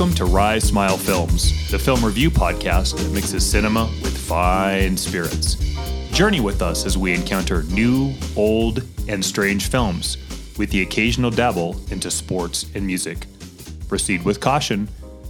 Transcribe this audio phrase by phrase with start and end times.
[0.00, 5.56] Welcome to Rise Smile Films, the film review podcast that mixes cinema with fine spirits.
[6.10, 10.16] Journey with us as we encounter new, old, and strange films,
[10.56, 13.26] with the occasional dabble into sports and music.
[13.88, 14.88] Proceed with caution,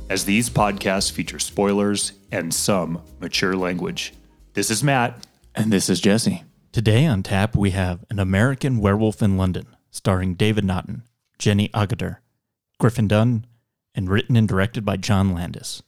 [0.09, 4.15] as these podcasts feature spoilers and some mature language.
[4.55, 5.27] This is Matt.
[5.53, 6.45] And this is Jesse.
[6.71, 11.03] Today on tap, we have An American Werewolf in London, starring David Naughton,
[11.41, 12.19] Jenny Agutter,
[12.79, 13.47] Griffin Dunne,
[13.95, 15.83] and written and directed by John Landis.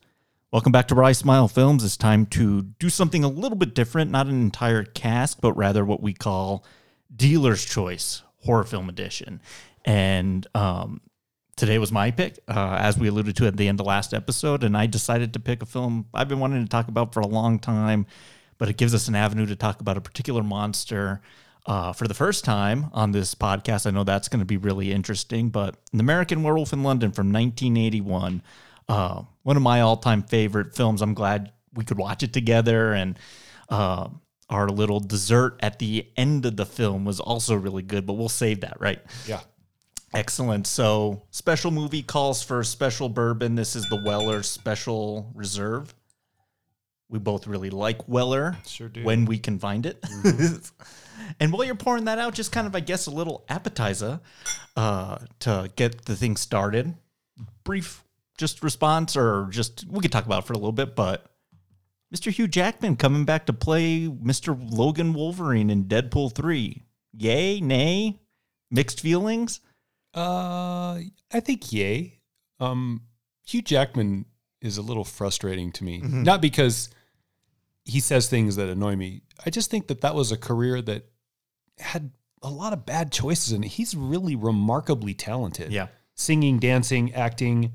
[0.53, 1.83] Welcome back to Rise Smile Films.
[1.83, 5.85] It's time to do something a little bit different, not an entire cast, but rather
[5.85, 6.65] what we call
[7.15, 9.41] Dealer's Choice Horror Film Edition.
[9.85, 11.01] And um,
[11.57, 14.63] today was my pick, uh, as we alluded to at the end of last episode.
[14.63, 17.27] And I decided to pick a film I've been wanting to talk about for a
[17.27, 18.07] long time,
[18.59, 21.23] but it gives us an avenue to talk about a particular monster
[21.67, 23.87] uh, for the first time on this podcast.
[23.87, 27.33] I know that's going to be really interesting, but An American Werewolf in London from
[27.33, 28.43] 1981,
[28.89, 31.03] uh, one of my all time favorite films.
[31.03, 32.93] I'm glad we could watch it together.
[32.93, 33.19] And
[33.69, 34.09] uh,
[34.51, 38.29] our little dessert at the end of the film was also really good, but we'll
[38.29, 39.01] save that, right?
[39.27, 39.41] Yeah.
[40.15, 40.67] Excellent.
[40.67, 43.55] So, special movie calls for special bourbon.
[43.55, 45.95] This is the Weller Special Reserve.
[47.09, 48.59] We both really like Weller.
[48.67, 49.05] Sure do.
[49.05, 50.05] When we can find it.
[51.41, 54.21] and while you're pouring that out, just kind of, I guess, a little appetizer
[54.77, 56.95] uh, to get the thing started.
[57.65, 58.05] Brief,
[58.39, 61.27] just response, or just we could talk about it for a little bit, but
[62.15, 62.31] Mr.
[62.31, 64.57] Hugh Jackman coming back to play Mr.
[64.61, 66.83] Logan Wolverine in Deadpool 3.
[67.15, 68.19] Yay, nay,
[68.71, 69.61] mixed feelings?
[70.15, 71.01] Uh,
[71.33, 72.21] I think yay.
[72.61, 73.03] Um,
[73.47, 74.27] Hugh Jackman
[74.61, 76.91] is a little frustrating to me, not because
[77.85, 79.23] he says things that annoy me.
[79.45, 81.07] I just think that that was a career that
[81.83, 82.11] had
[82.43, 83.65] a lot of bad choices and.
[83.65, 85.73] He's really remarkably talented.
[85.73, 85.89] Yeah.
[86.15, 87.73] Singing, dancing, acting.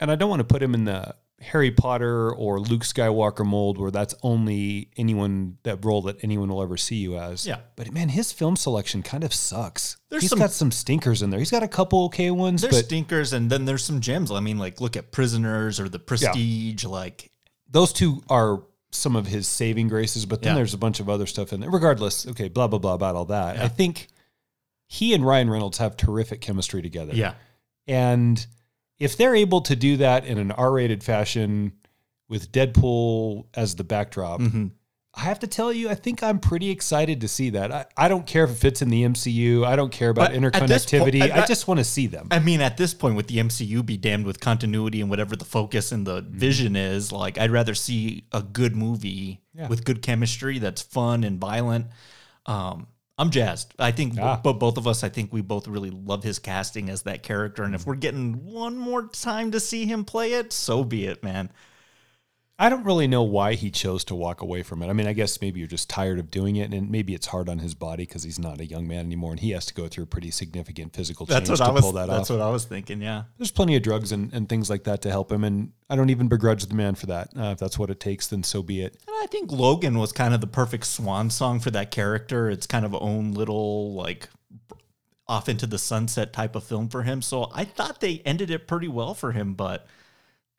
[0.00, 3.78] And I don't want to put him in the Harry Potter or Luke Skywalker mold
[3.78, 7.46] where that's only anyone that role that anyone will ever see you as.
[7.46, 7.58] Yeah.
[7.76, 9.96] But man, his film selection kind of sucks.
[10.10, 11.38] There's He's some- got some stinkers in there.
[11.40, 14.30] He's got a couple okay ones, There's but stinkers and then there's some gems.
[14.30, 16.84] I mean, like look at Prisoners or The Prestige.
[16.84, 17.30] Like,
[17.68, 18.62] those two are
[18.94, 20.56] some of his saving graces, but then Yeah.
[20.56, 21.70] there's a bunch of other stuff in there.
[21.70, 23.58] Regardless, okay, blah blah blah about all that.
[23.58, 24.08] I think
[24.86, 27.14] he and Ryan Reynolds have terrific chemistry together.
[27.14, 27.34] yeah.
[27.86, 28.46] And
[28.98, 31.72] if they're able to do that in an R-rated fashion
[32.28, 34.70] with Deadpool as the backdrop, Mhm.
[35.16, 37.70] I have to tell you, I think I'm pretty excited to see that.
[37.70, 39.64] I, I don't care if it fits in the MCU.
[39.64, 41.20] I don't care about But this po- interconnectivity.
[41.20, 42.26] at I just want to see them.
[42.32, 45.44] I mean, at this point with the MCU, be damned with continuity and whatever the
[45.44, 47.12] focus and the vision is.
[47.12, 49.68] Like, I'd rather see a good movie Yeah.
[49.68, 51.86] with good chemistry that's fun and violent.
[52.46, 53.72] Um, I'm jazzed.
[53.78, 54.40] I think, Ah.
[54.42, 57.62] but both of us, I think we both really love his casting as that character.
[57.62, 61.22] And if we're getting one more time to see him play it, so be it,
[61.22, 61.50] man.
[62.56, 64.86] I don't really know why he chose to walk away from it.
[64.88, 67.48] I mean, I guess maybe you're just tired of doing it, and maybe it's hard
[67.48, 69.88] on his body because he's not a young man anymore, and he has to go
[69.88, 71.82] through a pretty significant physical change That's what to I was.
[71.82, 72.38] pull that that's off.
[72.38, 73.02] what I was thinking.
[73.02, 73.24] Yeah.
[73.38, 76.10] There's plenty of drugs and, and things like that to help him, and I don't
[76.10, 77.30] even begrudge the man for that.
[77.36, 78.96] Uh, if that's what it takes, then so be it.
[79.08, 82.48] And I think Logan was kind of the perfect swan song for that character.
[82.50, 84.28] It's kind of own little like
[85.26, 87.20] off into the sunset type of film for him.
[87.20, 89.86] So I thought they ended it pretty well for him, but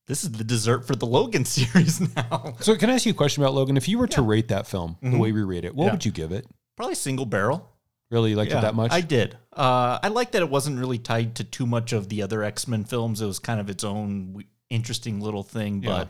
[0.08, 2.54] this is the dessert for the Logan series now.
[2.60, 3.78] So, can I ask you a question about Logan?
[3.78, 5.88] If you were to rate that film the way we rate it, what Mm-hmm.
[5.88, 5.92] Yeah.
[5.94, 6.46] would you give it?
[6.76, 7.72] Probably single barrel.
[8.12, 8.92] Really, you liked it that much?
[8.92, 9.36] I did.
[9.52, 12.68] Uh, I like that it wasn't really tied to too much of the other X
[12.68, 13.20] Men films.
[13.22, 15.82] It was kind of its own w- interesting little thing.
[15.82, 15.90] Yeah.
[15.90, 16.10] But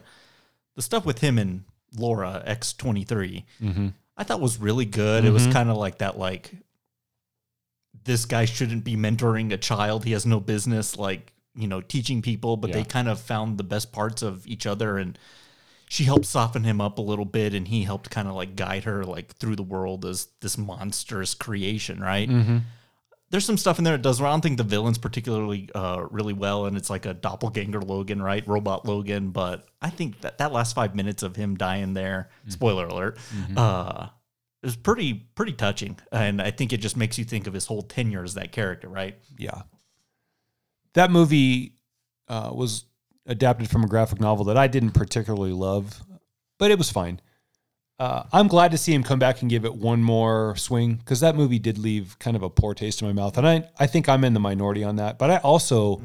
[0.75, 1.63] the stuff with him and
[1.97, 3.87] Laura X twenty three, Mm-hmm.
[4.17, 5.23] I thought was really good.
[5.25, 6.51] It was kind of like that, like
[8.03, 10.03] this guy shouldn't be mentoring a child.
[10.05, 12.57] He has no business, like you know, teaching people.
[12.57, 15.17] But they kind of found the best parts of each other, and
[15.87, 18.83] she helped soften him up a little bit, and he helped kind of like guide
[18.85, 22.29] her like through the world as this monstrous creation, right?
[22.29, 22.57] Mm-hmm.
[23.31, 24.21] There's some stuff in there that does.
[24.21, 28.21] I don't think the villain's particularly uh, really well, and it's like a doppelganger Logan,
[28.21, 28.47] right?
[28.47, 29.29] Robot Logan.
[29.31, 33.17] But I think that that last five minutes of him dying there, spoiler alert,
[33.57, 34.07] uh,
[34.63, 37.81] is pretty pretty touching, and I think it just makes you think of his whole
[37.81, 39.17] tenure as that character, right?
[39.37, 39.63] Yeah.
[40.95, 41.73] That movie
[42.27, 42.85] uh, was
[43.25, 46.01] adapted from a graphic novel that I didn't particularly love,
[46.59, 47.21] but it was fine.
[47.97, 51.21] Uh, I'm glad to see him come back and give it one more swing because
[51.21, 53.37] that movie did leave kind of a poor taste in my mouth.
[53.37, 55.17] And I, I think I'm in the minority on that.
[55.17, 56.01] But I also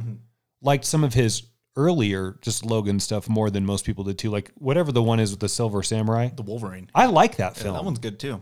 [0.62, 1.42] liked some of his
[1.76, 4.31] earlier just Logan stuff more than most people did too.
[4.31, 6.28] Like whatever the one is with the Silver Samurai.
[6.34, 6.88] The Wolverine.
[6.94, 7.75] I like that Yeah, film.
[7.75, 8.40] that one's good too.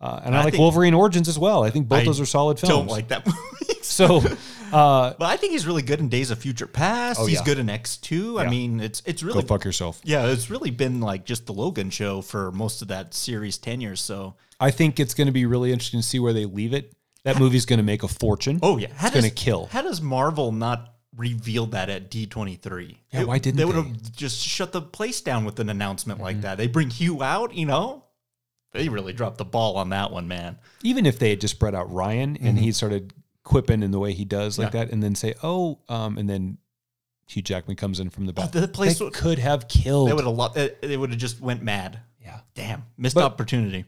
[0.00, 1.62] uh, and I, I like Wolverine Origins as well.
[1.62, 2.74] I think both I those are solid films.
[2.74, 3.67] Don't like that movie.
[3.98, 4.16] So,
[4.72, 7.20] uh, But I think he's really good in Days of Future Past.
[7.20, 7.44] Oh, he's yeah.
[7.44, 8.38] good in X two.
[8.38, 10.00] I mean, it's it's really go really fuck yourself.
[10.04, 13.96] yeah, it's really been like just the Logan show for most of that series tenure.
[13.96, 16.94] So I think it's going to be really interesting to see where they leave it.
[17.24, 18.60] That movie's going to make a fortune.
[18.62, 19.66] oh yeah, how it's going to does- kill.
[19.66, 23.00] How does Marvel not reveal that at D twenty three?
[23.12, 23.62] Yeah, why didn't they?
[23.62, 23.66] they?
[23.66, 26.24] would have just shut the place down with an announcement Mm-hmm.
[26.24, 26.56] like that.
[26.58, 28.04] They bring Hugh out, you know.
[28.72, 30.58] They really dropped the ball on that one, man.
[30.82, 33.14] Even if they had just spread out Ryan and he started
[33.48, 34.84] quipping in the way he does like Yeah.
[34.84, 36.58] that, and then say, "Oh," um, and then
[37.26, 38.52] Hugh Jackman comes in from the back.
[38.52, 40.08] the place They would- could have killed.
[40.08, 40.52] They would have lo-
[40.82, 42.00] they- would have just went mad.
[42.22, 42.40] yeah.
[42.54, 43.84] Damn, missed But- opportunity.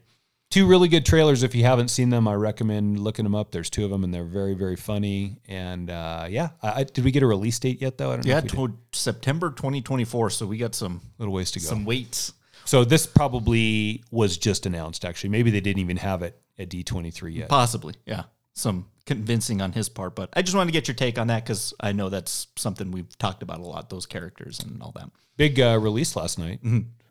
[0.50, 1.42] two really good trailers.
[1.42, 3.52] If you haven't seen them, I recommend looking them up.
[3.52, 5.36] There's two of them, and they're very, very funny.
[5.46, 7.98] And uh, yeah, I, did we get a release date yet?
[7.98, 8.30] Though I don't know.
[8.34, 10.30] Yeah, to September 2024.
[10.30, 11.66] So we got some little ways to go.
[11.66, 12.32] some weights.
[12.64, 15.04] so this probably was just announced.
[15.04, 17.48] Actually, maybe they didn't even have it at D23 yet.
[17.48, 18.24] Possibly, yeah.
[18.54, 21.42] Some convincing on his part, but I just wanted to get your take on that
[21.42, 23.90] because I know that's something we've talked about a lot.
[23.90, 25.10] Those characters and all that.
[25.36, 26.60] Big uh, release last night.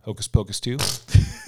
[0.04, 0.78] Hocus Pocus 2.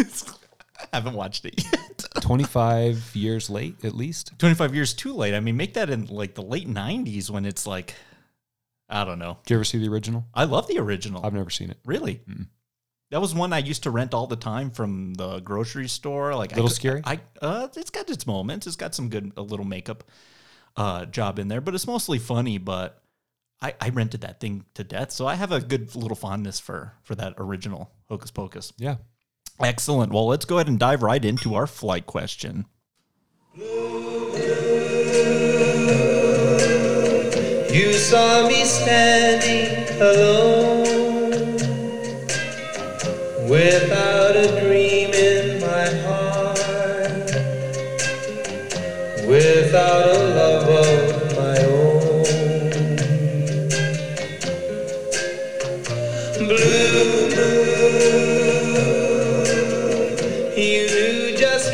[0.82, 2.04] I haven't watched it yet.
[2.22, 4.34] 25 years late, at least.
[4.40, 5.34] 25 years too late.
[5.34, 7.94] I mean, make that in like the late 90s when it's like,
[8.90, 9.38] I don't know.
[9.46, 10.26] Do you ever see the original?
[10.34, 11.26] I love the original.
[11.26, 11.78] I've never seen it.
[11.86, 12.20] Really?
[13.12, 16.36] That was one I used to rent all the time from the grocery store.
[16.36, 17.02] Like, a Little I scary?
[17.06, 18.68] I uh, it's got its moments.
[18.68, 20.04] It's got some good a little makeup
[20.76, 22.58] uh, job in there, but it's mostly funny.
[22.58, 23.02] But
[23.62, 26.94] I, I rented that thing to death, so I have a good little fondness for
[27.04, 28.74] for that original Hocus Pocus.
[28.78, 28.96] Yeah.
[29.60, 30.12] Excellent.
[30.12, 32.66] Well, let's go ahead and dive right into our flight question.
[37.74, 40.82] You saw me standing alone
[43.50, 47.32] without a dream in my heart,
[49.28, 50.11] without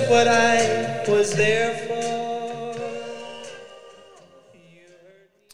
[0.10, 1.98] what I was there for.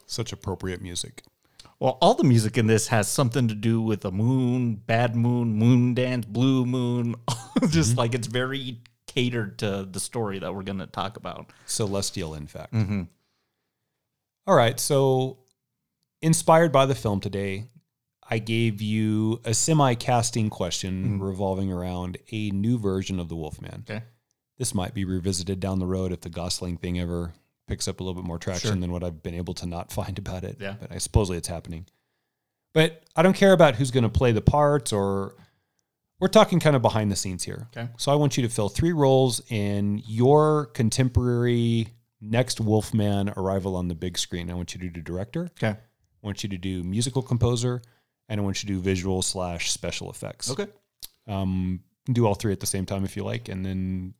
[0.06, 1.24] Such appropriate music.
[1.80, 5.56] Well, all the music in this has something to do with a moon, bad moon,
[5.56, 7.16] moon dance, blue moon.
[7.70, 8.00] Just mm-hmm.
[8.00, 11.48] like it's very catered to the story that we're going to talk about.
[11.66, 12.74] Celestial, in fact.
[12.74, 13.04] Mm-hmm.
[14.46, 14.80] All right.
[14.80, 15.40] So,
[16.22, 17.66] inspired by the film today,
[18.30, 21.24] I gave you a semi casting question mm-hmm.
[21.24, 23.84] revolving around a new version of the Wolfman.
[23.90, 24.04] Okay.
[24.58, 27.34] This might be revisited down the road if the Gosling thing ever
[27.68, 28.80] picks up a little bit more traction Sure.
[28.80, 30.58] than what I've been able to not find about it.
[30.60, 30.76] Yeah.
[30.80, 31.86] But I supposedly it's happening.
[32.74, 35.36] But I don't care about who's going to play the parts or
[36.20, 37.68] we're talking kind of behind the scenes here.
[37.76, 37.90] Okay.
[37.98, 41.88] So I want you to fill three roles in your contemporary
[42.22, 44.50] next Wolfman arrival on the big screen.
[44.50, 45.50] I want you to do director.
[45.62, 45.70] Okay.
[45.78, 45.78] I
[46.26, 47.82] want you to do musical composer,
[48.30, 50.50] and I want you to do visual slash special effects.
[50.50, 50.68] Okay.
[51.28, 54.14] Um, do all three at the same time if you like, and then,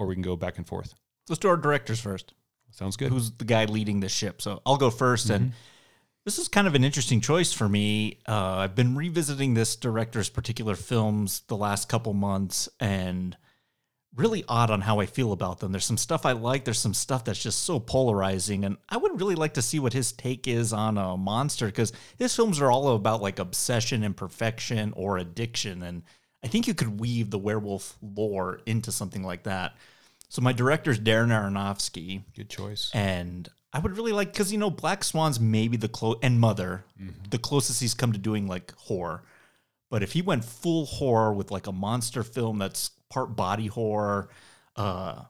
[0.00, 0.94] or we can go back and forth.
[1.28, 2.32] Let's do our directors first.
[2.70, 3.10] Sounds good.
[3.10, 4.40] Who's the guy leading the ship?
[4.40, 5.52] So I'll go 1st And
[6.24, 8.18] this is kind of an interesting choice for me.
[8.26, 13.36] Uh, I've been revisiting this director's particular films the last couple months and
[14.16, 15.70] really odd on how I feel about them.
[15.70, 18.64] There's some stuff I like, there's some stuff that's just so polarizing.
[18.64, 21.92] And I would really like to see what his take is on a monster because
[22.16, 25.82] his films are all about like obsession and perfection or addiction.
[25.82, 26.04] And
[26.42, 29.74] I think you could weave the werewolf lore into something like that.
[30.28, 32.90] So my director is Darren Aronofsky good choice.
[32.94, 36.84] and I would really like because you know Black Swan's maybe the close and Mother,
[37.30, 39.22] the closest he's come to doing like horror.
[39.90, 44.28] But if he went full horror with like a monster film that's part body horror,
[44.76, 45.22] uh,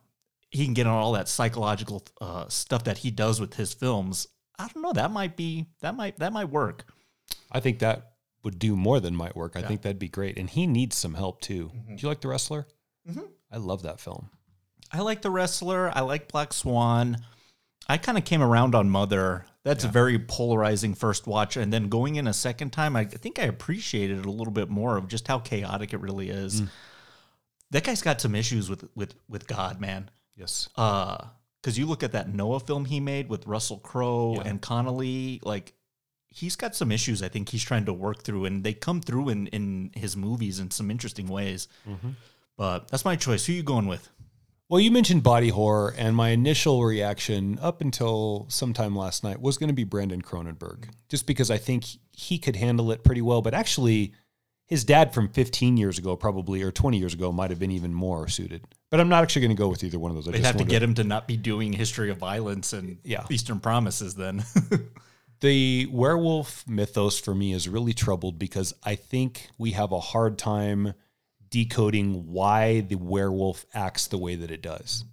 [0.50, 4.28] he can get on all that psychological uh, stuff that he does with his films.
[4.58, 4.92] I don't know.
[4.92, 6.84] That might be that might that might work.
[7.50, 8.09] I think that
[8.42, 9.56] would do more than might work.
[9.56, 11.70] I think that'd be great, and he needs some help too.
[11.74, 11.96] Mm-hmm.
[11.96, 12.66] Do you like the wrestler?
[13.08, 13.26] Mm-hmm.
[13.52, 14.30] I love that film.
[14.92, 15.90] I like the wrestler.
[15.94, 17.18] I like Black Swan.
[17.86, 19.44] I kind of came around on Mother.
[19.62, 23.38] That's a very polarizing first watch, and then going in a second time, I think
[23.38, 26.62] I appreciated it a little bit more of just how chaotic it really is.
[26.62, 26.68] Mm.
[27.72, 30.10] That guy's got some issues with with with God, man.
[30.34, 30.68] Yes.
[30.76, 31.18] Uh,
[31.60, 34.48] because you look at that Noah film he made with Russell Crowe Yeah.
[34.48, 35.74] and Connelly, like
[36.30, 37.22] he's got some issues.
[37.22, 40.58] I think he's trying to work through, and they come through in in his movies
[40.60, 41.68] in some interesting ways.
[41.88, 42.10] Mm-hmm.
[42.56, 43.46] But that's my choice.
[43.46, 44.08] Who you going with?
[44.68, 49.58] Well, you mentioned body horror, and my initial reaction up until sometime last night was
[49.58, 53.42] going to be Brandon Cronenberg, just because I think he could handle it pretty well.
[53.42, 54.12] But actually,
[54.66, 57.92] his dad from 15 years ago, probably, or 20 years ago, might have been even
[57.92, 58.62] more suited.
[58.90, 60.28] But I'm not actually going to go with either one of those.
[60.28, 63.26] I They'd have to get him to not be doing History of Violence and Yeah.
[63.28, 64.44] Eastern Promises then.
[65.40, 70.38] the werewolf mythos for me is really troubled because I think we have a hard
[70.38, 70.94] time
[71.50, 75.04] decoding why the werewolf acts the way that it does.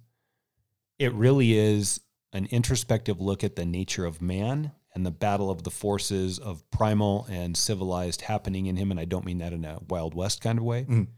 [0.98, 2.00] It really is
[2.32, 6.68] an introspective look at the nature of man and the battle of the forces of
[6.70, 8.90] primal and civilized happening in him.
[8.90, 10.84] And I don't mean that in a Wild West kind of way.
[10.84, 11.08] Mm.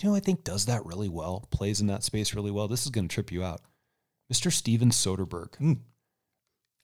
[0.00, 2.68] You know, I think does that really well, plays in that space really well.
[2.68, 3.60] This is going to trip you out.
[4.32, 4.52] Mr.
[4.52, 5.56] Steven Soderbergh.
[5.58, 5.78] Mm.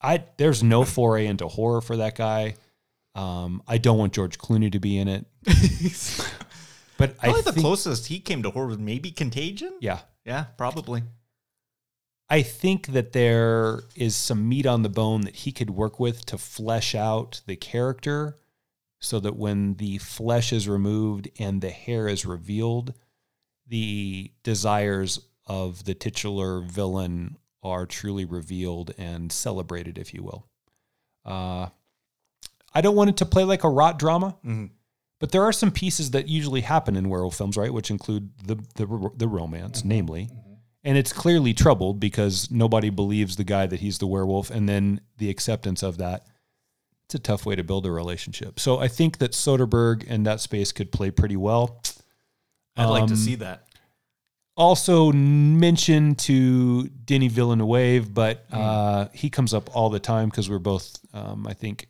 [0.01, 2.55] I there's no foray into horror for that guy.
[3.15, 5.25] Um, I don't want George Clooney to be in it,
[6.99, 9.75] but I Probably the closest he came to horror was maybe Contagion.
[9.81, 11.03] yeah, Yeah, probably.
[12.29, 16.25] I think that there is some meat on the bone that he could work with
[16.27, 18.39] to flesh out the character,
[19.01, 22.95] so that when the flesh is removed and the hair is revealed,
[23.67, 30.47] the desires of the titular villain are truly revealed and celebrated, if you will.
[31.25, 31.69] Uh,
[32.75, 34.71] I don't want it to play like a rot drama, Mhm.
[35.21, 37.73] but there are some pieces that usually happen in werewolf films, right?
[37.73, 40.29] Which include the the, the romance, namely,
[40.83, 45.01] and it's clearly troubled because nobody believes the guy that he's the werewolf, and then
[45.19, 46.27] the acceptance of that.
[47.07, 48.59] It's a tough way to build a relationship.
[48.59, 51.83] So I think that Soderbergh and that space could play pretty well.
[52.77, 53.69] I'd like to Um, see that.
[54.57, 60.61] Also mention to Denis Villeneuve, but uh, he comes up all the time because we're
[60.61, 61.89] both, um, I think,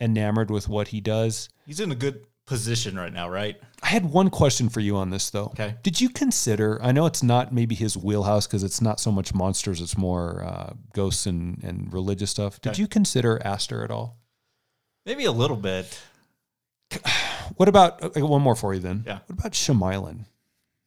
[0.00, 1.48] enamored with what he does.
[1.66, 3.60] He's in a good position right now, right?
[3.82, 5.46] I had one question for you on this, though.
[5.46, 5.74] Okay.
[5.82, 6.78] Did you consider?
[6.80, 10.44] I know it's not maybe his wheelhouse because it's not so much monsters; it's more
[10.44, 12.60] uh, ghosts and, and religious stuff.
[12.60, 12.82] Did Okay.
[12.82, 14.16] you consider Aster at all?
[15.06, 16.00] Maybe a little bit.
[17.56, 19.02] What about I got one more for you then?
[19.04, 19.18] Yeah.
[19.26, 20.24] What about Shyamalan?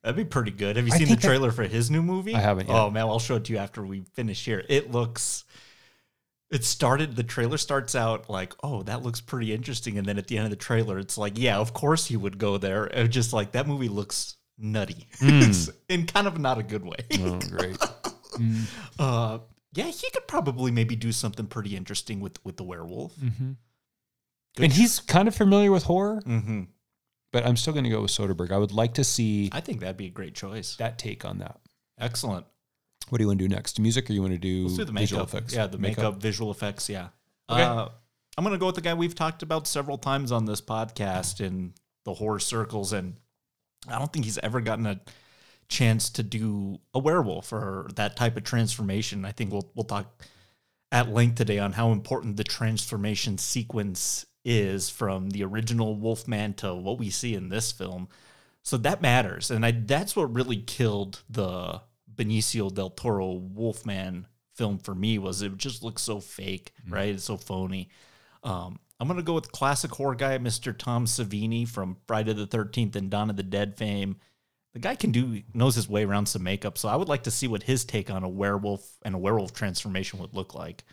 [0.04, 0.76] That'd be pretty good.
[0.76, 2.36] Have you I seen the think that- trailer for his new movie?
[2.36, 2.76] I haven't yet.
[2.76, 4.64] Oh man, I'll show it to you after we finish here.
[4.70, 5.46] It looks.
[6.52, 7.16] It started.
[7.16, 10.46] The trailer starts out like, "Oh, that looks pretty interesting," and then at the end
[10.46, 13.54] of the trailer, it's like, "Yeah, of course he would go there." And just like
[13.54, 16.98] that movie looks nutty, It's in kind of not a good way.
[17.20, 17.78] Oh, great.
[19.00, 19.38] Uh,
[19.74, 23.14] yeah, he could probably maybe do something pretty interesting with with the werewolf.
[24.58, 26.64] and he's kind of familiar with horror, Mm-hmm.
[27.34, 28.52] But I'm still going to go with Soderbergh.
[28.52, 30.78] I would like to see I think that'd be a great choice.
[30.78, 31.60] that take on that.
[32.00, 32.46] Excellent.
[33.10, 33.80] What do you want to do next?
[33.80, 35.34] Music, or you want to do, Let's do the visual makeup.
[35.36, 35.54] effects?
[35.54, 36.88] Yeah, the makeup, visual effects.
[36.90, 37.10] Yeah.
[37.50, 37.62] Okay.
[37.62, 37.90] Uh,
[38.38, 41.74] I'm gonna go with the guy we've talked about several times on this podcast in
[42.06, 43.16] the horror circles, and
[43.88, 45.02] I don't think he's ever gotten a
[45.68, 49.26] chance to do a werewolf or that type of transformation.
[49.26, 50.24] I think we'll we'll talk
[50.92, 56.74] at length today on how important the transformation sequence is from the original Wolfman to
[56.74, 58.08] what we see in this film.
[58.62, 61.82] So that matters, and I that's what really killed the
[62.14, 67.14] Benicio del Toro Wolfman film for me was it just looks so fake, right?
[67.14, 67.90] It's so phony.
[68.44, 70.78] Um, I'm gonna go with classic horror guy, Mr.
[70.78, 74.18] Tom Savini from Friday the 13th and Dawn of the Dead fame.
[74.74, 77.32] The guy can do knows his way around some makeup, so I would like to
[77.32, 80.84] see what his take on a werewolf and a werewolf transformation would look like.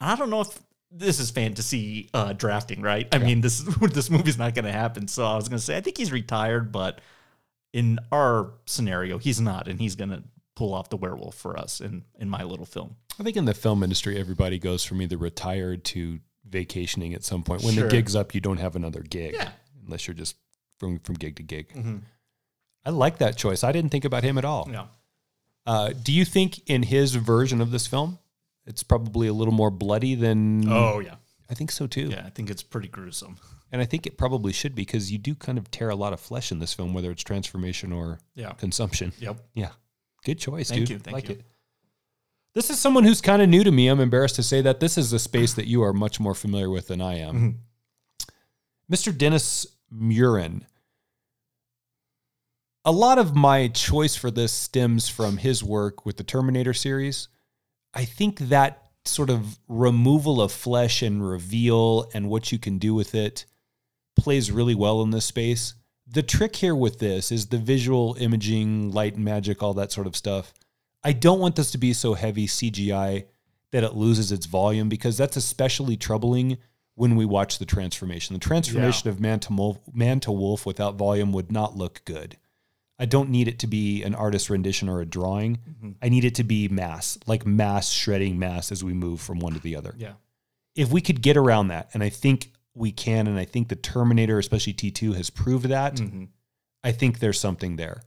[0.00, 0.58] I don't know if
[0.96, 3.12] this is fantasy uh, drafting, right?
[3.12, 3.60] I mean, this
[3.92, 5.08] this movie's not going to happen.
[5.08, 7.00] So I was going to say I think he's retired, but
[7.72, 10.22] in our scenario, he's not, and he's going to
[10.54, 12.96] pull off the werewolf for us in in my little film.
[13.18, 17.42] I think in the film industry, everybody goes from either retired to vacationing at some
[17.42, 17.62] point.
[17.62, 17.84] When Sure.
[17.84, 19.34] the gig's up, you don't have another gig.
[19.34, 19.50] Yeah.
[19.84, 20.36] Unless you're just
[20.78, 21.72] from, from gig to gig.
[21.74, 22.02] Mhm.
[22.84, 23.64] I like that choice.
[23.64, 24.68] I didn't think about him at all.
[24.70, 24.86] Yeah.
[25.66, 28.18] Uh, do you think in his version of this film,
[28.66, 30.68] it's probably a little more bloody than.
[30.68, 31.16] Oh yeah.
[31.50, 32.08] I think so too.
[32.08, 33.36] Yeah, I think it's pretty gruesome.
[33.70, 36.12] And I think it probably should be because you do kind of tear a lot
[36.12, 38.52] of flesh in this film, whether it's transformation or Yeah.
[38.52, 39.12] consumption.
[39.18, 39.40] Yep.
[39.54, 39.70] Yeah.
[40.24, 40.90] Good choice, Thank dude.
[40.90, 41.34] you, thank like you.
[41.36, 41.42] it.
[42.54, 43.88] This is someone who's kind of new to me.
[43.88, 46.70] I'm embarrassed to say that this is a space that you are much more familiar
[46.70, 47.34] with than I am.
[47.34, 48.94] Mm-hmm.
[48.94, 49.16] Mr.
[49.16, 50.62] Dennis Muren.
[52.84, 57.28] A lot of my choice for this stems from his work with the Terminator series.
[57.94, 62.94] I think that sort of removal of flesh and reveal and what you can do
[62.94, 63.44] with it
[64.16, 65.74] plays really well in this space.
[66.06, 70.06] The trick here with this is the visual imaging, light and magic, all that sort
[70.06, 70.52] of stuff.
[71.02, 73.26] I don't want this to be so heavy CGI
[73.72, 76.58] that it loses its volume because that's especially troubling
[76.94, 78.34] when we watch the transformation.
[78.34, 82.36] The transformation of man to, mol- man to wolf without volume would not look good.
[82.98, 85.58] I don't need it to be an artist rendition or a drawing.
[86.00, 89.52] I need it to be mass, like mass shredding mass as we move from one
[89.54, 90.12] to the other Yeah.
[90.76, 93.76] if we could get around that, and I think we can, and I think the
[93.76, 95.96] Terminator, especially T2, has proved that.
[95.96, 96.24] Mm-hmm.
[96.82, 98.02] I think there's something there.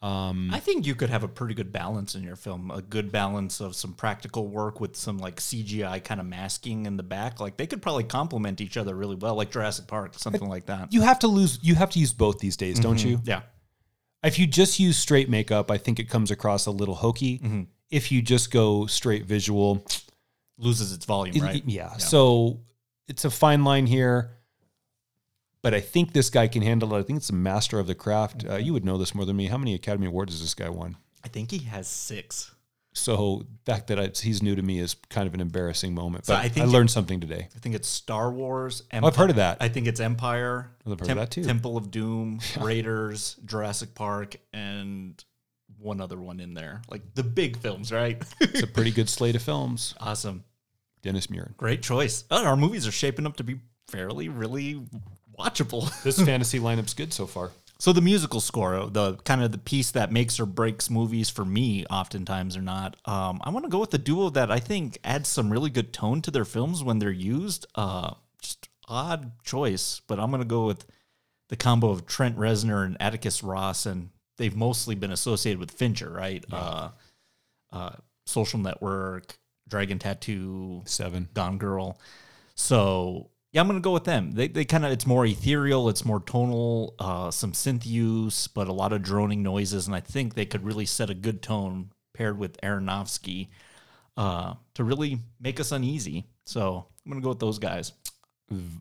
[0.00, 2.70] Um, I think you could have a pretty good balance in your film.
[2.70, 6.96] A good balance of some practical work with some like CGI kind of masking in
[6.96, 7.40] the back.
[7.40, 10.92] Like they could probably complement each other really well, like Jurassic Park, something like that.
[10.92, 11.58] you have to lose.
[11.62, 13.20] You have to use both these days, don't you?
[13.24, 13.40] Yeah.
[14.24, 17.38] If you just use straight makeup, I think it comes across a little hokey.
[17.38, 17.62] Mm-hmm.
[17.90, 19.84] If you just go straight visual,
[20.58, 21.62] Loses its volume, it- right?
[21.66, 21.96] yeah.
[21.98, 22.60] So
[23.06, 24.34] it's a fine line here.
[25.62, 26.98] But I think this guy can handle it.
[26.98, 28.44] I think it's a master of the craft.
[28.48, 29.46] Uh, you would know this more than me.
[29.46, 30.96] How many Academy Awards has this guy won?
[31.24, 32.52] I think he has six.
[32.98, 36.26] So the fact that I, he's new to me is kind of an embarrassing moment.
[36.26, 37.48] So But I I, think- learned something today.
[37.54, 38.82] I think it's Star Wars.
[38.92, 39.58] Oh, I've heard of that.
[39.60, 40.70] I think it's Empire.
[40.86, 41.44] I've heard of that too.
[41.44, 45.22] Temple of Doom, Raiders, Jurassic Park, and
[45.78, 46.82] one other one in there.
[46.90, 48.22] Like the big films, right?
[48.40, 49.94] It's a pretty good slate of films.
[50.00, 50.44] awesome.
[51.02, 51.56] Dennis Muren.
[51.56, 52.24] Great choice.
[52.30, 54.82] Oh, our movies are shaping up to be fairly, really
[55.38, 55.88] watchable.
[56.02, 57.50] This fantasy lineup's good so far.
[57.80, 61.44] So the musical score, the kind of the piece that makes or breaks movies for
[61.44, 62.96] me, oftentimes or not.
[63.04, 65.92] Um, I want to go with the duo that I think adds some really good
[65.92, 67.66] tone to their films when they're used.
[67.76, 70.86] Uh, just odd choice, but I'm going to go with
[71.50, 76.10] the combo of Trent Reznor and Atticus Ross, and they've mostly been associated with Fincher,
[76.10, 76.44] right?
[76.50, 76.90] Uh,
[77.72, 77.92] uh,
[78.26, 81.28] Social Network, Dragon Tattoo, Seven.
[81.32, 81.98] Gone Girl.
[82.56, 84.32] So yeah, I'm gonna go with them.
[84.32, 88.68] They they kind of it's more ethereal, it's more tonal, uh, some synth use, but
[88.68, 91.90] a lot of droning noises, and I think they could really set a good tone
[92.14, 93.48] paired with Aronofsky
[94.16, 96.26] uh, to really make us uneasy.
[96.44, 97.92] So I'm gonna go with those guys.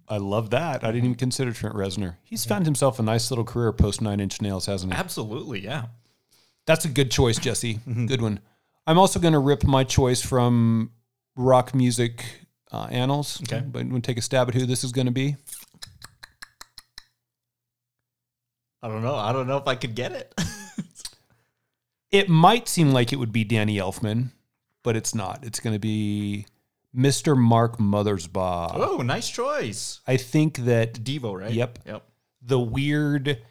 [0.07, 0.83] I love that.
[0.83, 2.15] I didn't even consider Trent Reznor.
[2.23, 4.97] He's found himself a nice little career post Nine Inch Nails, hasn't he?
[4.97, 5.87] Absolutely, yeah.
[6.65, 7.79] That's a good choice, Jesse.
[8.07, 8.39] Good one.
[8.85, 10.91] I'm also going to rip my choice from
[11.35, 12.23] rock music
[12.71, 13.41] uh, annals.
[13.43, 13.63] Okay.
[13.65, 15.35] But I'm going to take a stab at who this is going to be.
[18.81, 19.15] I don't know.
[19.15, 20.33] I don't know if I could get it.
[22.11, 24.31] It might seem like it would be Danny Elfman,
[24.83, 25.43] but it's not.
[25.43, 26.45] It's going to be
[26.95, 27.37] Mr.
[27.37, 28.71] Mark Mothersbaugh.
[28.75, 29.99] oh, nice choice.
[30.07, 31.51] I think that Devo, right?
[31.51, 31.79] Yep.
[31.85, 32.03] Yep.
[32.41, 33.41] the weird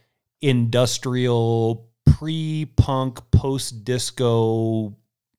[0.41, 4.97] industrial pre-punk post-disco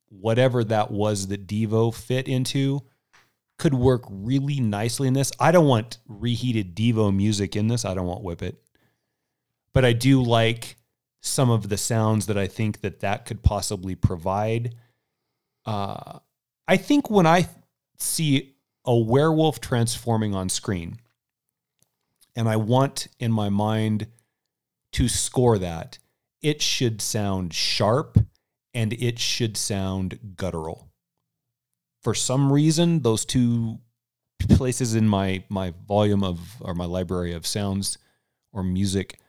[0.10, 2.82] whatever that was that devo fit into
[3.58, 5.32] could work really nicely in this.
[5.40, 7.86] I don't want reheated devo music in this.
[7.86, 8.62] I don't want whip it.
[9.74, 10.78] But i do like
[11.22, 14.76] some of the sounds that i think that that could possibly provide.
[15.66, 16.20] Uh,
[16.68, 17.48] i think when i
[17.98, 20.98] see a werewolf transforming on screen
[22.38, 24.08] and I want in my mind
[24.94, 25.98] to score that,
[26.42, 28.20] it should sound sharp
[28.76, 30.87] and it should sound guttural.
[32.02, 33.80] For some reason, those two
[34.50, 37.98] places in my my volume of or my library of sounds
[38.54, 39.20] or music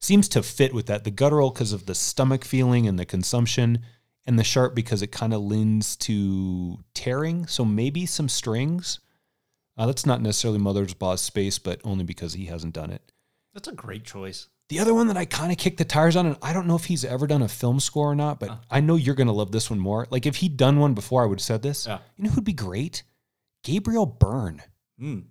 [0.00, 1.04] seems to fit with that.
[1.04, 3.80] The guttural because of the stomach feeling and the consumption,
[4.26, 7.46] and the sharp because it kind of lends to tearing.
[7.46, 8.98] So maybe some strings.
[9.78, 13.12] Uh, that's not necessarily Mothersbaugh's space, but only because he hasn't done it.
[13.54, 14.48] That's a great choice.
[14.68, 16.74] The other one that I kind of kicked the tires on, and I don't know
[16.74, 19.32] if he's ever done a film score or not, but I know you're going to
[19.32, 20.08] love this one more.
[20.10, 21.86] Like if he'd done one before, I would have said this.
[21.86, 21.98] Yeah.
[22.16, 23.04] You know who'd be great?
[23.62, 24.62] Gabriel Byrne.
[25.00, 25.24] Mm.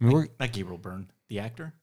[0.00, 1.74] I mean, we're, Not Gabriel Byrne, the actor.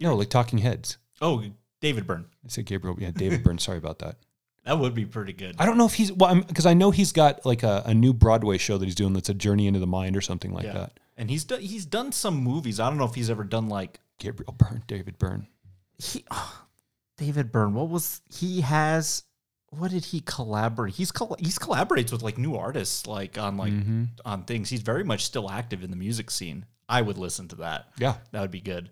[0.00, 0.98] no, like Talking Heads.
[1.20, 1.42] Oh,
[1.80, 2.26] David Byrne.
[2.44, 2.96] I said Gabriel.
[2.98, 3.58] Yeah, David Byrne.
[3.58, 4.16] Sorry about that.
[4.64, 5.56] That would be pretty good.
[5.58, 8.14] I don't know if he's well because I know he's got like a, a new
[8.14, 10.72] Broadway show that he's doing that's a journey into the mind or something like yeah.
[10.72, 11.00] that.
[11.18, 12.80] And he's done he's done some movies.
[12.80, 15.46] I don't know if he's ever done like Gabriel Byrne, David Byrne.
[15.98, 16.24] he,
[17.18, 17.74] David Byrne.
[17.74, 19.24] What was he has?
[19.70, 20.94] What did he collaborate?
[20.94, 24.04] He's col- he's collaborates with like new artists, like on like Mm-hmm.
[24.24, 24.68] on things.
[24.70, 26.66] He's very much still active in the music scene.
[26.88, 27.88] I would listen to that.
[27.98, 28.90] Yeah, That would be good.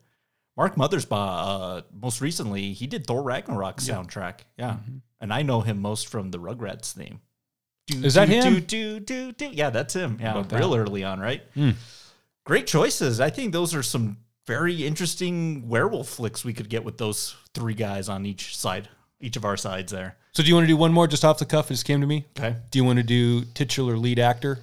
[0.56, 4.40] Mark Mothersbaugh, uh, most recently, he did Thor Ragnarok soundtrack.
[4.58, 4.76] Yeah,
[5.20, 7.20] and I know him most from the Rugrats theme.
[7.87, 8.04] Do, Mm-hmm.
[8.04, 8.54] Is that do, him?
[8.54, 9.46] Do, do, do, do.
[9.52, 10.18] Yeah, that's him.
[10.20, 10.78] Yeah, real that?
[10.78, 11.42] early on, right?
[11.54, 11.70] Hmm.
[12.44, 13.20] Great choices.
[13.20, 17.74] I think those are some very interesting werewolf flicks we could get with those three
[17.74, 18.88] guys on each side,
[19.20, 20.16] each of our sides there.
[20.33, 21.70] So do you want to do one more just off the cuff?
[21.70, 22.26] It just came to me.
[22.38, 22.57] Okay.
[22.70, 24.61] Do you want to do titular lead actor?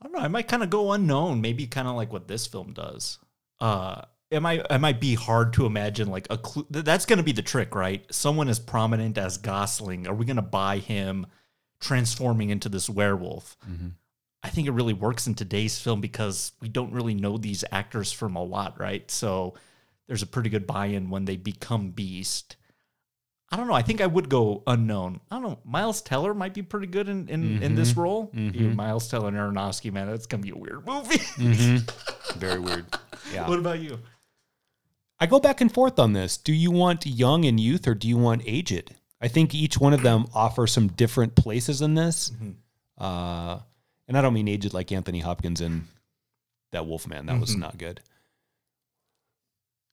[0.00, 0.20] I don't know.
[0.20, 3.18] I might kind of go unknown, maybe kind of like what this film does.
[3.60, 6.66] Uh, it might it might be hard to imagine like a clue.
[6.68, 8.04] That's going to be the trick, right?
[8.12, 11.26] Someone as prominent as Gosling, are we going to buy him
[11.80, 13.56] transforming into this werewolf?
[14.46, 18.12] I think it really works in today's film because we don't really know these actors
[18.12, 19.10] from a lot, right?
[19.10, 19.54] So
[20.06, 22.54] there's a pretty good buy-in when they become Beast.
[23.50, 23.74] I don't know.
[23.74, 25.18] I think I would go unknown.
[25.32, 25.58] I don't know.
[25.64, 28.00] Miles Teller might be pretty good in in, in this mm-hmm.
[28.00, 28.30] role.
[28.32, 28.56] Mm-hmm.
[28.56, 31.18] You, Miles Teller and Aronofsky, man, that's gonna be a weird movie.
[31.18, 32.38] Mm-hmm.
[32.38, 32.86] Very weird.
[33.32, 33.48] Yeah.
[33.48, 33.98] what about you?
[35.18, 36.36] I go back and forth on this.
[36.36, 38.94] Do you want young and youth or do you want aged?
[39.20, 42.30] I think each one of them offer some different places in this.
[42.96, 43.58] Uh,
[44.08, 45.88] and I don't mean aged like Anthony Hopkins in
[46.72, 47.26] that Wolfman.
[47.26, 48.00] That was not good.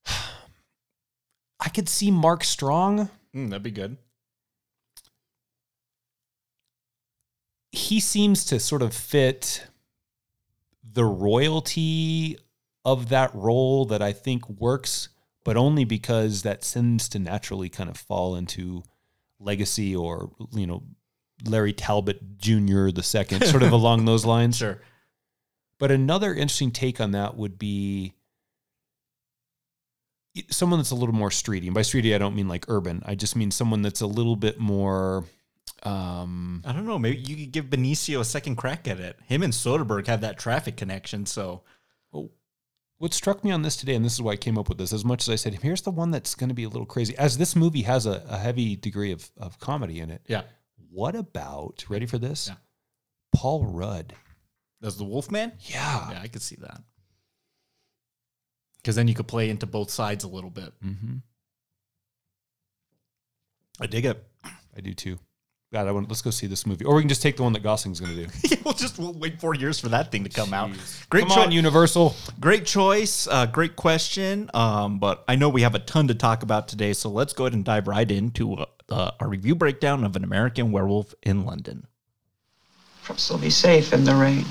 [1.60, 3.10] I could see Mark Strong.
[3.36, 3.97] Mm, that'd be good.
[7.71, 9.65] He seems to sort of fit
[10.84, 12.38] the royalty
[12.86, 15.10] of that role that I think works,
[15.43, 18.84] but only because that seems to naturally kind of fall into
[19.39, 20.84] legacy or, you know,
[21.45, 22.89] Larry Talbot Jr.
[22.89, 24.58] the second, sort of along those lines.
[24.58, 24.79] Sure.
[25.79, 28.13] But another interesting take on that would be
[30.49, 31.65] someone that's a little more streety.
[31.65, 33.03] And by streety, I don't mean like urban.
[33.06, 35.25] I just mean someone that's a little bit more.
[35.84, 36.97] Um, I don't know.
[36.97, 39.19] Maybe you could give Benicio a second crack at it.
[39.27, 41.63] Him and Soderbergh have that traffic connection, so
[43.03, 44.93] what struck me on this today, and this is why I came up with this,
[44.93, 47.17] as much as I said, here's the one that's going to be a little crazy,
[47.17, 50.21] as this movie has a, a heavy degree of, of comedy in it.
[50.25, 50.43] yeah.
[50.93, 52.49] What about, ready for this?
[52.49, 52.56] Yeah.
[53.34, 54.13] Paul Rudd.
[54.84, 55.53] As the Wolfman?
[55.62, 56.12] Yeah.
[56.12, 56.82] Yeah, I could see that.
[58.77, 60.71] Because then you could play into both sides a little bit.
[60.86, 61.15] Mm-hmm.
[63.82, 64.23] I dig it.
[64.43, 65.17] I do too.
[65.74, 66.86] God, I want, let's go see this movie.
[66.86, 68.32] Or we can just take the one that Gosling's going to do.
[68.48, 70.70] yeah, we'll just we'll wait four years for that thing to come out.
[71.10, 72.16] Great Come on, Universal.
[72.40, 73.26] Great choice.
[73.26, 74.52] Uh, great question.
[74.54, 77.46] Um, but I know we have a ton to talk about today, so let's go
[77.46, 81.44] ahead and dive right into uh, uh, a review breakdown of an American Werewolf in
[81.44, 81.88] London.
[83.02, 84.46] Perhaps they'll be safe in the rain.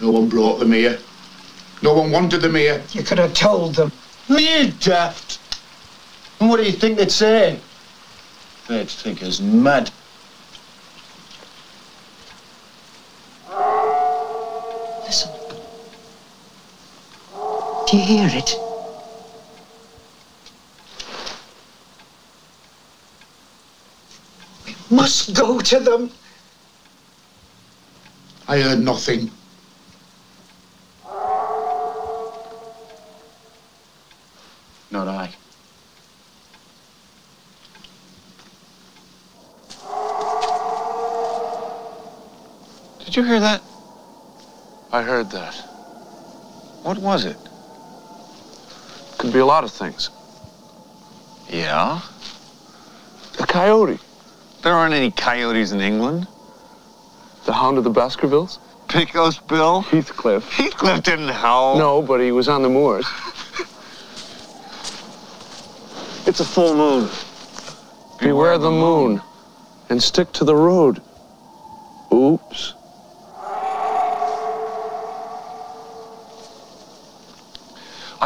[0.00, 1.00] No one brought them here.
[1.82, 2.80] No one wanted them here.
[2.92, 3.90] You could have told them.
[4.28, 5.40] Me daft.
[6.40, 7.58] And what do you think they'd say?
[8.68, 9.90] They'd think us mad.
[15.04, 15.30] Listen.
[17.88, 18.54] Do you hear it?
[24.66, 26.10] We must go to them.
[28.48, 29.30] I heard nothing.
[34.90, 35.35] Not I.
[43.16, 43.62] Did you hear that?
[44.92, 45.54] I heard that.
[46.82, 47.38] What was it?
[49.16, 50.10] Could be a lot of things.
[51.48, 52.02] Yeah?
[53.40, 54.00] A coyote.
[54.62, 56.28] There aren't any coyotes in England.
[57.46, 58.58] The hound of the Baskervilles.
[58.88, 59.80] Pecos Bill?
[59.80, 60.46] Heathcliff.
[60.50, 61.78] Heathcliff didn't howl.
[61.78, 63.06] No, but he was on the moors.
[66.26, 67.08] It's a full moon.
[68.20, 69.22] Beware the moon.
[69.88, 71.00] And stick to the road.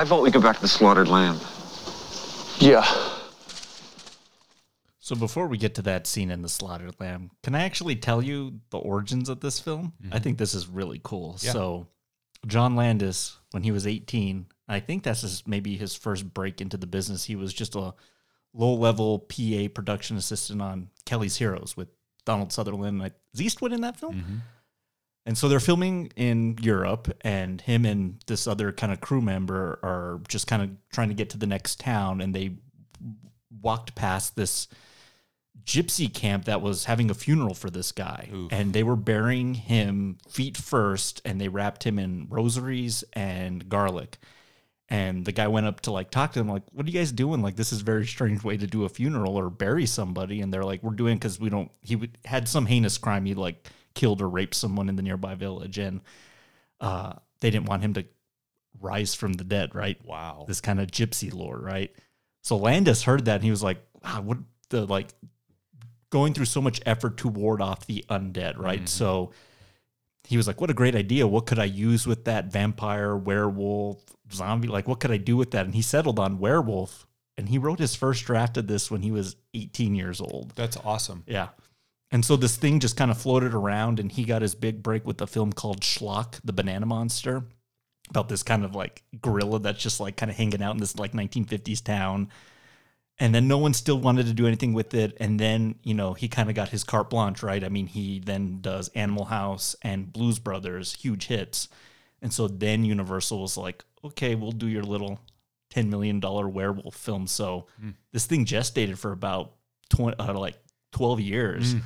[0.00, 1.38] I vote we go back to the slaughtered lamb.
[2.58, 2.86] Yeah.
[4.98, 8.22] So before we get to that scene in the slaughtered lamb, can I actually tell
[8.22, 9.92] you the origins of this film?
[10.02, 10.14] Mm-hmm.
[10.14, 11.36] I think this is really cool.
[11.42, 11.52] Yeah.
[11.52, 11.86] So
[12.46, 16.78] John Landis, when he was 18, I think that's his, maybe his first break into
[16.78, 17.24] the business.
[17.24, 17.92] He was just a
[18.54, 21.88] low-level PA production assistant on Kelly's Heroes with
[22.24, 23.00] Donald Sutherland.
[23.00, 24.14] Like, is Eastwood in that film?
[24.14, 24.36] Mm-hmm.
[25.26, 29.78] And so they're filming in Europe, and him and this other kind of crew member
[29.82, 32.56] are just kind of trying to get to the next town, and they
[33.60, 34.68] walked past this
[35.64, 38.28] gypsy camp that was having a funeral for this guy.
[38.50, 44.18] And they were burying him feet first and they wrapped him in rosaries and garlic.
[44.88, 47.12] And the guy went up to like talk to them like what are you guys
[47.12, 47.42] doing?
[47.42, 50.40] Like this is a very strange way to do a funeral or bury somebody.
[50.40, 53.34] And they're like we're doing because we don't he would, had some heinous crime he
[53.34, 56.00] like killed or raped someone in the nearby village and
[56.80, 58.04] uh they didn't want him to
[58.80, 60.44] rise from the dead right Wow.
[60.46, 61.94] this kind of gypsy lore, right?
[62.42, 64.38] So Landis heard that and he was like, wow, what
[64.70, 65.08] the like
[66.10, 68.88] going through so much effort to ward off the undead, right?
[68.88, 69.32] So
[70.24, 71.26] he was like, what a great idea.
[71.26, 74.68] What could I use with that vampire, werewolf, zombie?
[74.68, 75.66] Like, what could I do with that?
[75.66, 77.06] And he settled on werewolf.
[77.36, 80.52] And he wrote his first draft of this when he was 18 years old.
[80.56, 81.24] That's awesome.
[81.26, 81.48] Yeah.
[82.12, 85.06] And so this thing just kind of floated around, and he got his big break
[85.06, 87.44] with a film called Schlock, the Banana Monster,
[88.08, 90.96] about this kind of like gorilla that's just like kind of hanging out in this
[90.98, 92.28] like 1950s town.
[93.20, 95.16] And then no one still wanted to do anything with it.
[95.20, 97.62] And then, you know, he kind of got his carte blanche, right?
[97.62, 101.68] I mean, he then does Animal House and Blues Brothers, huge hits.
[102.22, 105.20] And so then Universal was like, okay, we'll do your little
[105.74, 107.26] $10 million werewolf film.
[107.26, 107.90] So Hmm.
[108.10, 109.52] this thing gestated for about
[109.90, 110.56] 20, uh, like
[110.92, 111.74] 12 years.
[111.74, 111.78] Hmm.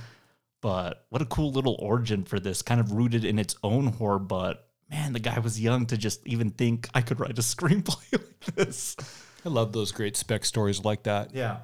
[0.64, 4.18] But what a cool little origin for this, kind of rooted in its own horror.
[4.18, 8.12] But man, the guy was young to just even think I could write a screenplay
[8.12, 8.96] like this.
[9.44, 11.34] I love those great spec stories like that.
[11.34, 11.58] Yeah.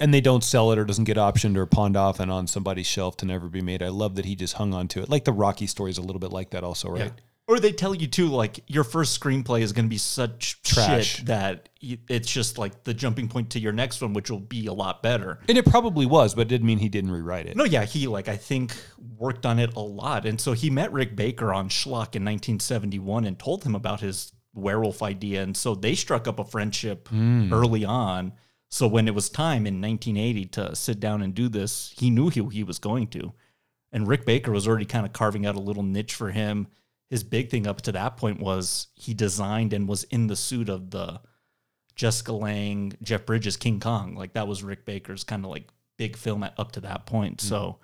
[0.00, 2.88] And they don't sell it or doesn't get optioned or pawned off and on somebody's
[2.88, 3.80] shelf to never be made.
[3.80, 5.08] I love that he just hung on to it.
[5.08, 7.12] Like the Rocky story is a little bit like that also, right?
[7.46, 11.16] Or they tell you too, like your first screenplay is going to be such Trash.
[11.16, 14.40] shit that y- it's just like the jumping point to your next one, which will
[14.40, 15.40] be a lot better.
[15.46, 17.56] And it probably was, but it didn't mean he didn't rewrite it.
[17.56, 18.74] No, yeah, he like I think
[19.18, 23.26] worked on it a lot, and so he met Rick Baker on Schlock in 1971
[23.26, 27.52] and told him about his werewolf idea, and so they struck up a friendship hmm.
[27.52, 28.32] early on.
[28.70, 32.28] So when it was time in 1980 to sit down and do this, he knew
[32.28, 33.32] he, he was going to,
[33.92, 36.68] and Rick Baker was already kind of carving out a little niche for him.
[37.14, 40.68] His big thing up to that point was he designed and was in the suit
[40.68, 41.20] of the
[41.94, 44.16] Jessica Lange, Jeff Bridges, King Kong.
[44.16, 47.36] Like that was Rick Baker's kind of like big film at, up to that point.
[47.36, 47.48] Mm-hmm.
[47.48, 47.78] So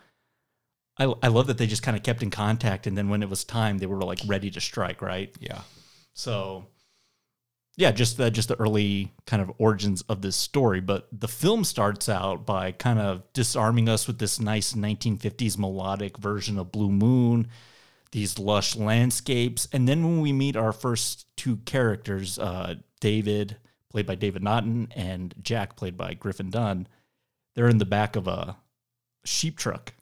[0.99, 2.88] I, I love that they just kind of kept in contact.
[2.88, 5.33] And then when it was time, they were like ready to strike, right?
[5.38, 5.61] Yeah.
[6.12, 6.66] So
[7.77, 10.81] yeah, just the, just the early kind of origins of this story.
[10.81, 16.19] But the film starts out by kind of disarming us with this nice 1950s melodic
[16.19, 17.49] version of Blue Moon,
[18.12, 19.68] these lush landscapes.
[19.73, 23.57] And then when we meet our first two characters, uh, David,
[23.90, 26.87] played by David Naughton, and Jack, played by Griffin Dunne,
[27.55, 28.57] they're in the back of a
[29.25, 29.94] sheep truck.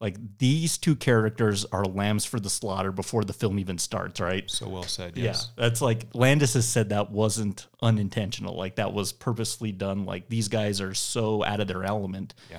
[0.00, 4.50] Like these two characters are lambs for the slaughter before the film even starts, right?
[4.50, 5.16] So well said.
[5.16, 5.50] Yes.
[5.56, 8.56] Yeah, that's like Landis has said that wasn't unintentional.
[8.56, 10.04] Like that was purposely done.
[10.04, 12.34] Like these guys are so out of their element.
[12.50, 12.58] Yeah.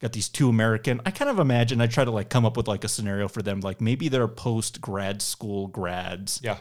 [0.00, 1.00] Got these two American.
[1.04, 3.42] I kind of imagine I try to like come up with like a scenario for
[3.42, 3.60] them.
[3.60, 6.40] Like maybe they're post grad school grads.
[6.42, 6.56] Yeah.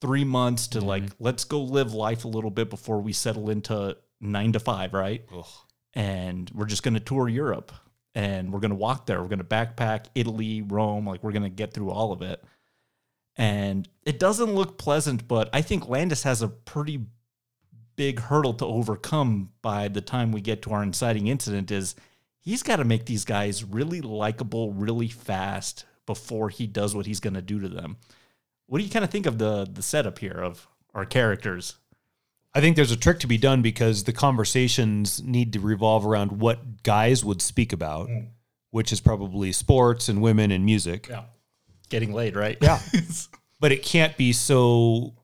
[0.00, 1.24] Three months to like mm-hmm.
[1.24, 5.24] let's go live life a little bit before we settle into nine to five, right?
[5.34, 5.46] Ugh.
[5.94, 7.72] and we're just going to tour Europe
[8.14, 9.22] and we're going to walk there.
[9.22, 12.44] We're going to backpack Italy, Rome, like we're going to get through all of it.
[13.36, 17.06] And it doesn't look pleasant, but I think Landis has a pretty
[17.96, 21.94] big hurdle to overcome by the time we get to our inciting incident is
[22.42, 27.20] he's got to make these guys really likable really fast before he does what he's
[27.20, 27.96] going to do to them.
[28.66, 31.76] What do you kind of think of the the setup here of our characters?
[32.54, 36.32] I think there's a trick to be done because the conversations need to revolve around
[36.32, 38.26] what guys would speak about, mm.
[38.70, 41.08] which is probably sports and women and music.
[41.08, 41.22] Yeah.
[41.88, 42.58] Getting laid, right?
[42.60, 42.80] Yeah.
[43.60, 45.14] But it can't be so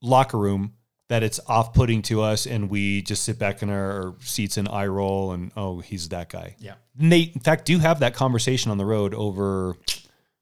[0.00, 0.74] locker room
[1.10, 4.68] that it's off putting to us and we just sit back in our seats and
[4.68, 6.54] eye roll and, oh, he's that guy.
[6.60, 6.74] yeah.
[6.98, 9.74] And they, in fact, do have that conversation on the road over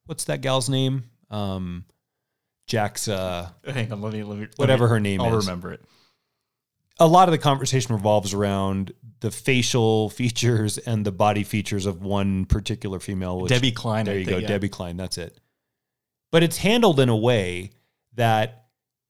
[0.04, 1.04] what's that gal's name?
[1.30, 1.84] Um,
[2.66, 5.46] Jack's, uh, Hang on, let me let me let Whatever me- her name I'll is.
[5.46, 5.82] remember it.
[7.00, 12.02] a lot of the conversation revolves around the facial features and the body features of
[12.02, 13.40] one particular female.
[13.40, 14.48] Which, Debbie Klein, There I you think, go, yeah.
[14.48, 14.96] Debbie Klein.
[14.98, 15.38] That's it.
[16.30, 17.70] But it's handled in a way
[18.16, 18.66] that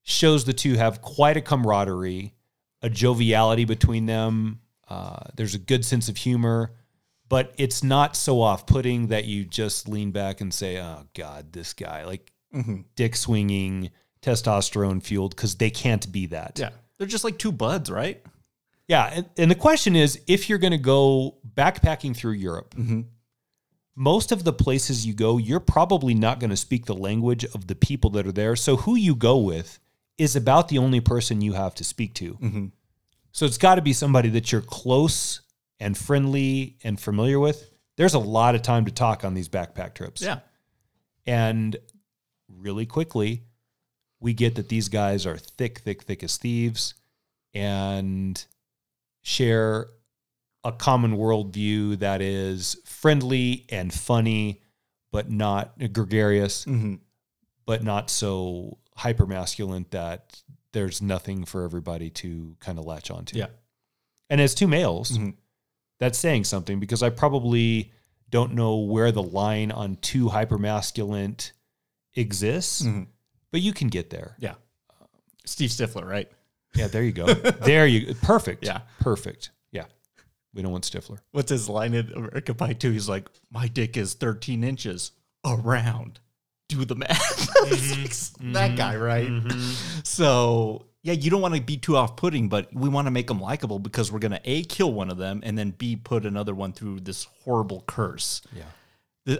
[0.09, 2.35] shows the two have quite a camaraderie,
[2.83, 4.61] a joviality between them.
[4.89, 6.73] Uh, there's a good sense of humor,
[7.29, 11.73] but it's not so off-putting that you just lean back and say, "Oh God, this
[11.75, 12.77] guy!" Like Mm-hmm.
[12.97, 13.91] dick swinging,
[14.23, 16.59] testosterone fueled, because they can't be that.
[16.59, 18.25] Yeah, they're just like two buds, right?
[18.87, 22.75] Yeah, and, and the question is, if you're going to go backpacking through Europe,
[23.95, 27.67] most of the places you go, you're probably not going to speak the language of
[27.67, 28.57] the people that are there.
[28.57, 29.79] So who you go with
[30.19, 32.35] is about the only person you have to speak to.
[32.35, 32.67] Mm-hmm.
[33.33, 35.41] So it's got to be somebody that you're close
[35.81, 37.71] and friendly and familiar with.
[37.97, 40.21] There's a lot of time to talk on these backpack trips.
[40.23, 40.41] Yeah,
[41.27, 41.77] And
[42.49, 43.45] really quickly,
[44.21, 46.95] we get that these guys are thick, thick, thick as thieves
[47.55, 48.45] and
[49.23, 49.89] share
[50.65, 54.63] a common worldview that is friendly and funny,
[55.13, 56.95] but not gregarious, mm-hmm.
[57.67, 63.39] but not so hyper masculine that there's nothing for everybody to kind of latch onto.
[63.39, 63.47] yeah,
[64.29, 65.31] And as two males, mm-hmm.
[66.01, 67.93] that's saying something because I probably
[68.31, 71.53] don't know where the line on too hypermasculine
[72.15, 73.05] exists, mm-hmm.
[73.53, 74.37] but you can get there.
[74.39, 74.55] yeah.
[75.45, 76.31] Steve Stifler, right?
[76.75, 77.27] Yeah, there you go.
[77.33, 78.67] there you perfect.
[78.67, 78.81] Yeah.
[79.01, 79.51] Perfect.
[79.73, 79.85] Yeah.
[80.53, 81.19] We don't want Stifler.
[81.31, 82.91] What's his line in America Pie 2?
[82.91, 85.13] He's like, My dick is 13 inches
[85.47, 86.21] around.
[86.69, 87.49] Do the math.
[87.69, 88.03] It's mm-hmm.
[88.03, 88.53] like, mm-hmm.
[88.53, 89.29] That guy, right?
[89.29, 90.03] Mm-hmm.
[90.05, 93.27] So, yeah, you don't want to be too off putting, but we want to make
[93.29, 96.25] them likable because we're going to A, kill one of them, and then B, put
[96.27, 98.43] another one through this horrible curse.
[98.55, 98.65] Yeah.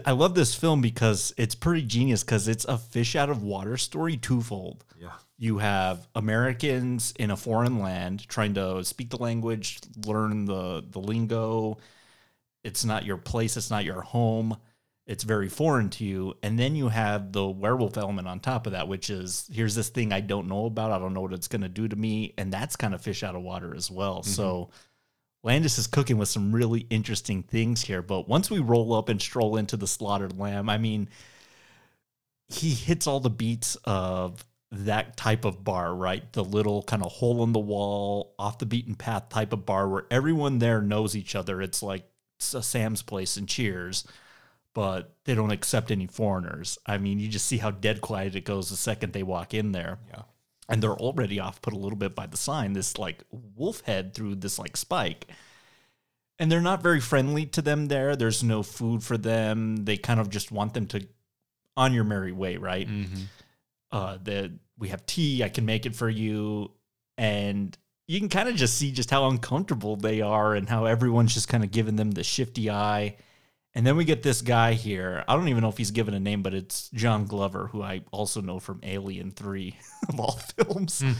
[0.05, 3.75] I love this film because it's pretty genius because it's a fish out of water
[3.77, 4.85] story twofold.
[4.99, 5.13] Yeah.
[5.37, 10.99] You have Americans in a foreign land trying to speak the language, learn the the
[10.99, 11.77] lingo.
[12.63, 14.57] It's not your place, it's not your home.
[15.09, 16.35] It's very foreign to you.
[16.43, 19.89] And then you have the werewolf element on top of that, which is here's this
[19.89, 20.91] thing I don't know about.
[20.91, 22.35] I don't know what it's going to do to me.
[22.37, 24.19] And that's kind of fish out of water as well.
[24.19, 24.29] Mm-hmm.
[24.29, 24.69] So
[25.41, 28.03] Landis is cooking with some really interesting things here.
[28.03, 31.09] But once we roll up and stroll into the slaughtered lamb, I mean,
[32.47, 36.31] he hits all the beats of that type of bar, right?
[36.33, 39.89] The little kind of hole in the wall, off the beaten path type of bar
[39.89, 41.63] where everyone there knows each other.
[41.63, 44.05] It's like Sam's Place and Cheers,
[44.79, 46.77] but they don't accept any foreigners.
[46.85, 49.73] I mean, you just see how dead quiet it goes the second they walk in
[49.73, 49.99] there.
[50.07, 50.21] Yeah.
[50.69, 54.13] And they're already off put a little bit by the sign, this like wolf head
[54.13, 55.27] through this like spike.
[56.39, 58.15] And they're not very friendly to them there.
[58.15, 59.83] There's no food for them.
[59.83, 61.05] They kind of just want them to
[61.75, 62.87] on your merry way, right?
[63.91, 66.71] uh the we have tea i can make it for you
[67.17, 71.33] and you can kind of just see just how uncomfortable they are and how everyone's
[71.33, 73.15] just kind of giving them the shifty eye
[73.75, 76.19] and then we get this guy here i don't even know if he's given a
[76.19, 79.75] name but it's john glover who i also know from alien 3
[80.09, 81.11] of all films hmm.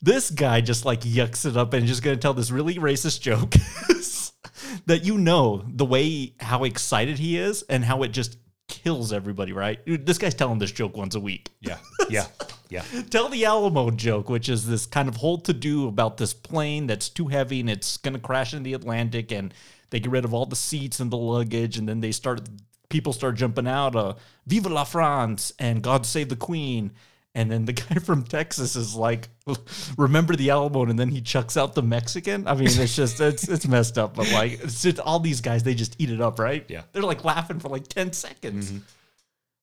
[0.00, 3.54] this guy just like yucks it up and just gonna tell this really racist joke
[4.86, 8.36] that you know the way how excited he is and how it just
[8.68, 9.84] kills everybody, right?
[9.84, 11.50] Dude, This guy's telling this joke once a week.
[11.60, 11.78] Yeah.
[12.10, 12.26] Yeah.
[12.70, 12.84] Yeah.
[13.10, 16.86] Tell the Alamo joke, which is this kind of whole to do about this plane
[16.86, 19.52] that's too heavy and it's going to crash in the Atlantic, and
[19.90, 22.40] they get rid of all the seats and the luggage, and then they start
[22.88, 24.14] people start jumping out, uh,
[24.46, 26.92] "Viva la France" and "God Save the Queen."
[27.34, 29.28] And then the guy from Texas is like,
[29.96, 32.46] "Remember the Alamo," and then he chucks out the Mexican.
[32.46, 35.62] I mean, it's just it's it's messed up, but like, it's just all these guys
[35.62, 36.64] they just eat it up, right?
[36.68, 36.82] Yeah.
[36.92, 38.72] they're like laughing for like ten seconds.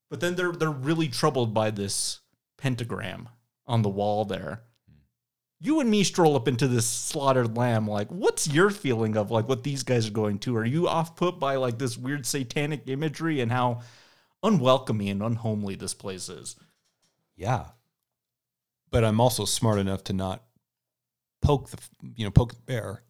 [0.10, 2.20] But then they're they're really troubled by this
[2.58, 3.30] pentagram
[3.68, 4.62] on the wall there.
[5.66, 7.88] You and me stroll up into this slaughtered lamb.
[7.88, 10.56] Like, what's your feeling of like what these guys are going to?
[10.56, 13.82] Are you off put by like this weird satanic imagery and how
[14.44, 16.56] unwelcoming and unhomely this place is?
[17.36, 17.66] Yeah.
[18.92, 20.44] But I'm also smart enough to not
[21.42, 21.78] poke the
[22.16, 23.02] you know poke the bear.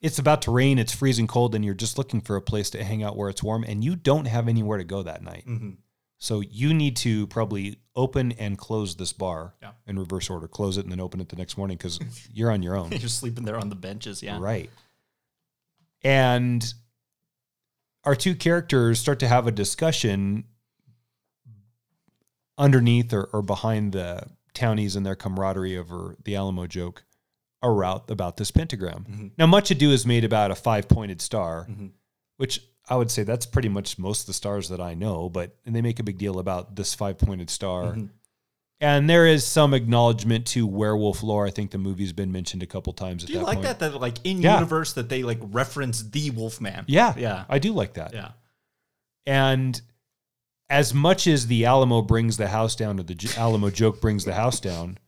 [0.00, 0.78] It's about to rain.
[0.78, 3.42] It's freezing cold, and you're just looking for a place to hang out where it's
[3.42, 5.44] warm, and you don't have anywhere to go that night.
[5.48, 5.70] Mm-hmm.
[6.18, 9.72] So you need to probably open and close this bar Yeah.
[9.86, 10.48] in reverse order.
[10.48, 12.00] Close it and then open it the next morning because
[12.32, 12.90] you're on your own.
[12.92, 14.38] You're sleeping there on the benches, yeah.
[14.40, 14.70] Right.
[16.02, 16.74] And
[18.04, 20.44] our two characters start to have a discussion
[22.58, 27.04] underneath or, or behind the townies and their camaraderie over the Alamo joke
[27.62, 29.06] about, about this pentagram.
[29.10, 29.26] Mm-hmm.
[29.38, 31.86] Now, much ado is made about a five pointed star, mm-hmm.
[32.36, 35.56] which I would say that's pretty much most of the stars that I know, but
[35.64, 37.84] and they make a big deal about this five pointed star.
[37.84, 38.06] Mm-hmm.
[38.80, 41.46] And there is some acknowledgement to werewolf lore.
[41.46, 43.66] I think the movie's been mentioned a couple times at Do you that like point.
[43.66, 43.78] that?
[43.78, 44.54] That like in Yeah.
[44.56, 46.84] universe that they like reference the Wolfman.
[46.88, 47.44] Yeah, Yeah.
[47.48, 48.12] I do like that.
[48.12, 48.32] Yeah.
[49.26, 49.80] And
[50.68, 54.24] as much as the Alamo brings the house down, or the J- Alamo joke brings
[54.24, 54.98] the house down,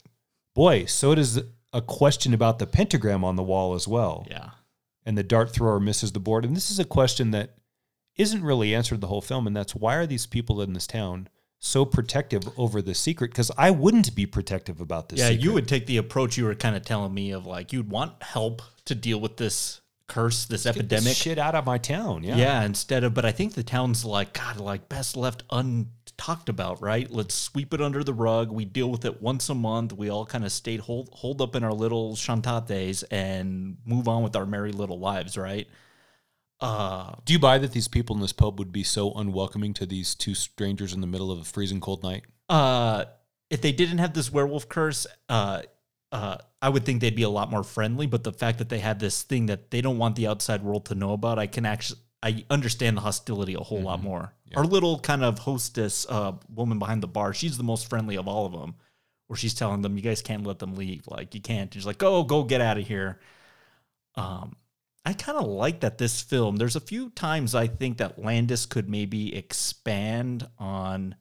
[0.54, 1.40] boy, so does
[1.72, 4.26] a question about the pentagram on the wall as well.
[4.30, 4.50] Yeah.
[5.04, 6.44] And the dart thrower misses the board.
[6.44, 7.54] And this is a question that
[8.16, 11.28] isn't really answered the whole film, and that's why are these people in this town
[11.58, 13.30] so protective over the secret?
[13.30, 15.20] Because I wouldn't be protective about this.
[15.20, 15.44] Yeah, secret.
[15.44, 18.22] you would take the approach you were kind of telling me of like you'd want
[18.22, 21.16] help to deal with this curse, this Get this epidemic.
[21.16, 22.22] shit out of my town.
[22.22, 22.36] Yeah.
[22.36, 22.62] Yeah.
[22.62, 27.10] instead of, but I think the town's like, God, like best left untalked about, right?
[27.10, 28.52] Let's sweep it under the rug.
[28.52, 29.92] We deal with it once a month.
[29.92, 34.22] We all kind of stayed hold, hold up in our little chantates and move on
[34.22, 35.66] with our merry little lives, right?
[36.60, 39.86] Uh, Do you buy that these people in this pub would be so unwelcoming to
[39.86, 42.24] these two strangers in the middle of a freezing cold night?
[42.48, 43.04] uh,
[43.50, 45.62] if they didn't have this werewolf curse, uh,
[46.10, 48.06] uh, I would think they'd be a lot more friendly.
[48.06, 50.86] But the fact that they have this thing that they don't want the outside world
[50.86, 54.32] to know about, I can actually I understand the hostility a whole lot more.
[54.56, 58.26] Our little kind of hostess, uh, woman behind the bar, she's the most friendly of
[58.26, 58.74] all of them.
[59.28, 61.06] Where she's telling them, "You guys can't let them leave.
[61.08, 63.20] Like you can't." She's like, "Go, go, get out of here."
[64.14, 64.56] Um,
[65.06, 66.56] I kind of like that this film.
[66.56, 71.14] There's a few times I think that Landis could maybe expand on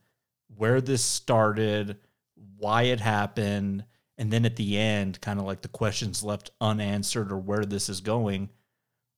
[0.57, 1.97] where this started,
[2.57, 3.85] why it happened,
[4.17, 7.87] and then at the end, kind of like the questions left unanswered or where this
[7.87, 8.49] is going.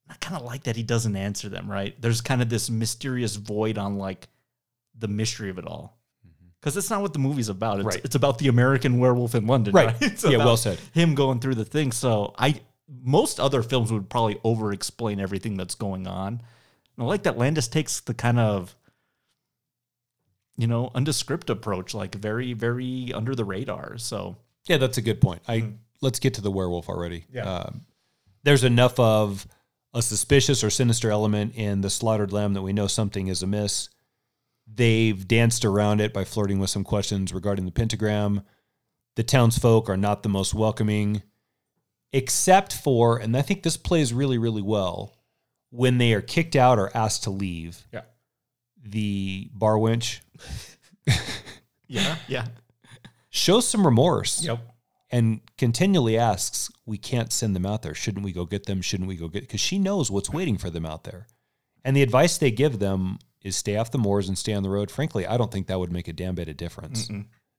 [0.10, 2.00] I kind of like that he doesn't answer them, right?
[2.02, 4.28] There's kind of this mysterious void on like
[4.98, 5.98] the mystery of it all.
[6.28, 6.48] Mm-hmm.
[6.60, 7.80] Because it's not what the movie's about.
[7.80, 8.02] It's, Right.
[8.04, 9.74] it's about the American werewolf in London.
[9.74, 10.00] Right.
[10.02, 10.24] Right.
[10.30, 10.78] Yeah, well said.
[10.94, 11.92] Him going through the thing.
[11.94, 12.60] So I
[12.90, 16.28] most other films would probably over explain everything that's going on.
[16.34, 18.76] And I like that Landis takes the kind of
[20.58, 23.98] you know, undescript approach, like very, very under the radar.
[23.98, 25.42] So Yeah, that's a good point.
[25.48, 25.72] I hmm.
[26.02, 27.26] let's get to the werewolf already.
[27.32, 27.44] Yeah.
[27.44, 27.86] Um,
[28.44, 29.48] there's enough of
[29.94, 33.90] a suspicious or sinister element in the slaughtered lamb that we know something is amiss.
[34.72, 38.42] They've danced around it by flirting with some questions regarding the pentagram.
[39.16, 41.24] The townsfolk are not the most welcoming,
[42.14, 45.16] except for, and I think this plays really, really well,
[45.70, 47.86] when they are kicked out or asked to leave.
[47.94, 48.02] Yeah.
[48.90, 50.22] The bar wench
[51.88, 52.48] yeah, yeah.
[53.30, 54.44] shows some remorse.
[54.44, 54.60] Yep.
[55.10, 57.94] and continually asks, "We can't send them out there.
[57.94, 58.82] Shouldn't we go get them?
[58.82, 61.28] Shouldn't we go get?" Because she knows what's waiting for them out there,
[61.84, 64.70] and the advice they give them is stay off the moors and stay on the
[64.70, 64.90] road.
[64.92, 67.10] Frankly, I don't think that would make a damn bit of difference.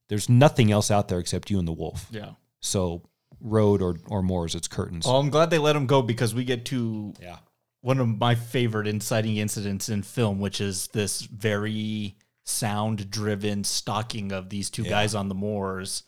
[0.09, 2.07] There's nothing else out there except you and the wolf.
[2.11, 2.30] Yeah.
[2.61, 3.03] So,
[3.41, 5.07] road or or moors, it's curtains.
[5.07, 7.39] Well, I'm glad they let him go because we get to yeah,
[7.80, 14.32] one of my favorite inciting incidents in film, which is this very sound driven stalking
[14.32, 16.03] of these two guys on the moors.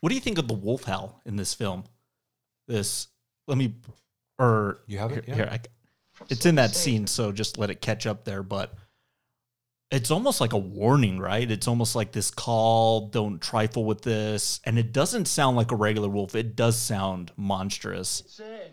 [0.00, 1.84] What do you think of the wolf howl in this film?
[2.66, 3.08] This,
[3.46, 3.74] let me,
[4.38, 5.24] or You have it?
[5.24, 5.34] Here, Yeah.
[5.36, 5.60] here, I-
[6.28, 8.42] it's in that scene, so just let it catch up there.
[8.42, 8.74] But
[9.90, 11.50] it's almost like a warning, right?
[11.50, 14.60] It's almost like this call, don't trifle with this.
[14.64, 18.22] And it doesn't sound like a regular wolf, it does sound monstrous.
[18.26, 18.72] Say.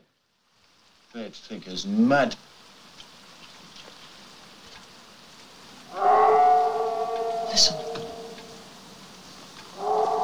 [1.14, 2.36] They'd think us mad.
[7.50, 7.78] Listen.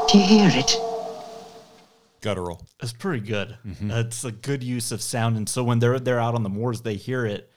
[0.10, 0.78] Do you hear it?
[2.22, 2.66] guttural.
[2.82, 3.58] It's pretty good.
[3.66, 3.92] Mm-hmm.
[3.92, 6.82] It's a good use of sound, and so when they're they're out on the moors,
[6.82, 7.52] they hear it.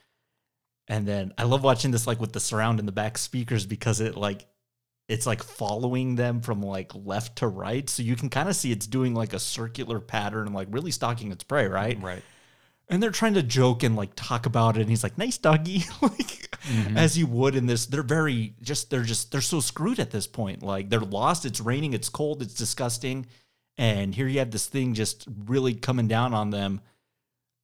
[0.90, 4.00] And then I love watching this like with the surround in the back speakers because
[4.00, 4.46] it like
[5.08, 8.72] it's like following them from like left to right, so you can kind of see
[8.72, 11.96] it's doing like a circular pattern, like really stalking its prey, right?
[12.02, 12.24] Right.
[12.88, 15.84] And they're trying to joke and like talk about it, and he's like, "Nice doggy,"
[16.02, 16.96] like mm-hmm.
[16.96, 17.86] as you would in this.
[17.86, 20.64] They're very just they're just they're so screwed at this point.
[20.64, 21.44] Like they're lost.
[21.44, 21.92] It's raining.
[21.92, 22.42] It's cold.
[22.42, 23.26] It's disgusting.
[23.78, 26.80] And here you have this thing just really coming down on them.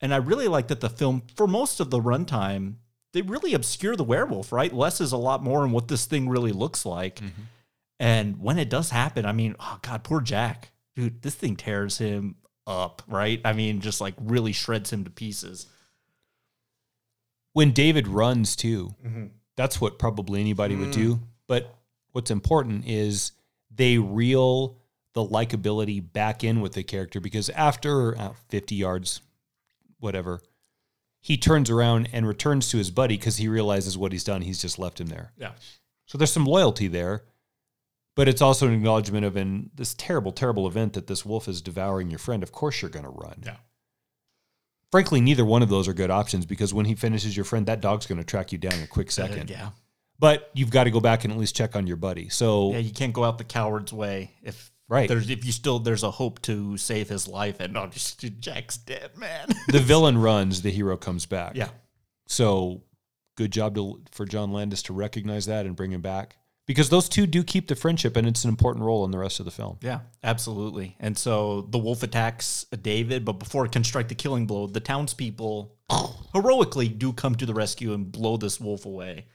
[0.01, 2.77] And I really like that the film, for most of the runtime,
[3.17, 4.71] they really obscure the werewolf, right?
[4.71, 7.17] Less is a lot more in what this thing really looks like.
[7.17, 7.43] Mm-hmm.
[7.99, 10.71] And when it does happen, I mean, oh God, poor Jack.
[10.95, 12.35] Dude, this thing tears him
[12.67, 13.41] up, right?
[13.43, 15.67] I mean, just like really shreds him to pieces.
[17.55, 19.27] when David runs too, mm-hmm.
[19.57, 20.93] that's what probably anybody would mm.
[20.93, 21.21] do.
[21.49, 21.75] But
[22.13, 23.33] what's important is
[23.75, 24.77] they reel
[25.15, 29.23] the likability back in with the character because after uh, 50 yards,
[30.01, 30.43] whatever,
[31.27, 34.43] he turns around and returns to his buddy because he realizes what he's done.
[34.43, 35.33] He's just left him there.
[35.37, 35.55] Yeah.
[36.07, 37.25] So there's some loyalty there,
[38.15, 41.61] but it's also an acknowledgement of in this terrible, terrible event that this wolf is
[41.61, 42.45] devouring your friend.
[42.45, 43.43] Of course you're going to run.
[43.45, 43.57] Yeah.
[44.93, 47.81] Frankly, neither one of those are good options because when he finishes your friend, that
[47.81, 49.51] dog's going to track you down in a quick uh, second.
[49.51, 49.71] Yeah.
[50.21, 52.29] But you've got to go back and at least check on your buddy.
[52.29, 55.09] So Yeah, you can't go out the coward's way if Right.
[55.09, 58.77] there's if you still there's a hope to save his life and oh just Jack's
[58.77, 59.49] dead, man.
[59.69, 61.57] the villain runs, the hero comes back.
[61.57, 61.69] yeah.
[62.29, 62.83] So
[63.37, 67.09] good job to, for John Landis to recognize that and bring him back because those
[67.09, 69.53] two do keep the friendship and it's an important role in the rest of the
[69.53, 69.79] film.
[69.81, 70.97] Yeah, absolutely.
[70.99, 74.81] And so the wolf attacks David, but before it can strike the killing blow, the
[74.81, 75.77] townspeople
[76.35, 79.27] heroically do come to the rescue and blow this wolf away.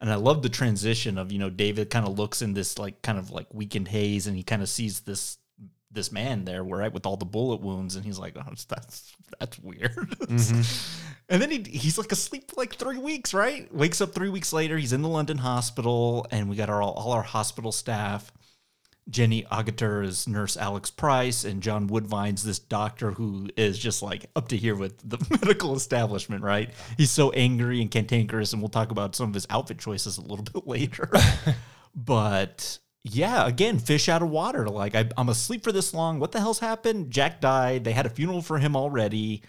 [0.00, 3.00] And I love the transition of, you know, David kind of looks in this like
[3.02, 5.38] kind of like weakened haze and he kind of sees this
[5.96, 9.58] this man there, right, with all the bullet wounds, and he's like, "Oh, that's that's
[9.58, 11.12] weird." Mm-hmm.
[11.28, 13.72] and then he he's like asleep for like three weeks, right?
[13.74, 14.76] Wakes up three weeks later.
[14.76, 18.30] He's in the London hospital, and we got our all our hospital staff.
[19.08, 24.26] Jenny Agutter is Nurse Alex Price, and John Woodvine's this doctor who is just like
[24.34, 26.70] up to here with the medical establishment, right?
[26.96, 30.22] He's so angry and cantankerous, and we'll talk about some of his outfit choices a
[30.22, 31.08] little bit later.
[31.94, 34.68] but yeah, again, fish out of water.
[34.68, 36.18] Like I, I'm asleep for this long.
[36.18, 37.12] What the hell's happened?
[37.12, 37.84] Jack died.
[37.84, 39.42] They had a funeral for him already.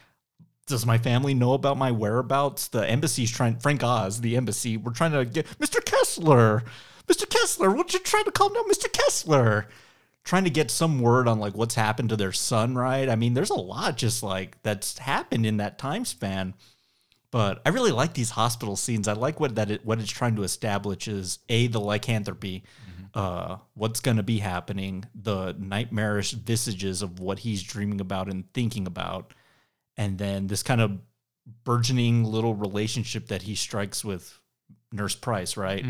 [0.68, 2.68] Does my family know about my whereabouts?
[2.68, 3.58] The embassy's trying.
[3.58, 5.84] Frank Oz, the embassy, we're trying to get Mr.
[5.84, 6.64] Kessler.
[7.08, 7.30] Mr.
[7.30, 8.92] Kessler, what you trying to calm down, Mr.
[8.92, 9.68] Kessler?
[10.24, 13.08] Trying to get some word on like what's happened to their son, right?
[13.08, 16.54] I mean, there's a lot just like that's happened in that time span.
[17.32, 19.08] But I really like these hospital scenes.
[19.08, 22.64] I like what that it, what it's trying to establish is a the lycanthropy,
[23.14, 28.52] uh, what's going to be happening, the nightmarish visages of what he's dreaming about and
[28.54, 29.34] thinking about,
[29.98, 31.00] and then this kind of
[31.64, 34.40] burgeoning little relationship that he strikes with
[34.92, 35.86] Nurse Price, right?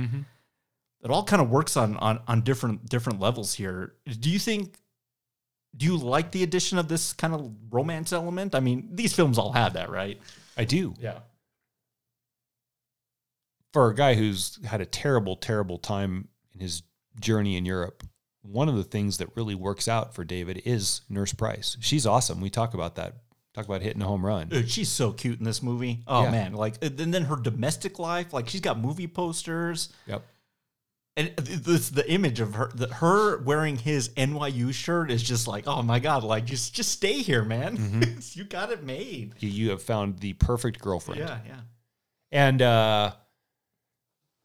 [1.03, 3.93] It all kind of works on on on different different levels here.
[4.19, 4.75] Do you think?
[5.75, 8.55] Do you like the addition of this kind of romance element?
[8.55, 10.19] I mean, these films all have that, right?
[10.57, 10.93] I do.
[10.99, 11.19] Yeah.
[13.73, 16.81] for a guy who's had a terrible, terrible time in his
[17.19, 18.03] journey in Europe,
[18.41, 21.77] one of the things that really works out for David is Nurse Price.
[21.79, 22.41] She's awesome.
[22.41, 23.17] We talk about that.
[23.53, 24.47] Talk about hitting a home run.
[24.49, 26.01] Dude, she's so cute in this movie.
[26.07, 26.31] Oh Yeah.
[26.31, 29.89] man, like and then her domestic life, like she's got movie posters.
[30.07, 30.23] Yep.
[31.17, 35.65] And this the image of her, the, her wearing his NYU shirt is just like,
[35.65, 38.19] oh my god, like just just stay here, man.
[38.33, 39.33] you got it made.
[39.39, 41.21] You, you have found the perfect girlfriend.
[41.21, 41.59] Yeah, yeah.
[42.31, 43.13] And uh,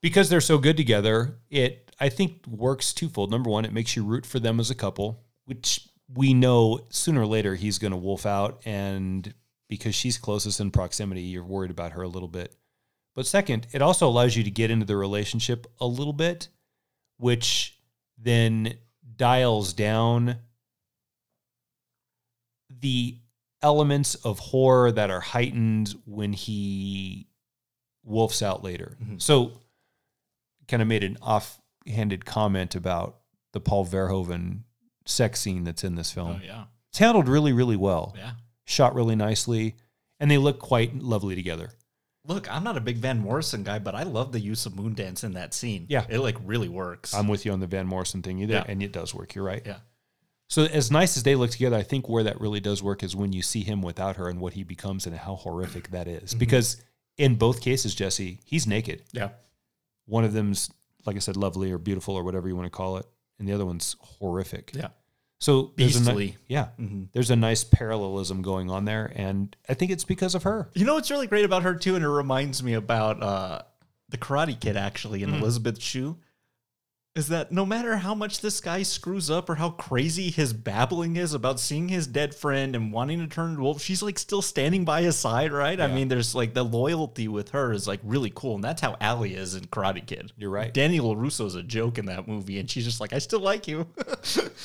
[0.00, 3.30] because they're so good together, it I think works twofold.
[3.30, 7.20] Number one, it makes you root for them as a couple, which we know sooner
[7.20, 9.34] or later he's going to wolf out, and
[9.68, 12.56] because she's closest in proximity, you're worried about her a little bit.
[13.14, 16.48] But second, it also allows you to get into the relationship a little bit,
[17.22, 17.78] which
[18.18, 18.74] then
[19.16, 20.38] dials down
[22.80, 23.16] the
[23.62, 27.28] elements of horror that are heightened when he
[28.02, 28.96] wolfs out later.
[29.00, 29.18] Mm-hmm.
[29.18, 29.52] So,
[30.66, 33.20] kind of made an offhanded comment about
[33.52, 34.62] the Paul Verhoeven
[35.06, 36.40] sex scene that's in this oh, film.
[36.42, 36.64] Oh yeah.
[36.90, 38.16] It's handled really, really well.
[38.18, 38.32] Yeah.
[38.64, 39.76] Shot really nicely,
[40.18, 41.70] and they look quite lovely together.
[42.24, 45.24] Look, I'm not a big Van Morrison guy, but I love the use of Moondance
[45.24, 45.86] in that scene.
[45.88, 46.04] Yeah.
[46.08, 47.14] It like really works.
[47.14, 48.64] I'm with you on the Van Morrison thing either, Yeah.
[48.66, 49.34] and it does work.
[49.34, 49.62] You're right.
[49.66, 49.78] yeah.
[50.48, 53.16] So as nice as they look together, I think where that really does work is
[53.16, 56.30] when you see him without her and what he becomes and how horrific that is.
[56.30, 56.38] Mm-hmm.
[56.38, 56.76] Because
[57.16, 59.02] in both cases, Jesse, he's naked.
[59.12, 59.30] Yeah.
[60.04, 60.70] One of them's,
[61.06, 63.06] like I said, lovely or beautiful or whatever you want to call it,
[63.38, 64.72] and the other one's horrific.
[64.74, 64.88] Yeah.
[65.43, 66.36] So there's a Beastly.
[66.47, 67.09] yeah, Mhm.
[67.12, 70.70] there's a nice parallelism going on there, and I think it's because of her.
[70.74, 73.62] You know what's really great about her too, and it reminds me about uh,
[74.09, 75.40] the Karate Kid actually in Mm.
[75.40, 76.16] Elizabeth Shue,
[77.14, 81.16] is that no matter how much this guy screws up or how crazy his babbling
[81.16, 84.84] is about seeing his dead friend and wanting to turn wolf, she's like still standing
[84.84, 85.78] by his side, right?
[85.78, 88.96] I mean, there's like the loyalty with her is like really cool, and that's how
[88.98, 90.32] Allie is in Karate Kid.
[90.38, 90.72] You're right.
[90.72, 93.86] Danny LaRusso's a joke in that movie, and she's just like, I still like you.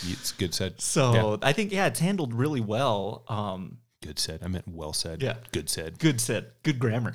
[0.09, 0.79] It's good said.
[0.79, 1.47] so Yeah.
[1.47, 3.23] I think yeah, it's handled really well.
[3.27, 4.41] Um, Good said.
[4.43, 5.21] I meant well said.
[5.21, 5.35] Yeah.
[5.51, 5.99] Good said.
[5.99, 7.13] good said good grammar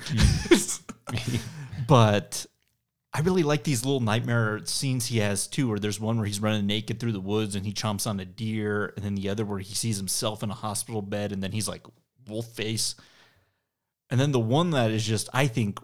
[1.87, 2.45] but
[3.13, 6.41] i really like these little nightmare scenes he has too where there's one where he's
[6.41, 9.45] running naked through the woods and he chomps on a deer and then the other
[9.45, 11.85] where he sees himself in a hospital bed and then he's like
[12.27, 12.95] wolf face.
[14.09, 15.79] And then the one that is just i think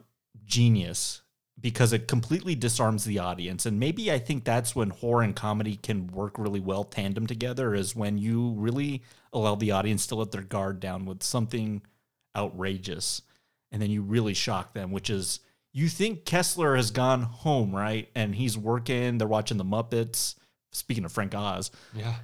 [0.46, 1.22] genius
[1.60, 3.66] because it completely disarms the audience.
[3.66, 7.74] And maybe i think that's when horror and comedy can work really well tandem together
[7.74, 9.04] is when you really
[9.34, 11.82] allow the audience to let their guard down with something
[12.36, 13.22] outrageous
[13.72, 15.40] and then you really shock them which is
[15.74, 20.36] you think kessler has gone home right and he's working they're watching the muppets
[20.72, 22.15] speaking of frank oz Yeah.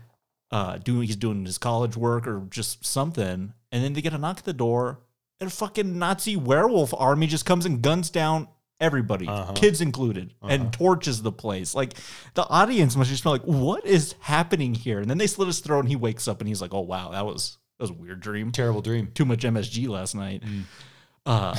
[0.51, 4.17] uh doing he's doing his college work or just something and then they get a
[4.17, 4.99] knock at the door
[5.39, 8.47] and a fucking nazi werewolf army just comes and guns down
[8.81, 9.53] everybody Uh-huh.
[9.53, 11.93] kids included and torches the place like
[12.33, 15.59] the audience must just be like what is happening here and then they slit his
[15.59, 17.93] throat and he wakes up and he's like oh wow that was that was a
[17.93, 19.11] weird dream Terrible dream.
[19.13, 20.41] too much MSG last night.
[21.25, 21.55] Uh,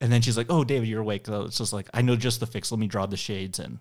[0.00, 2.40] and then she's like, "Oh, David, you're awake." So it's just like, "I know just
[2.40, 2.70] the fix.
[2.70, 3.78] Let me draw the shades, and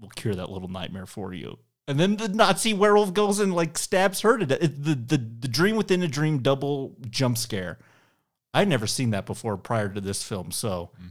[0.00, 1.58] we'll cure that little nightmare for you."
[1.88, 4.62] And then the Nazi werewolf goes and like stabs her to death.
[4.62, 7.78] It- The the the dream within a dream double jump scare.
[8.54, 10.50] I'd never seen that before prior to this film.
[10.50, 11.08] So mm-hmm.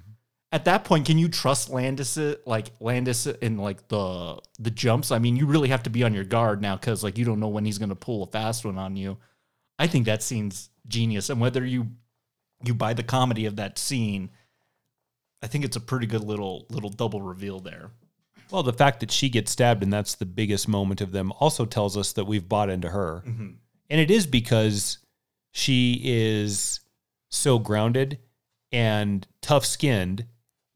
[0.52, 2.18] at that point, can you trust Landis?
[2.46, 5.12] Like Landis in like the the jumps?
[5.12, 7.40] I mean, you really have to be on your guard now because like you don't
[7.40, 9.18] know when he's going to pull a fast one on you.
[9.78, 11.92] I think that scene's genius, and whether you
[12.64, 14.32] you buy the comedy of that scene,
[15.46, 17.92] I think it's a pretty good little little double reveal there.
[18.50, 21.66] Well, the fact that she gets stabbed and that's the biggest moment of them also
[21.66, 23.24] tells us that we've bought into her.
[23.28, 23.50] Mm-hmm.
[23.92, 24.98] And it is because
[25.52, 26.80] she is
[27.30, 28.18] so grounded
[28.72, 30.26] and tough skinned,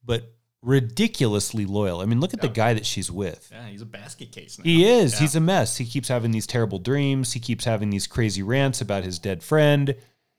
[0.06, 2.02] but ridiculously loyal.
[2.02, 3.50] I mean, look at the guy that she's with.
[3.52, 4.66] Yeah, he's a basket case now.
[4.66, 5.14] He is.
[5.14, 5.20] Yeah.
[5.22, 5.78] He's a mess.
[5.78, 7.34] He keeps having these terrible dreams.
[7.34, 9.96] He keeps having these crazy rants about his dead friend.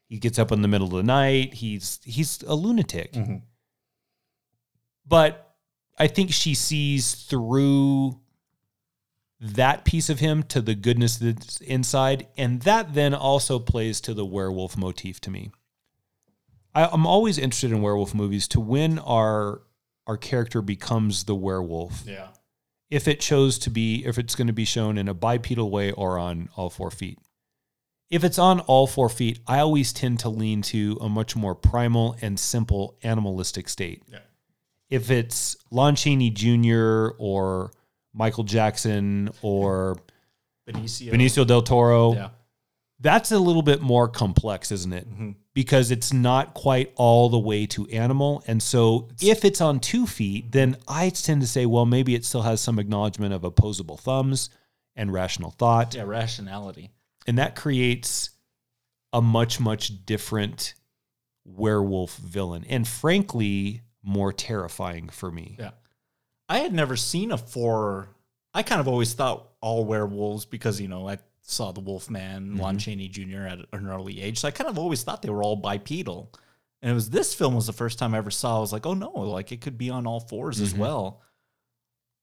[0.09, 1.55] He gets up in the middle of the night.
[1.55, 3.15] He's he's a lunatic.
[3.15, 3.37] Mm-hmm.
[5.11, 5.55] But
[5.99, 8.19] I think she sees through
[9.41, 14.15] that piece of him to the goodness that's inside, and that then also plays to
[14.15, 15.51] the werewolf motif to me.
[16.75, 19.63] I, I'm always interested in werewolf movies to when our
[20.07, 22.29] our character becomes the werewolf yeah.
[22.89, 25.91] if it chose to be if it's going to be shown in a bipedal way
[25.93, 27.19] or on all four feet.
[28.11, 31.55] If it's on all four feet, I always tend to lean to a much more
[31.55, 34.03] primal and simple animalistic state.
[34.09, 34.21] Yeah.
[34.91, 37.11] If it's Lon Chaney Jr.
[37.19, 37.71] or
[38.13, 39.97] Michael Jackson or
[40.69, 41.13] Benicio.
[41.13, 42.31] Benicio del Toro, Yeah.
[42.99, 45.09] that's a little bit more complex, isn't it?
[45.09, 45.37] Mhm.
[45.53, 48.41] because it's not quite all the way to animal.
[48.47, 52.25] And so if it's on two feet, then I tend to say, well, maybe it
[52.25, 54.49] still has some acknowledgement of opposable thumbs
[54.95, 55.95] and rational thought.
[55.97, 56.91] Yeah, rationality.
[57.27, 58.31] And that creates
[59.13, 60.75] a much, much different
[61.45, 62.65] werewolf villain.
[62.69, 65.57] And frankly, more terrifying for me.
[65.59, 65.71] Yeah.
[66.49, 68.09] I had never seen a four.
[68.53, 72.75] I kind of always thought all werewolves because, you know, I saw the Wolfman, Lon
[72.75, 72.79] mm-hmm.
[72.79, 73.43] Chaney Jr.
[73.43, 74.41] at an early age.
[74.41, 76.33] So I kind of always thought they were all bipedal.
[76.83, 78.57] And it was this film was the first time I ever saw.
[78.57, 80.81] I was like, oh no, like it could be on all 4s as mm-hmm.
[80.81, 81.23] well.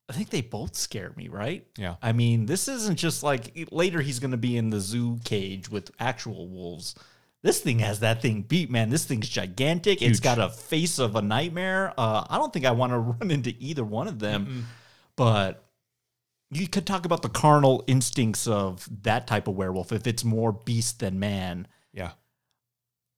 [0.09, 1.67] I think they both scare me, right?
[1.77, 1.95] Yeah.
[2.01, 5.69] I mean, this isn't just like later he's going to be in the zoo cage
[5.69, 6.95] with actual wolves.
[7.43, 8.89] This thing has that thing beat, man.
[8.89, 10.01] This thing's gigantic.
[10.01, 11.93] It's got a face of a nightmare.
[11.97, 14.65] Uh, I don't think I want to run into either one of them,
[15.15, 15.63] but
[16.49, 20.51] you could talk about the carnal instincts of that type of werewolf if it's more
[20.51, 21.67] beast than man.
[21.93, 22.11] Yeah.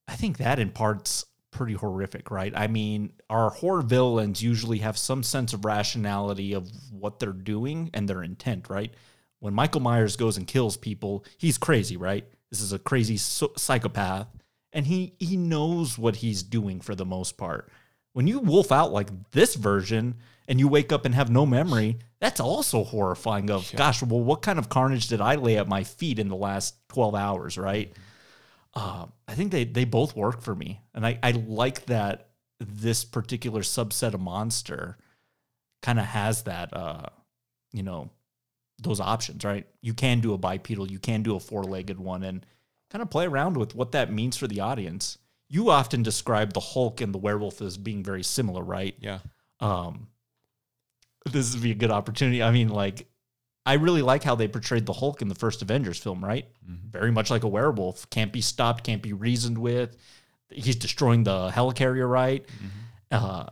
[0.08, 2.54] I think that in part's pretty horrific, right?
[2.56, 7.90] I mean, our horror villains usually have some sense of rationality of what they're doing
[7.94, 8.94] and their intent, right?
[9.40, 12.26] When Michael Myers goes and kills people, he's crazy, right?
[12.52, 14.28] This is a crazy psychopath,
[14.74, 17.72] and he he knows what he's doing for the most part.
[18.14, 20.16] When you wolf out like this version
[20.48, 23.52] and you wake up and have no memory, that's also horrifying.
[23.52, 26.36] Of gosh, well, what kind of carnage did I lay at my feet in the
[26.36, 27.94] last twelve hours, right?
[28.74, 32.30] uh, I think they they both work for me, and I I like that
[32.60, 34.98] this particular subset of monster
[35.82, 37.06] kind of has that uh
[37.72, 38.10] you know
[38.82, 39.66] those options, right?
[39.82, 42.46] You can do a bipedal, you can do a four legged one, and
[42.92, 45.18] kind of play around with what that means for the audience.
[45.48, 48.96] You often describe the Hulk and the werewolf as being very similar, right?
[49.00, 49.20] Yeah.
[49.60, 50.08] um
[51.32, 52.42] this would be a good opportunity.
[52.42, 53.08] I mean like
[53.66, 56.46] i really like how they portrayed the hulk in the first avengers film right?
[56.66, 58.10] Very much like a werewolf.
[58.10, 59.96] Can't be stopped can't be reasoned with.
[60.50, 62.46] He's destroying the helicarrier right?
[63.12, 63.48] Uh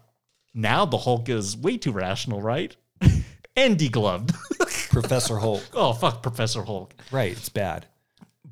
[0.54, 2.76] now the hulk is way too rational right?
[3.56, 4.36] And degloved
[5.02, 5.64] Professor Hulk.
[5.74, 7.32] oh fuck professor hulk Right.
[7.32, 7.86] It's bad.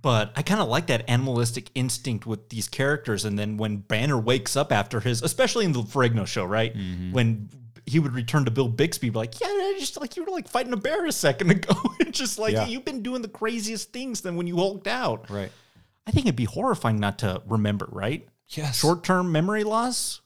[0.01, 3.25] but I kind of like that animalistic instinct with these characters.
[3.25, 6.75] And then when Banner wakes up after his, especially in the Ferrigno show, right?
[6.75, 7.11] Mm-hmm.
[7.11, 7.49] When
[7.87, 10.73] he would return to Bill Bixby, be like, yeah, just like you were like fighting
[10.73, 12.67] a bear a second ago, and just like Yeah.
[12.67, 15.29] you've been doing the craziest things than when you hulked out.
[15.29, 15.51] Right.
[16.07, 18.27] I think it'd be horrifying not to remember, right?
[18.49, 18.79] Yes.
[18.79, 20.21] Short term memory loss.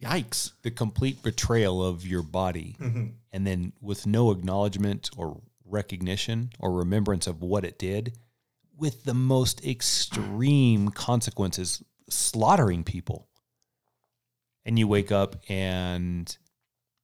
[0.00, 0.52] Yikes.
[0.62, 3.06] the complete betrayal of your body mm-hmm.
[3.32, 8.16] and then with no acknowledgement or recognition or remembrance of what it did
[8.76, 13.28] with the most extreme consequences slaughtering people
[14.64, 16.38] and you wake up and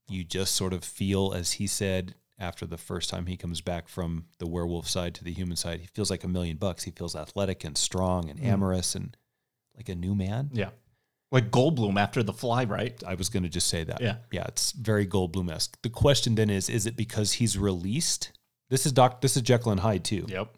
[0.09, 3.89] you just sort of feel as he said after the first time he comes back
[3.89, 6.91] from the werewolf side to the human side he feels like a million bucks he
[6.91, 8.47] feels athletic and strong and hmm.
[8.47, 9.17] amorous and
[9.77, 10.71] like a new man Yeah.
[11.31, 13.03] Like Goldblum after the fly, right?
[13.05, 14.01] I was going to just say that.
[14.01, 14.17] Yeah.
[14.31, 15.83] Yeah, it's very Goldblum esque.
[15.83, 18.31] The question then is is it because he's released?
[18.71, 20.25] This is Doc this is Jekyll and Hyde too.
[20.29, 20.49] Yep.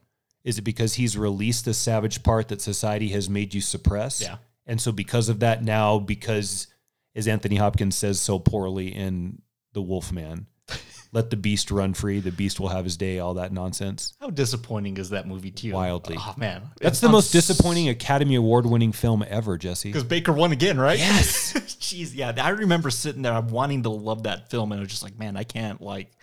[0.44, 4.22] Is it because he's released the savage part that society has made you suppress?
[4.22, 4.36] Yeah.
[4.64, 6.68] And so because of that now, because
[7.16, 9.42] as Anthony Hopkins says so poorly in
[9.72, 10.46] The Wolfman,
[11.12, 14.14] let the beast run free, the beast will have his day, all that nonsense.
[14.20, 15.74] How disappointing is that movie to you?
[15.74, 16.16] Wildly.
[16.18, 16.62] Oh man.
[16.80, 19.88] That's the most disappointing Academy Award winning film ever, Jesse.
[19.88, 20.98] Because Baker won again, right?
[20.98, 21.52] Yes.
[21.80, 22.32] Jeez, yeah.
[22.40, 25.36] I remember sitting there wanting to love that film, and I was just like, man,
[25.36, 26.15] I can't like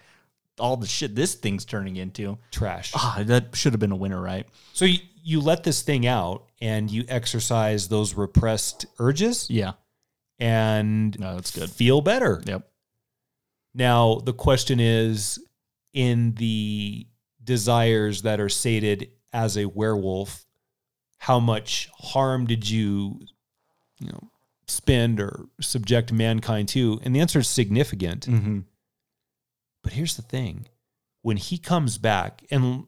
[0.59, 2.37] all the shit this thing's turning into.
[2.51, 2.91] Trash.
[2.95, 4.47] Ah, that should have been a winner, right?
[4.73, 9.73] So you, you let this thing out and you exercise those repressed urges Yeah.
[10.39, 11.69] and No, that's good.
[11.69, 12.41] feel better.
[12.45, 12.67] Yep.
[13.73, 15.39] Now, the question is
[15.93, 17.07] in the
[17.43, 20.45] desires that are sated as a werewolf,
[21.17, 23.19] how much harm did you,
[23.99, 24.29] you know,
[24.67, 26.99] spend or subject mankind to?
[27.03, 28.27] And the answer is significant.
[28.27, 28.59] Mm-hmm.
[29.83, 30.67] But here's the thing
[31.21, 32.85] when he comes back, and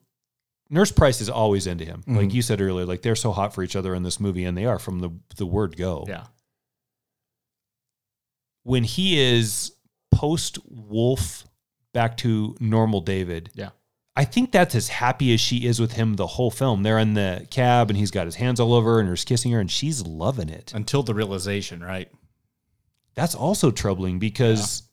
[0.69, 2.03] Nurse Price is always into him.
[2.07, 2.35] Like mm-hmm.
[2.35, 4.65] you said earlier, like they're so hot for each other in this movie, and they
[4.65, 6.05] are from the, the word go.
[6.07, 6.25] Yeah.
[8.63, 9.73] When he is
[10.11, 11.45] post wolf
[11.93, 13.69] back to normal David, Yeah.
[14.17, 16.83] I think that's as happy as she is with him the whole film.
[16.83, 19.51] They're in the cab, and he's got his hands all over her, and he's kissing
[19.51, 20.73] her, and she's loving it.
[20.73, 22.09] Until the realization, right?
[23.13, 24.83] That's also troubling because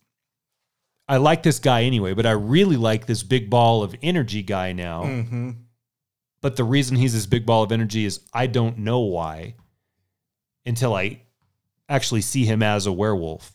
[1.09, 4.73] I like this guy anyway, but I really like this big ball of energy guy
[4.73, 5.03] now.
[5.05, 5.51] Mm-hmm.
[6.41, 9.57] But the reason he's this big ball of energy is I don't know why
[10.65, 11.23] until I
[11.89, 13.53] actually see him as a werewolf.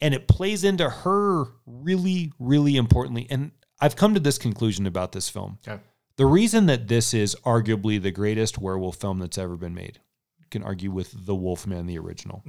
[0.00, 3.26] And it plays into her really, really importantly.
[3.30, 5.58] And I've come to this conclusion about this film.
[5.66, 5.80] Okay.
[6.16, 10.00] The reason that this is arguably the greatest werewolf film that's ever been made,
[10.38, 12.42] you can argue with the Wolfman, the original.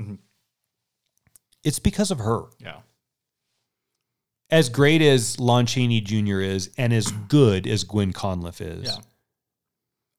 [1.63, 2.43] It's because of her.
[2.59, 2.77] Yeah.
[4.49, 6.39] As great as Lon Chaney Jr.
[6.39, 8.97] is, and as good as Gwen Conliffe is, Yeah.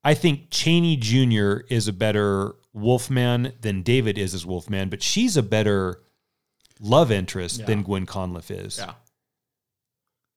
[0.04, 1.60] I think Chaney Jr.
[1.68, 6.02] is a better Wolfman than David is as Wolfman, but she's a better
[6.80, 8.78] love interest than Gwen Conliffe is.
[8.78, 8.94] Yeah.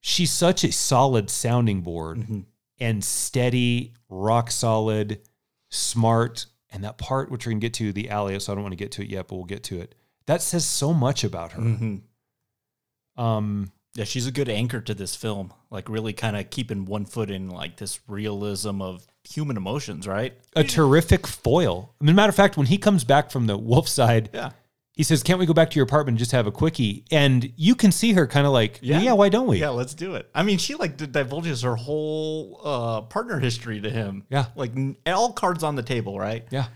[0.01, 2.39] She's such a solid sounding board Mm-hmm.
[2.79, 5.21] and steady, rock solid,
[5.69, 6.47] smart.
[6.71, 8.77] And that part, which we're going to get to, the alias, I don't want to
[8.77, 9.93] get to it yet, but we'll get to it.
[10.25, 11.61] That says so much about her.
[11.61, 13.21] Mm-hmm.
[13.21, 15.53] Um, Yeah, she's a good anchor to this film.
[15.69, 20.33] Like really kind of keeping one foot in like this realism of human emotions, right?
[20.55, 21.93] a terrific foil.
[21.99, 24.51] I mean, matter of fact, when he comes back from the wolf side, Yeah.
[24.93, 27.51] he says, "Can't we go back to your apartment and just have a quickie?" And
[27.57, 30.15] you can see her kind of like, "Yeah, yeah, why don't we?" Yeah, let's do
[30.15, 30.29] it.
[30.33, 34.23] I mean, she like divulges her whole uh, partner history to him.
[34.29, 34.45] Yeah.
[34.55, 34.71] like
[35.05, 36.45] all cards on the table, right?
[36.49, 36.67] yeah.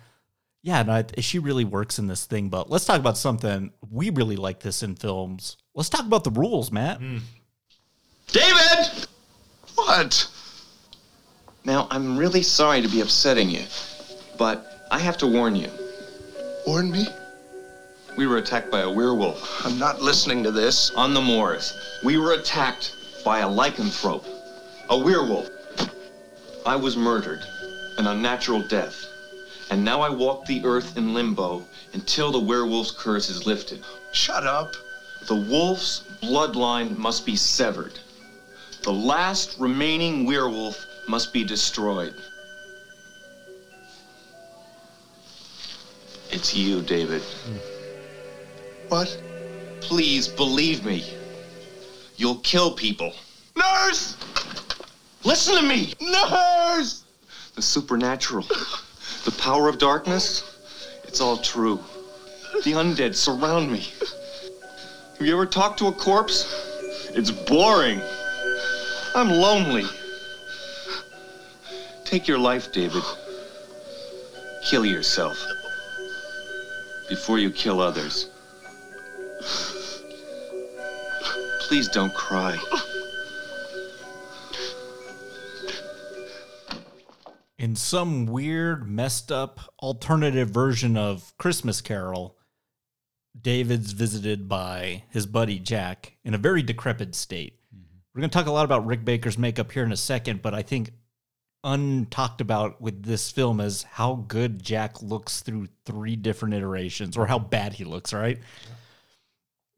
[0.64, 2.50] Yeah, no, I- she really works in this thing.
[2.50, 5.58] But let's talk about something we really like this in films.
[5.76, 7.00] Let's talk about the rules, Matt.
[7.00, 7.18] Hmm.
[8.32, 9.08] David!
[9.76, 10.30] What?
[11.66, 13.64] Now, I'm really sorry to be upsetting you,
[14.38, 15.70] but I have to warn you.
[16.66, 17.08] Warn me?
[18.18, 20.92] We were attacked by a werewolf I'm not listening to this.
[20.92, 21.74] on the moors.
[22.06, 22.96] We were attacked
[23.26, 24.26] by a lycanthrope,
[24.90, 25.50] a werewolf.
[26.66, 27.42] I was murdered,
[27.98, 28.96] an unnatural death.
[29.72, 33.84] And now I walk the earth in limbo until the werewolf's curse is lifted.
[34.14, 34.74] Shut up.
[35.28, 37.94] The wolf's bloodline must be severed.
[38.84, 42.14] The last remaining werewolf must be destroyed.
[46.30, 47.24] It's you, David.
[48.90, 49.20] What?
[49.82, 51.04] Please believe me.
[52.18, 53.14] You'll kill people.
[53.56, 54.16] Nurse!
[55.24, 55.94] Listen to me!
[56.00, 57.04] Nurse!
[57.56, 58.44] The supernatural,
[59.24, 60.44] the power of darkness,
[61.04, 61.80] it's all true.
[62.64, 63.88] The undead surround me.
[65.18, 66.46] Have you ever talked to a corpse?
[67.14, 68.02] It's boring.
[69.16, 69.86] I'm lonely.
[72.04, 73.02] Take your life, David.
[74.70, 75.38] Kill yourself.
[77.08, 78.30] Before you kill others.
[81.62, 82.60] Please don't cry.
[87.58, 92.38] in some weird, messed up alternative version of Christmas Carol,
[93.40, 97.60] David's visited by his buddy Jack in a very decrepit state.
[97.76, 97.98] Mm-hmm.
[98.14, 100.54] We're going to talk a lot about Rick Baker's makeup here in a second, but
[100.54, 100.92] I think
[101.66, 107.26] untalked about with this film is how good Jack looks through three different iterations or
[107.26, 108.40] how bad he looks, right?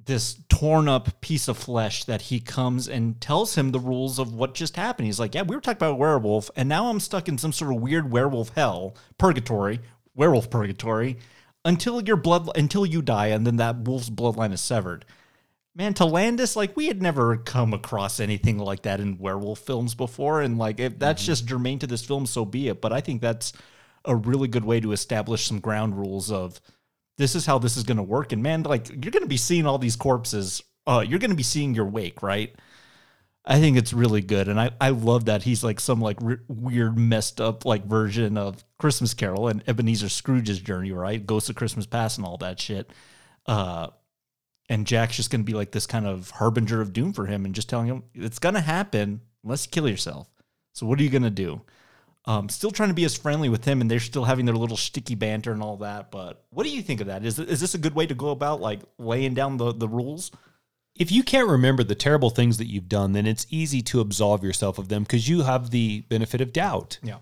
[0.04, 4.34] This torn up piece of flesh that he comes and tells him the rules of
[4.34, 5.06] what just happened.
[5.06, 7.74] He's like, Yeah, we were talking about werewolf, and now I'm stuck in some sort
[7.74, 9.80] of weird werewolf hell, purgatory,
[10.14, 11.18] werewolf purgatory,
[11.68, 15.06] until your blood until you die, and then that wolf's bloodline is severed.
[15.76, 19.94] Man, to Landis, like we had never come across anything like that in werewolf films
[19.94, 22.82] before, and like if that's just germane to this film, so be it.
[22.82, 23.52] But I think that's
[24.06, 26.62] a really good way to establish some ground rules of
[27.18, 28.32] this is how this is going to work.
[28.32, 30.64] And man, like you're going to be seeing all these corpses.
[30.88, 32.56] Uh, you're going to be seeing your wake, right?
[33.50, 36.38] I think it's really good, and I, I love that he's like some like re-
[36.50, 41.26] weird messed up like version of Christmas Carol and Ebenezer Scrooge's journey, right?
[41.26, 42.92] Ghost of Christmas Past and all that shit.
[43.46, 43.88] Uh,
[44.68, 47.46] and Jack's just going to be like this kind of harbinger of doom for him,
[47.46, 50.28] and just telling him it's going to happen unless you kill yourself.
[50.74, 51.62] So what are you going to do?
[52.26, 54.76] Um, still trying to be as friendly with him, and they're still having their little
[54.76, 56.12] sticky banter and all that.
[56.12, 57.24] But what do you think of that?
[57.24, 60.32] Is is this a good way to go about like laying down the the rules?
[61.00, 64.44] If you can't remember the terrible things that you've done, then it's easy to absolve
[64.44, 67.00] yourself of them because you have the benefit of doubt.
[67.04, 67.18] Yeah.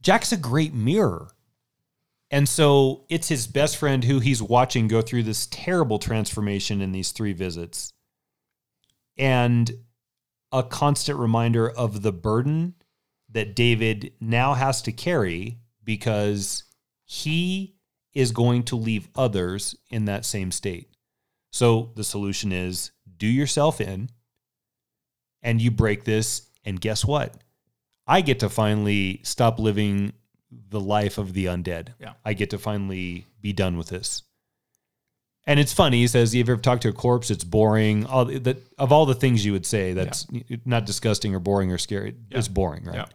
[0.00, 1.28] Jack's a great mirror.
[2.30, 6.92] And so it's his best friend who he's watching go through this terrible transformation in
[6.92, 7.92] these three visits.
[9.18, 9.70] And
[10.50, 12.74] a constant reminder of the burden
[13.30, 16.64] that David now has to carry because
[17.04, 17.74] he
[18.14, 20.91] is going to leave others in that same state.
[21.52, 24.08] So the solution is do yourself in
[25.42, 26.48] and you break this.
[26.64, 27.34] And guess what?
[28.06, 30.12] I get to finally stop living
[30.68, 31.88] the life of the undead.
[32.00, 32.14] Yeah.
[32.24, 34.22] I get to finally be done with this.
[35.44, 35.98] And it's funny.
[36.02, 39.06] He says, "If you ever talked to a corpse, it's boring." All that of all
[39.06, 40.24] the things you would say, that's
[40.64, 42.14] not disgusting or boring or scary.
[42.30, 42.94] It's boring, right?
[42.94, 43.06] Yeah.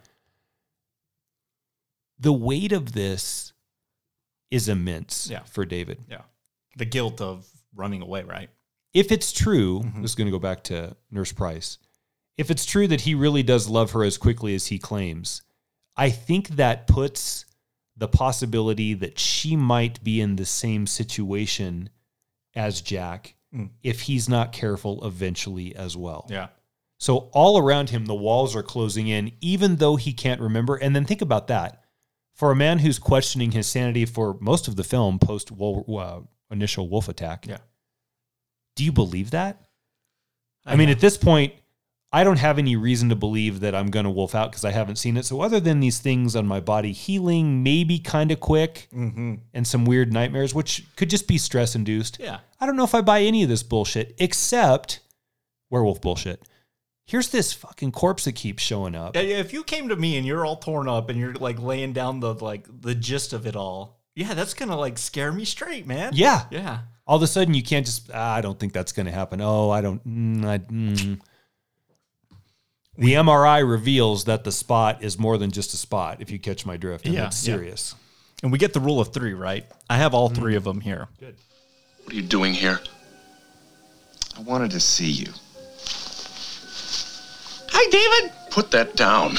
[2.19, 3.53] The weight of this
[4.51, 5.43] is immense Yeah.
[5.43, 6.03] for David.
[6.09, 6.23] Yeah.
[6.75, 7.47] The guilt of
[7.77, 8.49] running away, right?
[8.93, 11.77] If it's true, this is going to go back to Nurse Price.
[12.37, 15.41] If it's true that he really does love her as quickly as he claims,
[15.95, 17.45] I think that puts
[17.95, 21.89] the possibility that she might be in the same situation
[22.55, 23.35] as Jack
[23.81, 26.27] if he's not careful eventually as well.
[26.29, 26.47] Yeah.
[26.99, 30.75] So all around him, the walls are closing in, even though he can't remember.
[30.75, 31.83] And then think about that.
[32.33, 36.19] For a man who's questioning his sanity for most of the film post uh,
[36.51, 37.57] initial wolf attack, Yeah.
[38.75, 39.61] do you believe that?
[40.65, 41.53] I, mean, at this point,
[42.11, 44.71] I don't have any reason to believe that I'm going to wolf out because I
[44.71, 45.23] haven't seen it.
[45.25, 49.35] So, other than these things on my body healing, maybe kind of quick, Mm-hmm.
[49.53, 52.17] and some weird nightmares, which could just be stress induced.
[52.19, 52.39] Yeah.
[52.59, 54.99] I don't know if I buy any of this bullshit except
[55.69, 56.41] werewolf bullshit.
[57.05, 59.15] Here's this fucking corpse that keeps showing up.
[59.15, 61.59] Yeah, yeah, if you came to me and you're all torn up and you're like
[61.61, 65.45] laying down the like the gist of it all, yeah, that's gonna like scare me
[65.45, 66.11] straight, man.
[66.15, 66.45] Yeah.
[66.49, 66.79] Yeah.
[67.05, 69.39] All of a sudden, you can't just, ah, I don't think that's going to happen.
[69.39, 70.05] Oh, I don't.
[70.05, 71.21] Mm, I, mm.
[72.97, 76.65] The MRI reveals that the spot is more than just a spot, if you catch
[76.65, 77.05] my drift.
[77.05, 77.55] And Yeah, it's yeah.
[77.55, 77.95] serious.
[78.43, 79.65] And we get the rule of three, right?
[79.89, 81.07] I have all three of them here.
[81.17, 81.35] Good.
[82.03, 82.81] What are you doing here?
[84.37, 85.31] I wanted to see you.
[87.69, 88.33] Hi, David.
[88.49, 89.37] Put that down.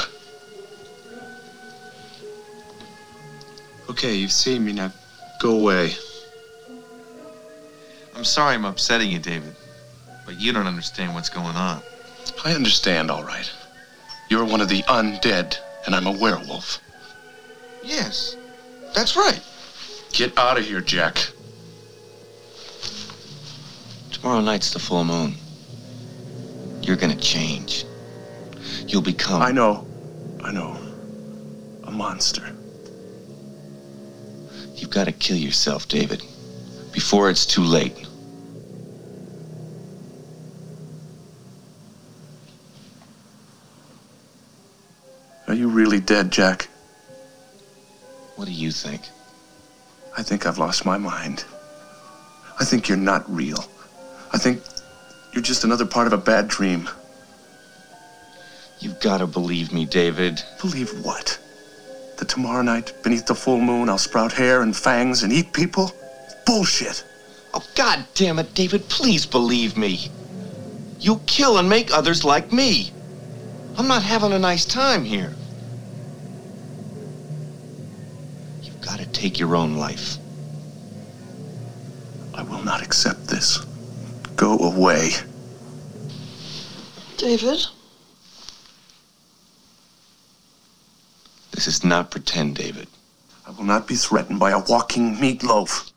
[3.89, 4.93] Okay, you've seen me now.
[5.41, 5.93] Go away.
[8.15, 9.55] I'm sorry I'm upsetting you, David,
[10.27, 11.81] but you don't understand what's going on.
[12.45, 13.51] I understand, all right.
[14.29, 16.81] You're one of the undead, and I'm a werewolf.
[17.83, 18.37] Yes,
[18.95, 19.41] that's right.
[20.13, 21.31] Get out of here, Jack.
[24.13, 25.35] Tomorrow night's the full moon.
[26.83, 27.85] You're gonna change.
[28.87, 29.41] You'll become.
[29.41, 29.87] I know.
[30.43, 30.77] I know.
[31.85, 32.58] A monster.
[34.79, 36.23] You've got to kill yourself, David,
[36.93, 38.07] before it's too late.
[45.49, 46.69] Are you really dead, Jack?
[48.37, 49.03] What do you think?
[50.17, 51.45] I think I've lost my mind.
[52.61, 53.65] I think you're not real.
[54.33, 54.63] I think
[55.33, 56.89] you're just another part of a bad dream.
[58.79, 60.41] You've got to believe me, David.
[60.61, 61.39] Believe what?
[62.19, 65.93] That tomorrow night, beneath the full moon, I'll sprout hair and fangs and eat people?
[66.45, 67.05] Bullshit.
[67.55, 70.11] Oh, God damn it, David, please believe me.
[70.99, 72.91] You'll kill and make others like me.
[73.77, 75.33] I'm not having a nice time here.
[78.63, 80.17] You've got to take your own life.
[82.35, 83.65] I will not accept this.
[84.35, 85.11] Go away.
[87.17, 87.65] David?
[91.59, 92.87] This is not pretend, David.
[93.45, 95.91] I will not be threatened by a walking meatloaf.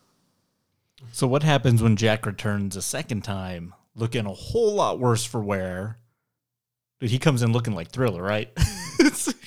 [1.11, 5.39] So what happens when Jack returns a second time, looking a whole lot worse for
[5.39, 5.99] wear?
[6.99, 8.49] Dude, he comes in looking like Thriller, right?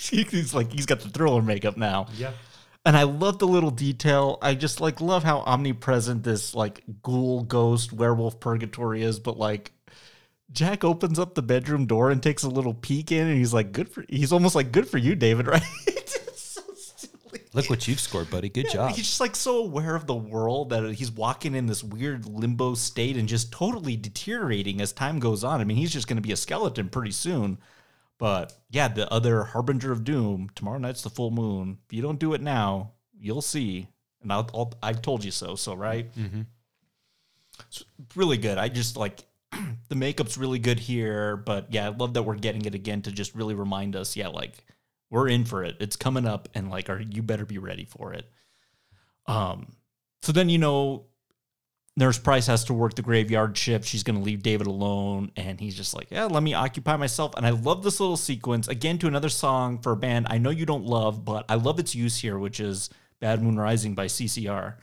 [0.09, 2.07] He's like he's got the Thriller makeup now.
[2.17, 2.31] Yeah.
[2.85, 4.39] And I love the little detail.
[4.41, 9.19] I just like love how omnipresent this like ghoul, ghost, werewolf purgatory is.
[9.19, 9.73] But like,
[10.53, 13.73] Jack opens up the bedroom door and takes a little peek in, and he's like,
[13.73, 15.63] "Good for." He's almost like, "Good for you, David." Right?
[15.87, 17.41] It's so silly.
[17.53, 18.49] Look what you've scored, buddy.
[18.49, 18.91] Good Yeah, job.
[18.91, 22.75] He's just like so aware of the world that he's walking in this weird limbo
[22.75, 25.61] state and just totally deteriorating as time goes on.
[25.61, 27.59] I mean, he's just going to be a skeleton pretty soon.
[28.19, 30.51] But yeah, the other harbinger of doom.
[30.55, 31.79] Tomorrow night's the full moon.
[31.87, 33.89] If you don't do it now, you'll see.
[34.23, 35.57] And I'll, I'll I've told you so.
[35.57, 36.15] So right.
[36.15, 36.43] Mm-hmm.
[37.69, 37.85] It's
[38.15, 38.57] really good.
[38.59, 39.25] I just like
[39.89, 41.37] the makeup's really good here.
[41.37, 44.17] But yeah, I love that we're getting it again to just really remind us.
[44.17, 44.65] Yeah, like
[45.11, 45.77] we're in for it.
[45.81, 48.29] It's coming up, and like, are you better be ready for it.
[49.27, 49.73] Um,
[50.23, 51.07] so then you know,
[51.97, 53.87] Nurse Price has to work the graveyard shift.
[53.87, 57.35] She's going to leave David alone, and he's just like, "Yeah, let me occupy myself."
[57.37, 60.51] And I love this little sequence again to another song for a band I know
[60.51, 64.07] you don't love, but I love its use here, which is "Bad Moon Rising" by
[64.07, 64.77] CCR.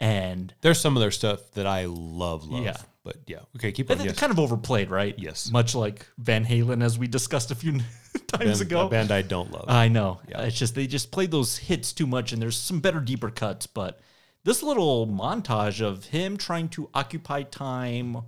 [0.00, 2.64] And There's some of their stuff that I love, love.
[2.64, 2.76] Yeah.
[3.04, 3.40] But yeah.
[3.56, 4.04] Okay, keep I on.
[4.04, 4.18] Yes.
[4.18, 5.14] kind of overplayed, right?
[5.18, 5.50] Yes.
[5.50, 7.72] Much like Van Halen, as we discussed a few
[8.28, 8.86] times Band- ago.
[8.86, 9.64] a band I don't love.
[9.68, 10.20] I know.
[10.28, 10.42] Yeah.
[10.42, 13.66] It's just they just play those hits too much, and there's some better, deeper cuts.
[13.66, 14.00] But
[14.44, 18.18] this little montage of him trying to occupy time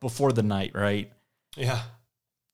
[0.00, 1.12] before the night, right?
[1.56, 1.80] yeah.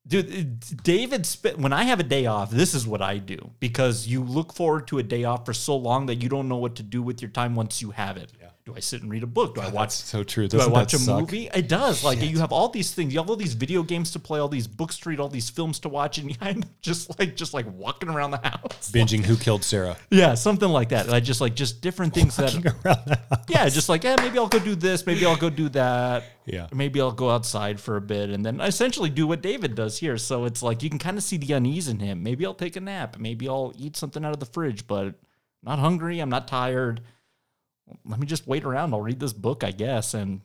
[0.07, 1.27] Dude, David,
[1.57, 4.87] when I have a day off, this is what I do because you look forward
[4.89, 7.23] to a day off for so long that you don't know what to do with
[7.23, 8.31] your time once you have it.
[8.67, 9.57] Do I sit and read a book?
[9.57, 9.91] Do I watch?
[9.91, 10.49] So true.
[10.49, 11.21] Do I watch a suck?
[11.21, 11.51] movie?
[11.55, 12.03] It does.
[12.03, 13.13] Like you have all these things.
[13.13, 15.51] You have all these video games to play, all these books to read, all these
[15.51, 18.91] films to watch, and I'm just like just like walking around the house.
[18.91, 19.99] Binging Who Killed Sara.
[20.11, 21.13] Yeah, something like that.
[21.13, 22.55] I just like just different things that.
[23.49, 25.05] Yeah, just like yeah, maybe I'll go do this.
[25.05, 26.25] Maybe I'll go do that.
[26.47, 26.69] Yeah.
[26.73, 30.17] Maybe I'll go outside for a bit, and then essentially do what David does here.
[30.17, 32.23] So it's like you can kind of see the unease in him.
[32.23, 33.19] Maybe I'll take a nap.
[33.19, 35.15] Maybe I'll eat something out of the fridge, but I'm
[35.65, 36.21] not hungry.
[36.21, 37.03] I'm not tired.
[38.05, 38.95] Let me just wait around.
[38.95, 40.15] I'll read this book, I guess.
[40.15, 40.41] And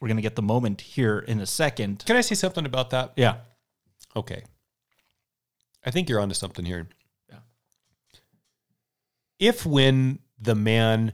[0.00, 2.04] we're going to get the moment here in a second.
[2.06, 3.12] Can I say something about that?
[3.16, 3.36] Yeah.
[4.16, 4.44] Okay.
[5.84, 6.88] I think you're onto something here.
[7.28, 7.38] Yeah.
[9.38, 11.12] If when the man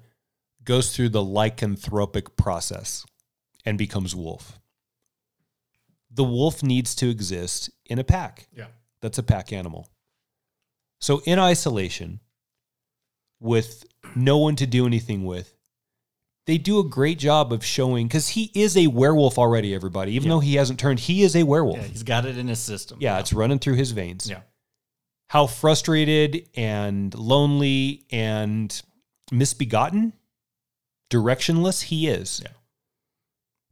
[0.63, 3.05] goes through the lycanthropic process
[3.65, 4.59] and becomes wolf,
[6.11, 8.49] the wolf needs to exist in a pack.
[8.57, 8.69] Yeah.
[9.01, 9.89] That's a pack animal.
[11.01, 12.21] So in isolation,
[13.41, 13.85] with
[14.17, 15.55] no one to do anything with,
[16.47, 20.13] they do a great job of showing because he is a werewolf already, everybody.
[20.13, 21.79] Even though he hasn't turned, he is a werewolf.
[21.79, 21.85] Yeah.
[21.85, 22.99] He's got it in his system.
[23.01, 24.29] Yeah, it's running through his veins.
[24.29, 24.41] Yeah.
[25.29, 28.83] How frustrated and lonely and
[29.33, 30.13] misbegotten,
[31.11, 32.41] directionless he is.
[32.45, 32.53] Yeah.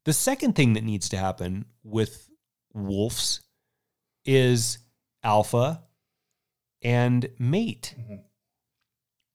[0.05, 2.29] The second thing that needs to happen with
[2.73, 3.43] wolves
[4.25, 4.79] is
[5.23, 5.83] alpha
[6.81, 7.95] and mate.
[8.01, 8.15] Mm-hmm.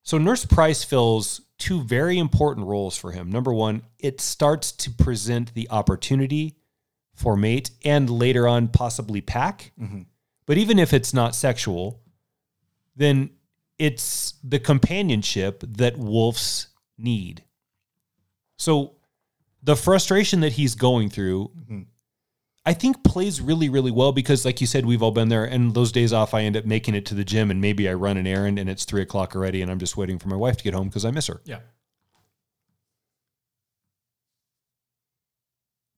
[0.07, 3.29] So Nurse Price fills two very important roles for him.
[3.29, 6.55] Number one, it starts to present the opportunity
[7.13, 9.73] for mate and later on possibly pack.
[9.77, 10.03] Mm-hmm.
[10.45, 11.99] But even if it's not sexual,
[12.95, 13.31] then
[13.77, 17.43] it's the companionship that wolves need.
[18.55, 18.95] So
[19.61, 21.81] the frustration that he's going through, mm-hmm.
[22.67, 25.45] I think plays really, really well because, like you said, we've all been there.
[25.45, 27.93] And those days off, I end up making it to the gym and maybe I
[27.93, 30.57] run an errand and it's three o'clock already and I'm just waiting for my wife
[30.57, 31.39] to get home because I miss her.
[31.45, 31.59] Yeah.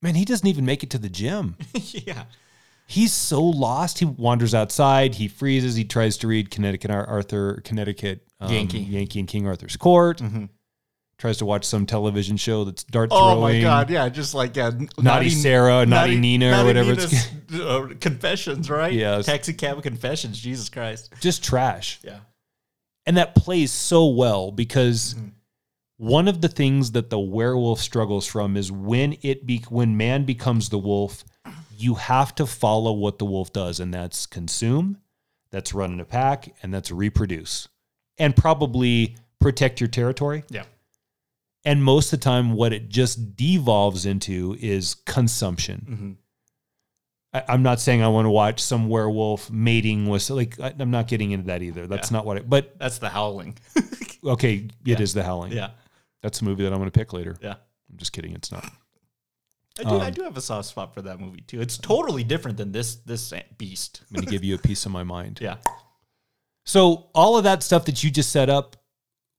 [0.04, 1.58] Man, he doesn't even make it to the gym.
[1.74, 2.26] yeah.
[2.86, 3.98] He's so lost.
[3.98, 5.16] He wanders outside.
[5.16, 5.76] He freezes.
[5.76, 8.82] He tries to read Connecticut Arthur, Connecticut um, Yankee.
[8.82, 10.22] Yankee and King Arthur's Court.
[11.20, 13.38] Tries to watch some television show that's dart throwing.
[13.38, 13.90] Oh my God!
[13.90, 18.94] Yeah, just like uh, Naughty Sarah, Naughty Nina, or whatever it's- uh, confessions, right?
[18.94, 20.40] Yeah, taxi cab confessions.
[20.40, 21.14] Jesus Christ!
[21.20, 22.00] Just trash.
[22.04, 22.20] Yeah,
[23.06, 25.28] And that plays so well because Mm-hmm.
[25.98, 30.24] one of the things that the werewolf struggles from is when it be when man
[30.24, 31.26] becomes the wolf,
[31.78, 34.98] you have to follow what the wolf does, and that's consume,
[35.52, 37.68] that's run in a pack, and that's reproduce,
[38.18, 40.44] and probably protect your territory.
[40.50, 40.64] yeah,
[41.66, 45.86] And most of the time, what it just devolves into is consumption.
[45.90, 46.12] Mm-hmm.
[47.34, 50.90] I, I'm not saying I want to watch some werewolf mating with like I, I'm
[50.92, 51.86] not getting into that either.
[51.86, 52.18] That's Yeah.
[52.18, 52.38] not what.
[52.38, 53.58] I, but that's the howling.
[54.26, 55.52] okay, it is the howling.
[55.52, 55.72] yeah,
[56.24, 57.36] That's a movie that I'm going to pick later.
[57.42, 57.56] yeah.
[57.92, 58.34] I'm just kidding.
[58.34, 58.64] It's not.
[59.80, 59.90] I do.
[59.98, 61.60] I Um, do have a soft spot for that movie too.
[61.62, 64.02] It's totally different than this this beast.
[64.10, 65.40] I'm going to give you a piece of my mind.
[65.42, 65.58] Yeah,
[66.66, 68.76] So all of that stuff that you just set up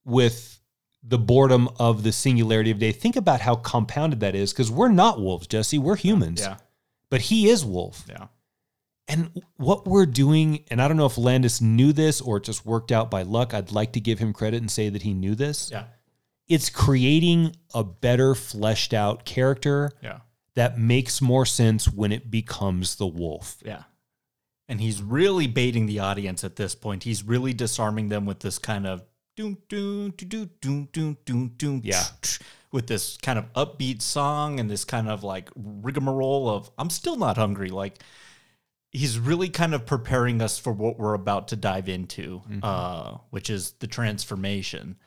[0.05, 0.59] with
[1.03, 2.91] the boredom of the singularity of day.
[2.91, 5.77] Think about how compounded that is because we're not wolves, Jesse.
[5.79, 6.41] We're humans.
[6.41, 6.57] yeah,
[7.09, 8.05] But he is wolf.
[8.07, 8.27] yeah.
[9.07, 12.65] And what we're doing, and I don't know if Landis knew this or it just
[12.65, 13.53] worked out by luck.
[13.53, 15.69] I'd like to give him credit and say that he knew this.
[15.71, 15.85] Yeah,
[16.47, 20.19] It's creating a better fleshed out character yeah,
[20.55, 23.57] that makes more sense when it becomes the wolf.
[23.65, 23.83] yeah.
[24.69, 27.03] And he's really baiting the audience at this point.
[27.03, 29.03] He's really disarming them with this kind of
[29.41, 32.03] doom doom doom doom doom doom doom Yeah.
[32.71, 37.15] with this kind of upbeat song and this kind of like rigmarole of I'm still
[37.15, 37.69] not hungry.
[37.69, 37.99] Like
[38.91, 43.49] he's really kind of preparing us for what we're about to dive into, uh, which
[43.49, 44.97] is the transformation.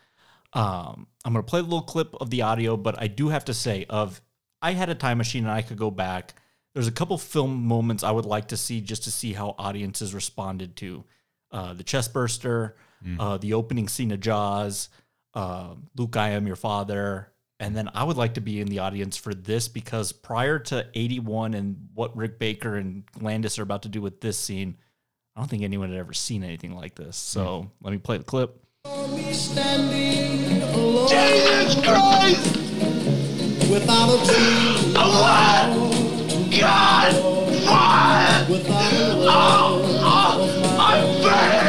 [0.53, 3.53] Um, I'm gonna play a little clip of the audio, but I do have to
[3.53, 4.21] say, of
[4.61, 6.33] I had a time machine and I could go back.
[6.73, 10.13] There's a couple film moments I would like to see just to see how audiences
[10.13, 11.03] responded to
[11.51, 12.75] uh, the chest burster,
[13.19, 14.89] uh, the opening scene of Jaws,
[15.33, 18.79] uh, Luke, I am your father, and then I would like to be in the
[18.79, 23.83] audience for this because prior to 81 and what Rick Baker and Landis are about
[23.83, 24.77] to do with this scene,
[25.35, 27.15] I don't think anyone had ever seen anything like this.
[27.17, 28.61] So let me play the clip.
[31.07, 32.55] Jesus Christ!
[33.69, 34.93] Without a team.
[34.93, 36.59] What?
[36.59, 37.13] God!
[37.65, 38.45] Fire!
[38.49, 41.64] Without a oh, oh, I'm burning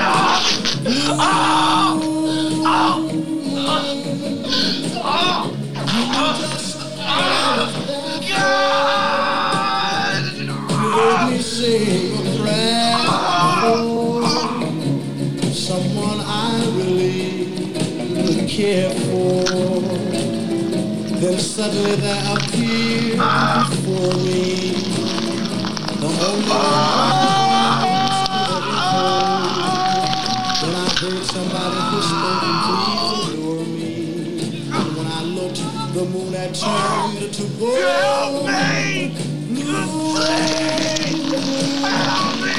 [21.56, 23.16] suddenly there appeared
[23.70, 24.72] before me
[26.00, 27.25] the only
[37.86, 39.14] Help me!
[39.54, 41.32] Please!
[41.82, 42.58] Help me!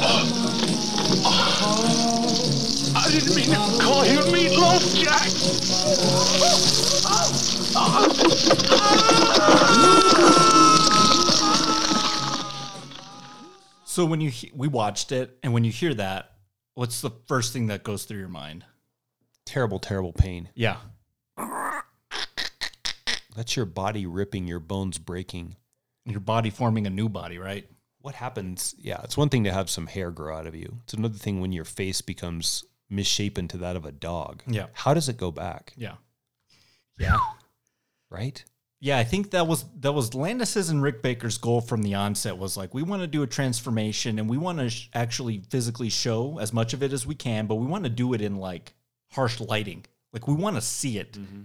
[0.00, 1.30] Help me!
[2.92, 5.30] I didn't mean to call you meatloaf, Jack!
[13.84, 16.29] So when you we watched it, and when you hear that,
[16.80, 18.64] what's the first thing that goes through your mind?
[19.44, 20.48] Terrible, terrible pain.
[20.54, 20.78] Yeah,
[23.36, 25.56] That's your body ripping, your bones breaking.
[26.06, 27.68] your body forming a new body, right?
[28.00, 28.74] What happens?
[28.78, 30.78] Yeah, it's one thing to have some hair grow out of you.
[30.84, 34.42] It's another thing when your face becomes misshapen to that of a dog.
[34.46, 34.66] Yeah.
[34.72, 35.74] How does it go back?
[35.76, 35.96] Yeah,
[36.98, 37.18] yeah,
[38.08, 38.42] Right?
[38.80, 38.98] Yeah.
[38.98, 42.56] I think that was that was Landis's and Rick Baker's goal from the onset was
[42.56, 46.38] like we want to do a transformation and we want to sh- actually physically show
[46.38, 48.74] as much of it as we can, but we want to do it in like
[49.12, 49.84] harsh lighting.
[50.12, 51.12] Like we want to see it.
[51.12, 51.42] Mm-hmm.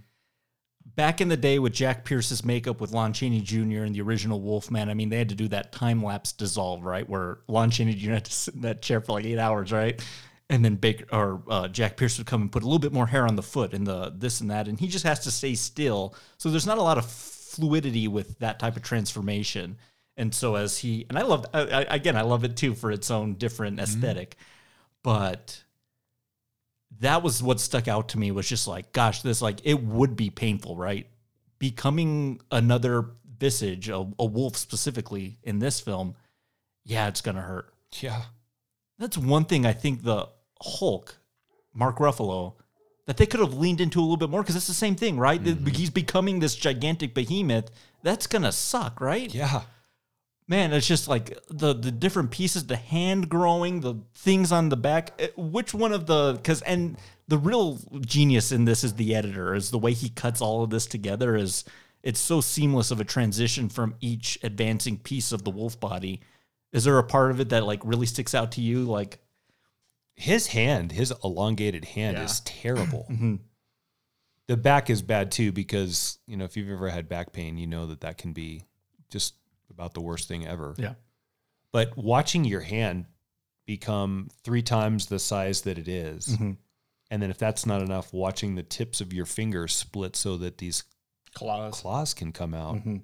[0.96, 3.84] Back in the day with Jack Pierce's makeup with Lon Chaney Jr.
[3.84, 7.08] and the original Wolfman, I mean, they had to do that time lapse dissolve, right?
[7.10, 8.12] Where Lon Chaney Jr.
[8.12, 10.02] had to sit in that chair for like eight hours, right?
[10.50, 13.08] And then Baker or uh, Jack Pierce would come and put a little bit more
[13.08, 15.56] hair on the foot and the this and that, and he just has to stay
[15.56, 16.14] still.
[16.38, 19.78] So there's not a lot of fluidity with that type of transformation.
[20.18, 22.92] And so as he and I love I, I, again, I love it too for
[22.92, 24.38] its own different aesthetic,
[25.04, 25.64] but
[27.00, 30.16] that was what stuck out to me was just like, gosh, this like it would
[30.16, 31.08] be painful, right?
[31.60, 36.16] Becoming another visage, a, a wolf specifically in this film,
[36.84, 37.74] yeah, it's gonna hurt.
[38.00, 38.22] Yeah.
[38.98, 40.30] That's one thing I think the
[40.62, 41.18] Hulk,
[41.74, 42.54] Mark Ruffalo,
[43.06, 45.18] that they could have leaned into a little bit more because it's the same thing,
[45.18, 45.44] right?
[45.44, 47.70] The- He's becoming this gigantic behemoth.
[48.04, 49.34] That's gonna suck, right?
[49.34, 49.62] Yeah.
[50.48, 54.78] Man, it's just like the the different pieces, the hand growing, the things on the
[54.78, 55.14] back.
[55.20, 56.98] eh, Which one of the because and
[57.28, 60.70] the real genius in this is the editor, is the way he cuts all of
[60.70, 61.36] this together.
[61.36, 61.64] Is
[62.04, 66.22] it's so seamless of a transition from each advancing piece of the wolf body.
[66.72, 68.84] Is there a part of it that like really sticks out to you?
[68.84, 69.18] Like,
[70.16, 72.24] His hand, his elongated hand Yeah.
[72.24, 73.06] is terrible.
[73.12, 73.40] Mhm.
[74.48, 77.66] The back is bad too because, you know, if you've ever had back pain, you
[77.68, 78.64] know that that can be
[79.10, 79.34] just
[79.72, 80.76] about the worst thing ever.
[80.78, 80.94] yeah,
[81.72, 83.08] But watching your hand
[83.66, 86.58] become three times the size that it is, Mhm.
[87.10, 90.60] and then if that's not enough, watching the tips of your fingers split so that
[90.60, 90.84] these
[91.34, 91.74] claws.
[91.82, 92.76] claws can come out.
[92.76, 93.02] Mhm.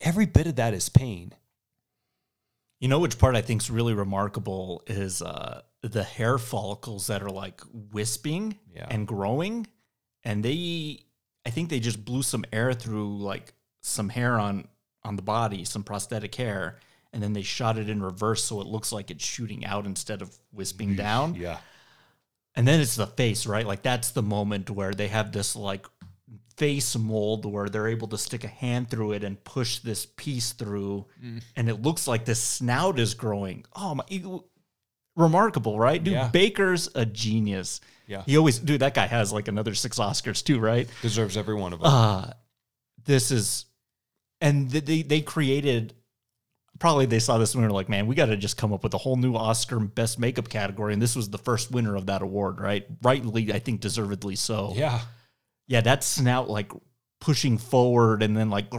[0.00, 1.32] Every bit of that is pain.
[2.80, 7.22] You know which part I think is really remarkable is uh, the hair follicles that
[7.22, 7.60] are like
[7.92, 8.86] wisping Yeah.
[8.90, 9.66] and growing,
[10.24, 11.00] and they,
[11.46, 14.68] I think they just blew some air through like some hair on
[15.04, 16.78] on the body, some prosthetic hair,
[17.12, 20.20] and then they shot it in reverse so it looks like it's shooting out instead
[20.20, 21.34] of wisping down.
[21.36, 21.58] Yeah.
[22.54, 23.64] And then it's the face, right?
[23.66, 25.86] Like that's the moment where they have this like
[26.56, 30.52] face mold where they're able to stick a hand through it and push this piece
[30.52, 31.42] through, Mm.
[31.54, 33.64] and it looks like the snout is growing.
[33.76, 34.04] Oh my!
[35.18, 36.02] Remarkable, right?
[36.02, 36.28] Dude, Yeah.
[36.28, 37.80] Baker's a genius.
[38.06, 38.22] Yeah.
[38.24, 40.88] He always, dude, that guy has like another six Oscars too, right?
[41.02, 41.90] Deserves every one of them.
[41.92, 42.30] Uh,
[43.04, 43.66] this is,
[44.40, 45.92] and th- they they created.
[46.78, 48.94] Probably they saw this and were like, man, we got to just come up with
[48.94, 52.22] a whole new Oscar best makeup category, and this was the first winner of that
[52.22, 52.86] award, right?
[53.02, 54.72] Rightly, I think, deservedly so.
[54.76, 55.00] yeah.
[55.66, 56.70] yeah, that snout like
[57.20, 58.70] pushing forward, and then like,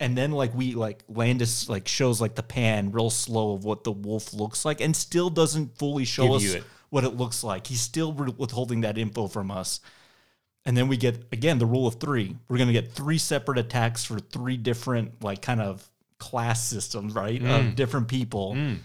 [0.00, 3.84] and then like we like Landis like shows like the pan real slow of what
[3.84, 6.64] the wolf looks like, and still doesn't fully show Give us it.
[6.90, 7.66] what it looks like.
[7.66, 9.80] He's still withholding that info from us.
[10.66, 12.36] And then we get again the rule of three.
[12.48, 17.40] We're gonna get three separate attacks for three different like kind of class systems, right?
[17.40, 17.74] Of mm.
[17.74, 18.54] different people.
[18.54, 18.78] Mm.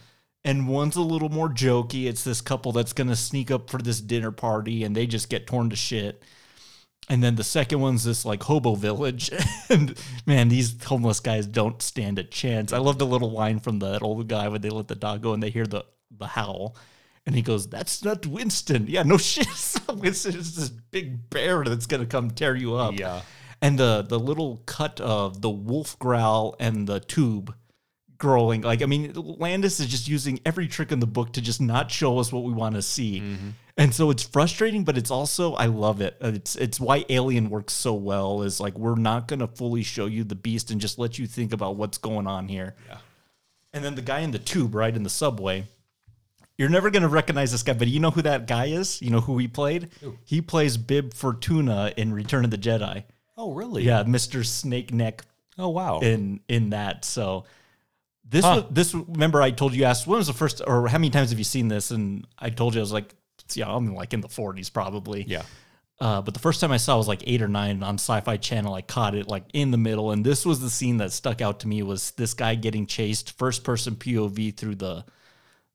[0.43, 2.07] And one's a little more jokey.
[2.07, 5.47] It's this couple that's gonna sneak up for this dinner party and they just get
[5.47, 6.23] torn to shit.
[7.09, 9.31] And then the second one's this like hobo village.
[9.69, 12.71] and man, these homeless guys don't stand a chance.
[12.71, 15.33] I love the little line from that old guy when they let the dog go
[15.33, 15.83] and they hear the,
[16.15, 16.75] the howl.
[17.25, 18.85] And he goes, That's not Winston.
[18.87, 19.47] Yeah, no shit.
[19.47, 20.35] It's Winston.
[20.35, 22.97] It's this big bear that's gonna come tear you up.
[22.97, 23.21] Yeah.
[23.61, 27.53] And the the little cut of the wolf growl and the tube
[28.19, 28.61] growing.
[28.61, 31.89] Like, I mean, Landis is just using every trick in the book to just not
[31.89, 33.21] show us what we want to see.
[33.21, 33.49] Mm-hmm.
[33.77, 36.17] And so it's frustrating, but it's also I love it.
[36.21, 38.43] Uh, it's it's why Alien works so well.
[38.43, 41.53] Is like we're not gonna fully show you the beast and just let you think
[41.53, 42.75] about what's going on here.
[42.87, 42.97] Yeah.
[43.73, 45.65] And then the guy in the tube, right in the subway.
[46.57, 49.01] You're never gonna recognize this guy, but you know who that guy is?
[49.01, 49.89] You know who he played?
[50.25, 53.05] He plays Bib Fortuna in Return of the Jedi.
[53.37, 53.83] Oh, really?
[53.83, 54.45] Yeah, Mr.
[54.45, 55.23] Snake Neck
[55.57, 55.99] Oh, wow.
[55.99, 57.05] in in that.
[57.05, 57.45] So
[58.29, 58.63] this Huh.
[58.63, 61.29] was, this remember I told you asked when was the first or how many times
[61.31, 61.91] have you seen this?
[61.91, 63.13] And I told you I was like,
[63.53, 65.23] yeah, I'm like in the 40s probably.
[65.27, 65.43] yeah.
[66.01, 68.37] Uh, but the first time I saw it was like eight or nine on Sci-Fi
[68.37, 68.73] Channel.
[68.73, 71.59] I caught it like in the middle, and this was the scene that stuck out
[71.59, 75.03] to me was this guy getting chased first person POV through the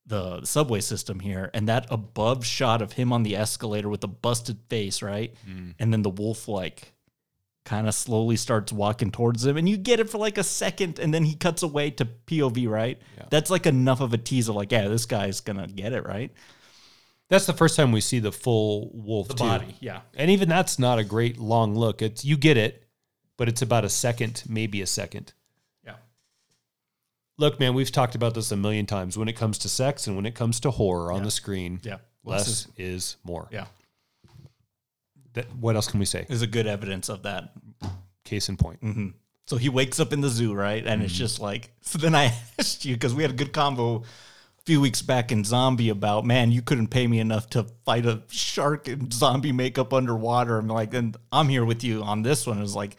[0.07, 4.07] the subway system here, and that above shot of him on the escalator with a
[4.09, 5.35] busted face, right?
[5.79, 6.94] And then the wolf like
[7.65, 10.99] kind of slowly starts walking towards him, and you get it for like a second,
[10.99, 13.01] and then he cuts away to POV, right?
[13.31, 16.31] That's like enough of a teaser, like, yeah, this guy's gonna get it, right?
[17.31, 19.45] That's the first time we see the full wolf The too.
[19.45, 20.03] body, yeah.
[20.15, 22.03] And even that's not a great long look.
[22.03, 22.85] It's you get it,
[23.39, 25.33] but it's about a second, maybe a second.
[25.87, 25.95] Yeah.
[27.39, 29.17] Look, man, we've talked about this a million times.
[29.17, 31.97] When it comes to sex and when it comes to horror on the screen, Yeah.
[32.25, 33.49] less Less is, more.
[33.51, 33.67] Yeah.
[35.35, 36.27] That, what else can we say?
[36.29, 37.53] Is a good evidence of that.
[38.25, 38.81] Case in point.
[38.81, 39.09] hmm
[39.47, 40.85] So he wakes up in the zoo, right?
[40.85, 44.03] And it's just like, so then I asked you, because we had a good convo
[44.03, 48.07] a few weeks back in Zombie about, man, you couldn't pay me enough to fight
[48.07, 50.59] a shark in zombie makeup underwater.
[50.59, 52.63] I'm like, and I'm here with you on this one.
[52.63, 52.97] It's like,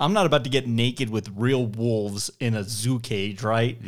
[0.00, 3.78] I'm not about to get naked with real wolves in a zoo cage, right?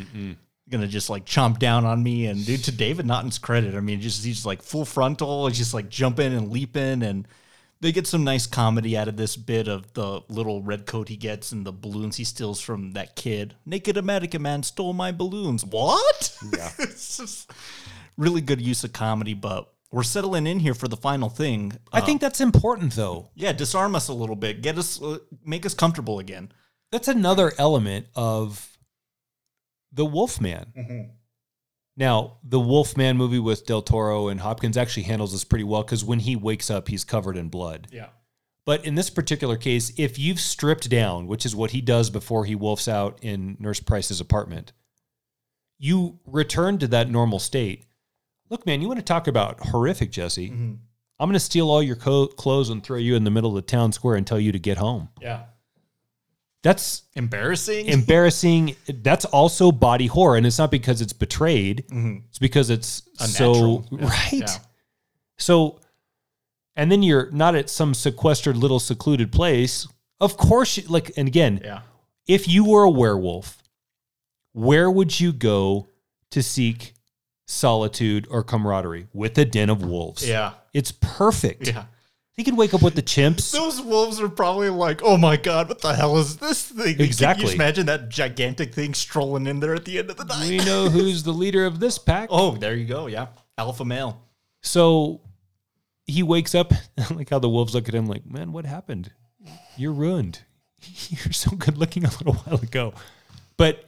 [0.69, 2.25] Gonna just like chomp down on me.
[2.27, 5.73] And dude, to David Naughton's credit, I mean, just he's like full frontal, he's just
[5.73, 7.27] like jumping and leaping and
[7.85, 11.15] they get some nice comedy out of this bit of the little red coat he
[11.15, 13.53] gets and the balloons he steals from that kid.
[13.63, 15.63] Naked American man stole my balloons.
[15.63, 16.35] What?
[16.51, 16.71] Yeah.
[16.79, 17.51] it's just
[18.17, 21.73] really good use of comedy, but we're settling in here for the final thing.
[21.93, 23.29] I Uh, think that's important though.
[23.35, 26.51] yeah, disarm us a little bit, get us, uh, make us comfortable again.
[26.91, 28.79] That's another element of
[29.93, 31.11] the Wolfman.
[31.97, 36.03] Now, the Wolfman movie with Del Toro and Hopkins actually handles this pretty well because
[36.03, 37.87] when he wakes up, he's covered in blood.
[37.91, 38.07] Yeah.
[38.65, 42.45] But in this particular case, if you've stripped down, which is what he does before
[42.45, 44.73] he wolfs out in Nurse Price's apartment,
[45.77, 47.85] you return to that normal state.
[48.49, 50.49] Look, man, you want to talk about horrific, Jesse?
[50.49, 50.73] Mm-hmm.
[51.19, 53.55] I'm going to steal all your co- clothes and throw you in the middle of
[53.55, 55.09] the town square and tell you to get home.
[55.21, 55.43] Yeah.
[56.65, 57.85] That's Embarrassing.
[57.85, 58.75] embarrassing.
[58.87, 61.85] That's also body horror, and it's not because it's betrayed.
[61.89, 62.25] Mm-hmm.
[62.27, 64.07] It's because it's so Yeah.
[64.07, 64.33] right.
[64.33, 64.47] Yeah.
[65.37, 65.79] So,
[66.75, 69.87] and then you're not at some sequestered little secluded place.
[70.19, 71.81] Of course, you, like, and again, yeah.
[72.27, 73.61] if you were a werewolf,
[74.53, 75.89] where would you go
[76.31, 76.95] to seek
[77.45, 79.05] solitude or camaraderie?
[79.13, 80.27] With a den of wolves.
[80.27, 80.53] Yeah.
[80.73, 81.67] It's perfect.
[81.67, 81.85] Yeah.
[82.37, 83.51] He could wake up with the chimps.
[83.53, 86.99] Those wolves are probably like, oh my god, what the hell is this thing?
[86.99, 87.15] Exactly.
[87.17, 90.25] Can you just imagine that gigantic thing strolling in there at the end of the
[90.25, 90.49] night?
[90.49, 92.27] we know who's the leader of this pack.
[92.31, 93.07] Oh, there you go.
[93.07, 93.27] Yeah.
[93.57, 94.21] Alpha male.
[94.61, 95.21] So
[96.05, 96.73] he wakes up,
[97.11, 99.11] like how the wolves look at him, like, man, what happened?
[99.77, 100.39] You're ruined.
[101.09, 102.93] You're so good looking a little while ago.
[103.55, 103.85] But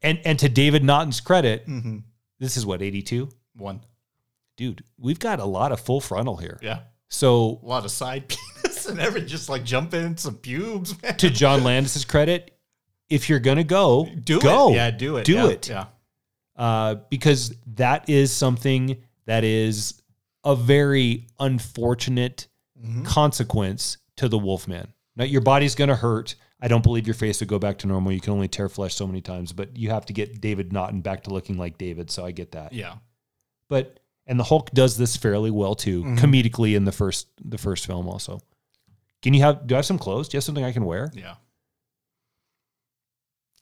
[0.00, 1.98] and and to David Naughton's credit, Mm-hmm.
[2.38, 3.28] this is what, 82?
[3.56, 3.80] One.
[4.56, 6.58] Dude, we've got a lot of full frontal here.
[6.62, 6.80] Yeah.
[7.08, 8.28] So A lot of side
[8.62, 11.16] penis and everything, just like jumping some pubes, man.
[11.18, 12.52] to John Landis's credit,
[13.08, 14.70] if you're gonna go, do go.
[14.70, 14.74] it.
[14.74, 15.24] Yeah, do it.
[15.24, 15.68] Do Yeah, it.
[15.68, 15.84] Yeah.
[16.56, 18.96] uh, because that is something
[19.26, 20.02] that is
[20.44, 23.04] a very unfortunate Mm-hmm.
[23.04, 24.92] consequence to the Wolfman.
[25.16, 26.34] Now, your body's to hurt.
[26.60, 28.12] I don't believe your face would go back to normal.
[28.12, 31.00] You can only tear flesh so many times, but you have to get David Naughton
[31.00, 32.10] back to looking like David.
[32.10, 32.74] So I get that.
[32.74, 32.96] Yeah.
[33.70, 36.16] But and the Hulk does this fairly well too, Mm-hmm.
[36.24, 38.08] comedically in the first the first film.
[38.08, 38.40] Also,
[39.22, 39.66] can you have?
[39.66, 40.28] Do I have some clothes?
[40.28, 41.10] Do you have something I can wear?
[41.14, 41.34] Yeah.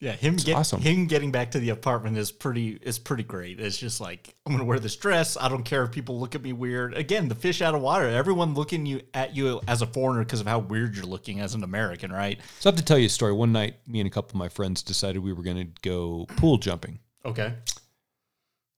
[0.00, 0.82] Yeah, him get, awesome.
[0.82, 3.58] him getting back to the apartment is pretty is pretty great.
[3.58, 5.38] It's just like I'm gonna wear this dress.
[5.40, 6.94] I don't care if people look at me weird.
[6.94, 8.06] Again, the fish out of water.
[8.08, 11.54] Everyone looking you at you as a foreigner because of how weird you're looking as
[11.54, 12.38] an American, right?
[12.58, 13.32] So I have to tell you a story.
[13.32, 16.26] One night, me and a couple of my friends decided we were going to go
[16.36, 16.98] pool jumping.
[17.24, 17.54] Okay.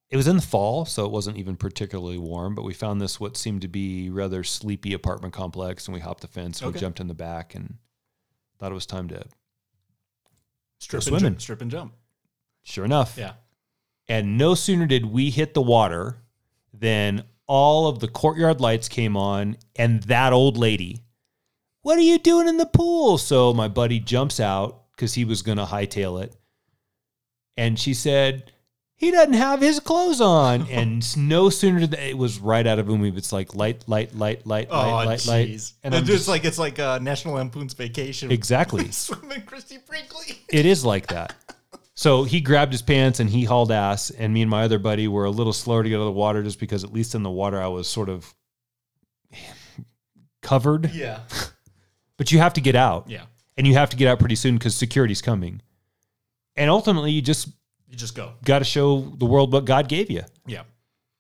[0.08, 3.18] It was in the fall, so it wasn't even particularly warm, but we found this
[3.18, 6.78] what seemed to be rather sleepy apartment complex and we hopped the fence, and Okay.
[6.78, 7.78] jumped in the back and
[8.58, 9.24] thought it was time to
[10.78, 11.22] Strip and swimming.
[11.32, 11.40] jump.
[11.40, 11.94] Strip and jump.
[12.62, 13.16] sure enough.
[13.18, 13.34] Yeah.
[14.08, 16.18] And no sooner did we hit the water
[16.72, 21.02] than all of the courtyard lights came on and that old lady,
[21.82, 23.18] what are you doing in the pool?
[23.18, 26.36] So my buddy jumps out because he was going to hightail it.
[27.56, 28.52] And she said,
[28.96, 30.66] he doesn't have his clothes on.
[30.70, 33.16] and no sooner did it was right out of a movie.
[33.18, 35.48] It's like light, light, light, light, Oh, light, light, light.
[35.82, 38.30] And And it's just, like it's like uh, National Lampoon's Vacation.
[38.30, 38.90] exactly.
[38.90, 40.38] Swimming Christie Brinkley.
[40.48, 41.34] It is like that.
[41.94, 45.08] So he grabbed his pants and he hauled ass, and me and my other buddy
[45.08, 47.22] were a little slower to get out of the water just because at least in
[47.22, 48.34] the water I was sort of
[50.42, 50.92] covered.
[50.92, 51.20] Yeah.
[52.18, 53.10] But you have to get out.
[53.10, 53.24] Yeah.
[53.58, 55.60] And you have to get out pretty soon because security's coming.
[56.56, 57.48] And ultimately you just
[57.88, 58.32] You just go.
[58.44, 60.22] got to show the world what God gave you.
[60.46, 60.62] Yeah.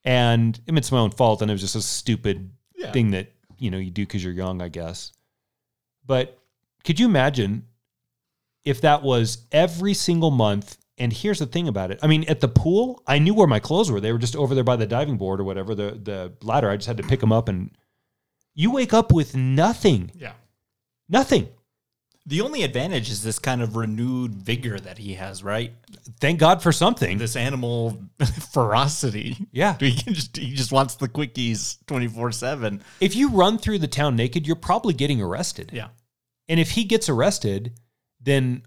[0.04, 2.92] And I mean, it's my own fault, and it was just a stupid Yeah.
[2.92, 5.12] thing that you know you do because you're young, I guess.
[6.04, 6.38] But
[6.84, 7.66] could you imagine
[8.64, 11.98] if that was every single month And here's the thing about it.
[12.02, 14.00] I mean, at the pool, I knew where my clothes were.
[14.00, 16.70] They were just over there by the diving board or whatever, the the ladder.
[16.70, 17.70] I just had to pick them up and
[18.54, 20.10] you wake up with nothing.
[20.14, 20.32] Yeah.
[21.06, 21.48] Nothing.
[22.28, 25.72] The only advantage is this kind of renewed vigor that he has, right?
[26.20, 27.18] Thank God for something.
[27.18, 27.96] This animal
[28.52, 29.36] ferocity.
[29.52, 29.76] Yeah.
[29.80, 32.80] He just he just wants the quickies 24/7.
[33.00, 35.70] If you run through the town naked, you're probably getting arrested.
[35.72, 35.88] Yeah.
[36.48, 37.78] And if he gets arrested,
[38.20, 38.62] then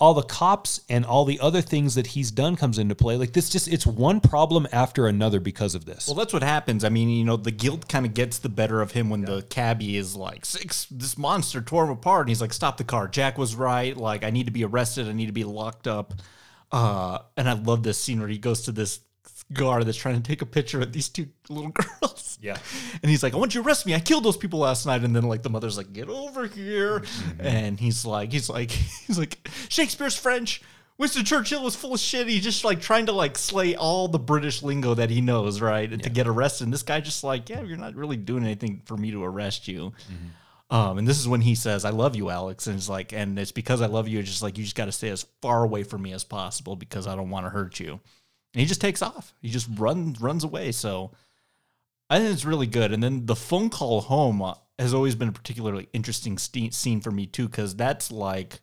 [0.00, 3.16] all the cops and all the other things that he's done comes into play.
[3.16, 6.06] Like this just it's one problem after another because of this.
[6.06, 6.84] Well, that's what happens.
[6.84, 9.42] I mean, you know, the guilt kind of gets the better of him when the
[9.42, 13.08] cabbie is like, "Six, this monster tore him apart," and he's like, "Stop the car.
[13.08, 13.94] Jack was right.
[13.96, 15.06] Like, I need to be arrested.
[15.06, 16.14] I need to be locked up."
[16.72, 19.00] Uh, and I love this scene where he goes to this
[19.52, 21.70] guard that's trying to take a picture of these two little
[22.00, 22.38] girls.
[22.40, 22.56] Yeah.
[23.02, 23.94] And he's like, I want you to arrest me.
[23.94, 25.02] I killed those people last night.
[25.02, 27.02] And then like the mother's like, get over here.
[27.38, 28.70] And he's like, he's like,
[29.06, 30.62] he's like, Shakespeare's French.
[30.98, 32.28] Winston Churchill was full of shit.
[32.28, 35.90] He's just like trying to like slay all the British lingo that he knows, right?
[35.90, 36.64] And to get arrested.
[36.64, 39.66] And this guy just like, yeah, you're not really doing anything for me to arrest
[39.66, 39.94] you.
[40.70, 42.66] Um, and this is when he says, I love you, Alex.
[42.66, 44.18] And it's like, and it's because I love you.
[44.20, 46.76] It's just like, you just got to stay as far away from me as possible
[46.76, 47.98] because I don't want to hurt you.
[48.52, 49.34] And he just takes off.
[49.40, 50.72] He just runs runs away.
[50.72, 51.12] So
[52.08, 52.92] I think it's really good.
[52.92, 57.00] And then the phone call home uh, has always been a particularly interesting ste- scene
[57.00, 58.60] for me too, because that's like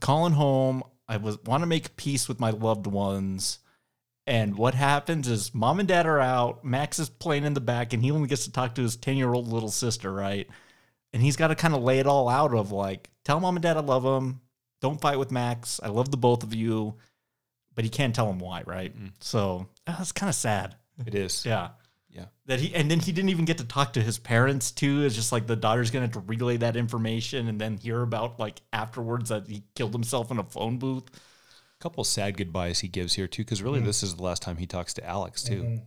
[0.00, 0.82] calling home.
[1.08, 3.58] I was want to make peace with my loved ones.
[4.26, 6.64] And what happens is mom and dad are out.
[6.64, 9.16] Max is playing in the back, and he only gets to talk to his 10
[9.16, 10.48] year old little sister, right?
[11.12, 13.62] And he's got to kind of lay it all out of like, tell mom and
[13.62, 14.40] dad I love them.
[14.80, 15.80] Don't fight with Max.
[15.82, 16.94] I love the both of you.
[17.74, 18.94] But he can't tell him why, right?
[18.94, 19.08] Mm-hmm.
[19.20, 20.76] So ah, that's kind of sad.
[21.06, 21.44] It is.
[21.46, 21.70] Yeah.
[22.12, 22.26] Yeah.
[22.44, 25.02] That he and then he didn't even get to talk to his parents too.
[25.02, 28.38] It's just like the daughter's gonna have to relay that information and then hear about
[28.38, 31.04] like afterwards that he killed himself in a phone booth.
[31.08, 33.86] A couple sad goodbyes he gives here too, because really mm-hmm.
[33.86, 35.62] this is the last time he talks to Alex too.
[35.62, 35.84] Mm-hmm.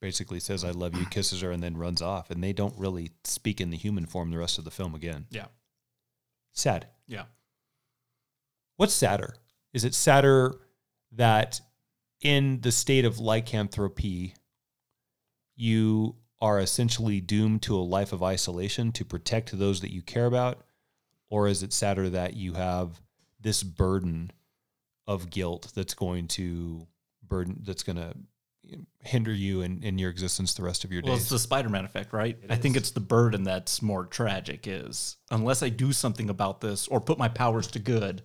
[0.00, 2.32] Basically says I love you, kisses her, and then runs off.
[2.32, 5.26] And they don't really speak in the human form the rest of the film again.
[5.30, 5.46] Yeah.
[6.52, 6.88] Sad.
[7.06, 7.24] Yeah.
[8.76, 9.36] What's sadder?
[9.72, 10.56] Is it sadder
[11.12, 11.60] that
[12.20, 14.34] in the state of lycanthropy,
[15.56, 20.26] you are essentially doomed to a life of isolation to protect those that you care
[20.26, 20.64] about?
[21.30, 23.00] Or is it sadder that you have
[23.40, 24.30] this burden
[25.06, 26.86] of guilt that's going to
[27.26, 28.14] burden, that's going to
[29.00, 31.08] hinder you in, in your existence the rest of your days?
[31.08, 32.38] Well, it's the Spider-Man effect, right?
[32.48, 34.66] I think it's the burden that's more tragic.
[34.66, 38.22] Is unless I do something about this or put my powers to good,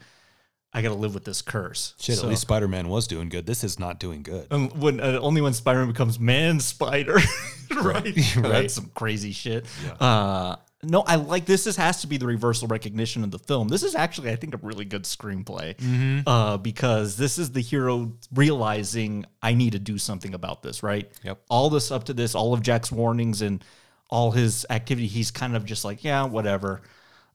[0.74, 1.94] I got to live with this curse.
[2.00, 3.46] Shit, So- at least Spider Man was doing good.
[3.46, 4.48] This is not doing good.
[4.52, 7.20] Um, when uh, only when Spider-Man becomes Man Spider,
[7.76, 8.04] right?
[8.04, 8.16] Right.
[8.38, 9.66] That's some crazy shit.
[10.00, 10.56] Uh,
[10.86, 11.64] no, I like this.
[11.64, 13.68] This has to be the reversal recognition of the film.
[13.70, 16.24] This is actually, I think, a really good screenplay Mhm.
[16.28, 20.84] uh, because this is the hero realizing I need to do something about this.
[20.84, 21.10] Right?
[21.24, 21.40] Yep.
[21.50, 23.64] All this up to this, all of Jack's warnings and
[24.10, 26.82] all his activity, he's kind of just like, yeah, whatever.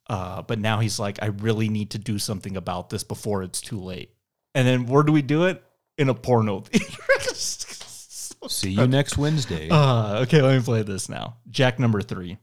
[0.09, 3.60] Uh, but now he's like, I really need to do something about this before it's
[3.60, 4.14] too late.
[4.55, 5.62] And then where do we do it?
[5.98, 7.02] In a porno theater.
[8.48, 9.68] See you next Wednesday.
[9.68, 11.36] Uh, okay, let me play this now.
[11.51, 12.39] Jack number three.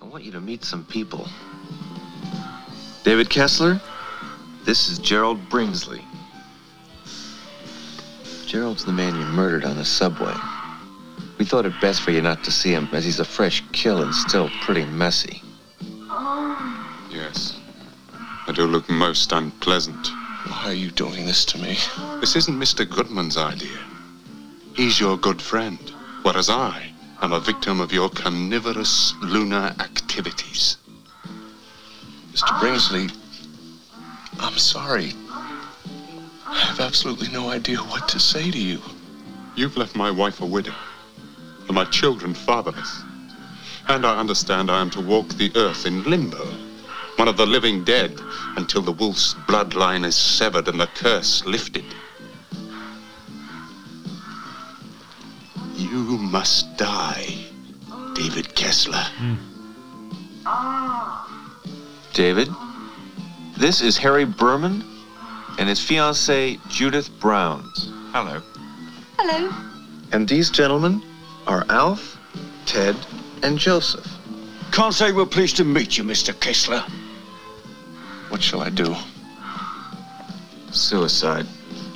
[0.00, 1.28] I want you to meet some people.
[3.04, 3.80] David Kessler,
[4.64, 6.04] this is Gerald Bringsley.
[8.46, 10.34] Gerald's the man you murdered on the subway.
[11.38, 14.02] We thought it best for you not to see him, as he's a fresh kill
[14.02, 15.40] and still pretty messy.
[17.12, 17.60] Yes.
[18.46, 20.08] I do look most unpleasant.
[20.48, 21.76] Why are you doing this to me?
[22.20, 22.88] This isn't Mr.
[22.88, 23.78] Goodman's idea.
[24.74, 25.78] He's your good friend,
[26.22, 26.90] whereas I
[27.20, 30.78] am a victim of your carnivorous lunar activities.
[32.32, 32.58] Mr.
[32.60, 33.14] Bringsley,
[34.40, 35.12] I'm sorry.
[36.46, 38.80] I have absolutely no idea what to say to you.
[39.54, 40.74] You've left my wife a widow,
[41.66, 43.02] and my children fatherless.
[43.88, 46.71] And I understand I am to walk the earth in limbo,
[47.16, 48.18] one of the living dead,
[48.56, 51.84] until the wolf's bloodline is severed and the curse lifted.
[55.76, 57.46] You must die,
[58.14, 59.04] David Kessler.
[59.16, 59.34] Hmm.
[62.12, 62.48] David,
[63.56, 64.84] this is Harry Berman
[65.58, 67.70] and his fiancée, Judith Brown.
[68.12, 68.42] Hello.
[69.18, 69.50] Hello.
[70.12, 71.02] And these gentlemen
[71.46, 72.18] are Alf,
[72.66, 72.96] Ted,
[73.42, 74.06] and Joseph.
[74.72, 76.38] Can't say we're pleased to meet you, Mr.
[76.40, 76.82] Kessler.
[78.30, 78.96] What shall I do?
[80.70, 81.46] Suicide.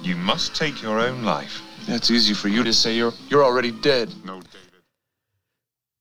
[0.03, 1.63] You must take your own life.
[1.87, 2.95] That's easy for you to say.
[2.95, 4.13] You're you're already dead.
[4.27, 4.83] No, David.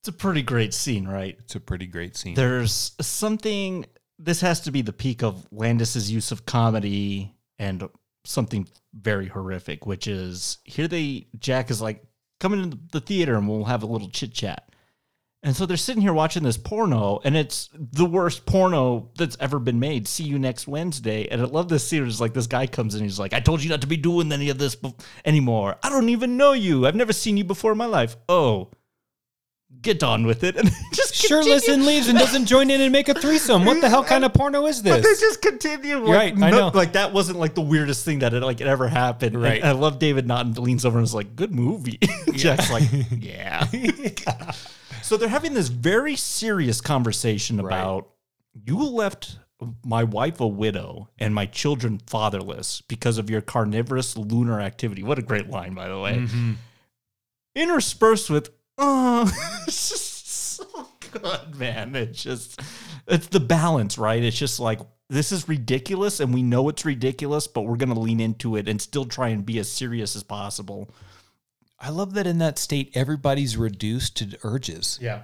[0.02, 1.38] It's a pretty great scene, right?
[1.40, 2.36] It's a pretty great scene.
[2.36, 3.86] There's something.
[4.20, 7.88] This has to be the peak of Landis's use of comedy and
[8.26, 12.04] something very horrific, which is here they Jack is like
[12.42, 14.70] come into the theater and we'll have a little chit chat.
[15.46, 19.60] And so they're sitting here watching this porno, and it's the worst porno that's ever
[19.60, 20.08] been made.
[20.08, 21.28] See you next Wednesday.
[21.28, 22.04] And I love this scene.
[22.08, 24.32] It's like this guy comes in, he's like, "I told you not to be doing
[24.32, 25.76] any of this bef- anymore.
[25.84, 26.88] I don't even know you.
[26.88, 28.18] I've never seen you before in my life.
[28.28, 28.72] Oh,
[29.84, 33.08] get on with it." And just Shirtless and leaves and doesn't join in and make
[33.08, 33.66] a threesome.
[33.66, 34.96] What the hell kind of porno is this?
[34.96, 35.22] But they this?
[35.22, 35.98] just continue.
[36.00, 36.72] Like, Right, I know.
[36.74, 39.40] Like that wasn't like the weirdest thing that it like it ever happened.
[39.40, 39.62] Right.
[39.62, 42.00] And I love David Naughton leans over and is like, "Good movie."
[42.34, 43.68] Jack's like, "Yeah."
[45.06, 48.10] So they're having this very serious conversation about
[48.54, 49.38] you left
[49.86, 55.04] my wife a widow and my children fatherless because of your carnivorous lunar activity.
[55.04, 56.18] What a great line, by the way.
[56.18, 56.54] Mm-hmm.
[57.54, 58.50] Interspersed with,
[58.80, 59.32] oh,
[59.68, 61.96] it's just so good, man.
[61.96, 62.60] It's just,
[63.08, 64.24] it's the balance, right?
[64.24, 68.00] It's just like, this is ridiculous and we know it's ridiculous, but we're going to
[68.00, 70.90] lean into it and still try and be as serious as possible.
[71.80, 74.98] I love that in that state, everybody's reduced to urges.
[75.02, 75.24] Yeah.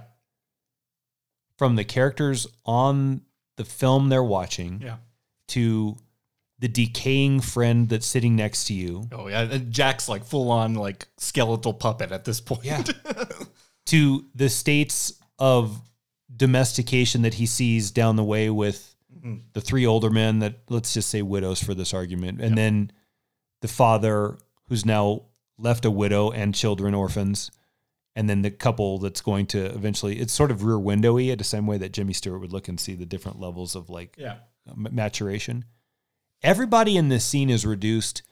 [1.56, 3.22] From the characters on
[3.56, 4.96] the film they're watching Yeah.
[5.48, 5.96] to
[6.58, 9.58] the decaying friend that's sitting next to you Oh, yeah.
[9.68, 12.64] Jack's like full on like skeletal puppet at this point.
[12.64, 12.82] Yeah.
[13.86, 15.80] to the states of
[16.34, 19.42] domestication that he sees down the way with Mhm.
[19.52, 22.90] the three older men that let's just say widows for this argument and then
[23.60, 24.38] the father
[24.68, 25.22] who's now
[25.58, 27.50] left a widow and children orphans
[28.14, 31.44] and then the couple that's going to eventually it's sort of rear windowy at the
[31.44, 34.36] same way that Jimmy Stewart would look and see the different levels of like Yeah.
[34.68, 35.64] Uh, maturation
[36.42, 38.22] everybody in this scene is reduced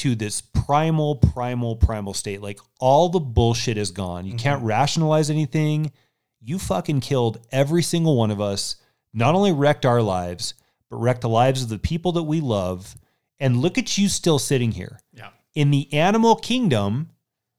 [0.00, 2.40] to this primal, primal, primal state.
[2.40, 4.24] Like all the bullshit is gone.
[4.24, 4.68] You can't mm-hmm.
[4.68, 5.92] rationalize anything.
[6.40, 8.76] You fucking killed every single one of us.
[9.12, 10.54] Not only wrecked our lives,
[10.88, 12.96] but wrecked the lives of the people that we love.
[13.38, 15.00] And look at you still sitting here.
[15.12, 15.30] Yeah.
[15.54, 17.10] In the animal kingdom,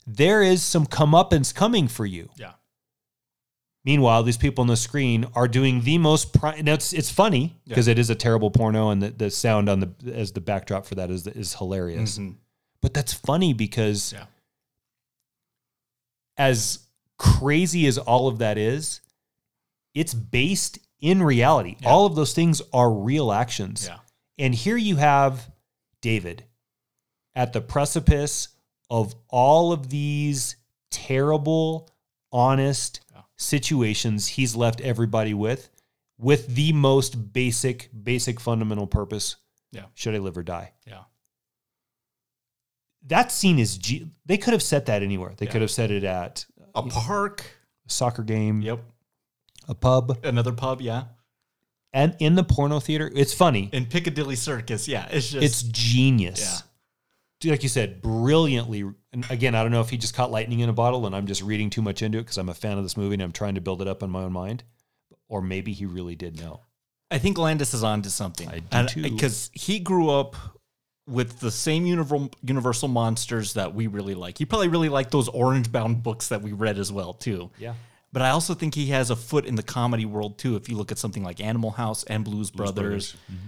[0.08, 2.30] there is some comeuppance coming for you.
[2.38, 2.54] Yeah.
[3.84, 6.34] Meanwhile, these people on the screen are doing the most.
[6.34, 7.70] Pri- now it's it's funny Yeah.
[7.70, 10.86] because it is a terrible porno, and the, the sound on the as the backdrop
[10.86, 12.18] for that is is hilarious.
[12.20, 12.36] Mhm.
[12.82, 14.26] But that's funny because Yeah.
[16.38, 16.80] as
[17.18, 19.02] crazy as all of that is,
[19.94, 21.76] it's based in reality.
[21.84, 23.88] All of those things are real actions.
[23.88, 24.00] Yeah.
[24.38, 25.52] And here you have
[26.02, 26.46] David
[27.36, 28.49] at the precipice
[28.90, 30.56] of all of these
[30.90, 31.90] terrible,
[32.32, 33.02] honest
[33.38, 35.70] situations he's left everybody with,
[36.20, 39.38] with the most basic, basic fundamental purpose.
[39.72, 39.86] Yeah.
[39.95, 40.74] Should I live or die?
[40.86, 41.03] Yeah.
[43.08, 45.34] That scene is, G- they could have set that anywhere.
[45.38, 45.52] They Yeah.
[45.53, 46.45] could have set it at
[46.76, 47.44] A park.
[47.88, 48.84] a soccer game, Yep.
[49.68, 50.82] a pub, Another pub.
[50.82, 51.06] Yeah.
[51.94, 53.12] and in the porno theater.
[53.16, 53.70] It's funny.
[53.74, 54.88] In Piccadilly Circus.
[54.88, 55.08] Yeah.
[55.12, 56.40] It's just, it's genius.
[56.41, 56.58] Yeah.
[57.44, 58.82] Like you said, brilliantly.
[59.14, 61.28] And again, I don't know if he just caught lightning in a bottle and I'm
[61.28, 63.32] just reading too much into it because I'm a fan of this movie and I'm
[63.32, 64.64] trying to build it up in my own mind.
[65.28, 66.62] Or maybe he really did know.
[67.10, 68.48] I think Landis is on to something.
[68.50, 69.02] I do too.
[69.02, 70.36] Because he grew up
[71.08, 74.38] with the same universal, universal monsters that we really like.
[74.38, 77.50] He probably really liked those orange bound books that we read as well, too.
[77.58, 77.74] Yeah.
[78.14, 80.56] But I also think he has a foot in the comedy world, too.
[80.56, 83.48] If you look at something like Animal House and Blues, Brothers, mm-hmm.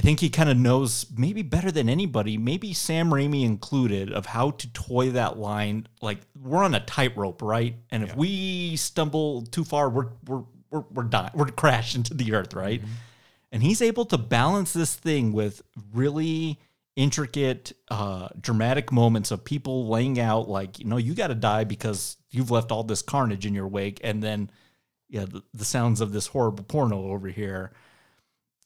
[0.00, 4.24] I think he kind of knows maybe better than anybody, maybe Sam Raimi included, of
[4.24, 5.88] how to toy that line.
[6.00, 7.74] Like we're on a tightrope, right?
[7.90, 12.32] And if we stumble too far, we're we're we're we're dying, we're crash into the
[12.32, 12.80] earth, right?
[13.52, 15.60] And he's able to balance this thing with
[15.92, 16.58] really
[16.96, 21.64] intricate, uh, dramatic moments of people laying out like, you know, you got to die
[21.64, 24.50] because you've left all this carnage in your wake, and then
[25.10, 27.72] yeah, the, the sounds of this horrible porno over here.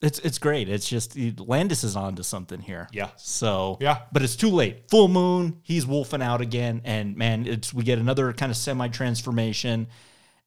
[0.04, 0.68] It's it's great.
[0.68, 2.88] It's just Landis is on to something here.
[2.92, 3.10] Yeah.
[3.16, 4.02] So Yeah.
[4.12, 4.90] but it's too late.
[4.90, 5.60] Full moon.
[5.62, 9.86] He's wolfing out again, and man, it's we get another kind of semi transformation,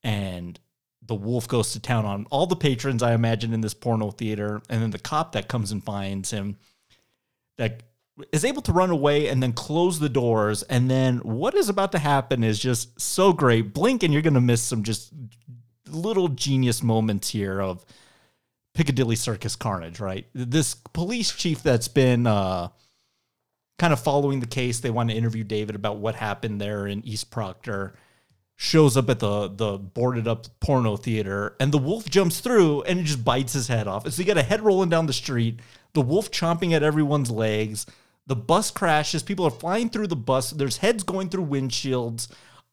[0.04, 0.60] and
[1.06, 4.62] the wolf goes to town on all the patrons I imagine in this porno theater,
[4.70, 6.58] and then the cop that comes and finds him,
[7.58, 7.82] that
[8.32, 11.92] is able to run away and then close the doors, and then what is about
[11.94, 13.74] to happen is just so great.
[13.74, 15.14] Blink and you're gonna miss some just
[15.88, 17.86] little genius moments here of
[18.78, 20.28] Piccadilly Circus carnage, right?
[20.34, 22.68] This police chief that's been uh,
[23.80, 27.04] kind of following the case, they want to interview David about what happened there in
[27.04, 27.96] East Proctor.
[28.56, 33.00] Shows up at the the boarded up porno theater, and the wolf jumps through and
[33.00, 34.06] it just bites his head off.
[34.06, 35.60] And So you got a head rolling down the street,
[35.94, 37.88] the wolf chomping at everyone's legs.
[38.28, 39.24] The bus crashes.
[39.24, 40.52] People are flying through the bus.
[40.52, 42.28] There's heads going through windshields.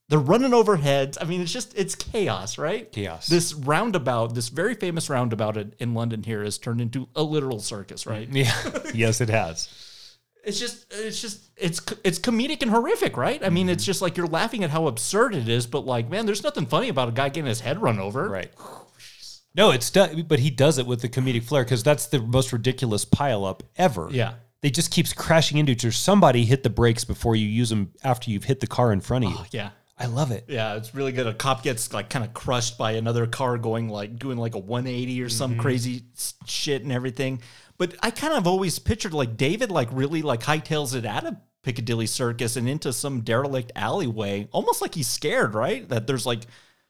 [0.08, 1.16] They're running over heads.
[1.20, 2.90] I mean, it's just it's chaos, right?
[2.92, 3.26] Chaos.
[3.26, 7.58] This roundabout, this very famous roundabout in, in London here, has turned into a literal
[7.60, 8.28] circus, right?
[8.32, 8.52] Yeah.
[8.92, 9.68] yes, it has.
[10.44, 13.42] It's just, it's just, it's it's comedic and horrific, right?
[13.42, 13.72] I mean, Mm-hmm.
[13.72, 16.66] it's just like you're laughing at how absurd it is, but like, man, there's nothing
[16.66, 18.52] funny about a guy getting his head run over, Right.
[19.56, 22.52] No, it's done, but he does it with the comedic flair because that's the most
[22.52, 24.08] ridiculous pileup ever.
[24.10, 24.34] Yeah.
[24.62, 25.92] They just keeps crashing into each other.
[25.92, 29.26] Somebody hit the brakes before you use them after you've hit the car in front
[29.26, 29.36] of you.
[29.38, 29.70] Oh, yeah.
[29.96, 30.44] I love it.
[30.48, 31.26] Yeah, it's really good.
[31.28, 34.58] A cop gets like kind of crushed by another car going like doing like a
[34.58, 35.60] 180 or some Mhm.
[35.60, 36.02] crazy
[36.46, 37.40] shit and everything.
[37.78, 41.36] But I kind of always pictured like David like really like hightails it out of
[41.62, 45.88] Piccadilly Circus and into some derelict alleyway, almost like he's scared, right?
[45.88, 46.42] That there's like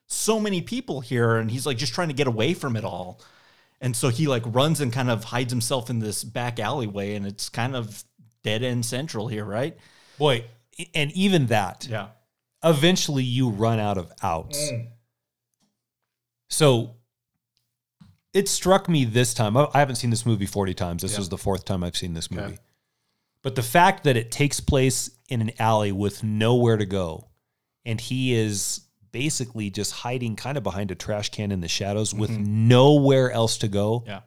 [0.07, 3.21] so many people here and he's like just trying to get away from it all.
[3.83, 7.27] And so he like runs and kind of hides himself in this back alleyway and
[7.27, 8.03] it's kind of
[8.43, 9.77] dead end central here, right?
[10.19, 10.45] Boy,
[10.95, 11.87] and even that.
[11.91, 12.09] Yeah.
[12.65, 14.59] Eventually you run out of outs.
[14.59, 14.89] Mm.
[16.49, 16.97] So
[18.33, 19.57] it struck me this time.
[19.57, 21.03] I haven't seen this movie 40 times.
[21.03, 21.21] This Yeah.
[21.21, 22.55] is the fourth time I've seen this movie.
[22.55, 22.59] Okay.
[23.43, 27.29] But the fact that it takes place in an alley with nowhere to go,
[27.85, 28.81] and he is
[29.13, 33.59] basically just hiding kind of behind a trash can in the shadows with nowhere else
[33.59, 34.21] to go, Yeah.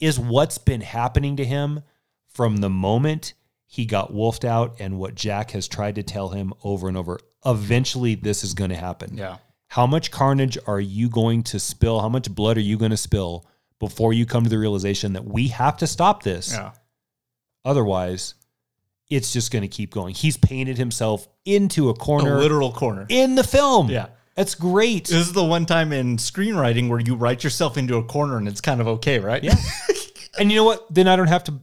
[0.00, 1.82] is what's been happening to him
[2.26, 3.34] from the moment
[3.66, 7.20] he got wolfed out and what Jack has tried to tell him over and over.
[7.46, 9.16] Eventually, this is going to happen.
[9.16, 9.36] Yeah.
[9.68, 12.00] How much carnage are you going to spill?
[12.00, 13.46] How much blood are you going to spill
[13.78, 16.52] before you come to the realization that we have to stop this?
[16.52, 16.72] Yeah.
[17.64, 18.34] Otherwise,
[19.10, 20.14] it's just going to keep going.
[20.14, 23.06] He's painted himself into a corner, A literal corner.
[23.08, 23.88] in the film.
[23.88, 24.06] Yeah.
[24.34, 25.06] That's great.
[25.08, 28.46] This is the one time in screenwriting where you write yourself into a corner and
[28.46, 29.42] it's kind of okay, right?
[29.42, 29.54] Yeah.
[30.38, 30.86] and you know what?
[30.92, 31.54] Then I don't have to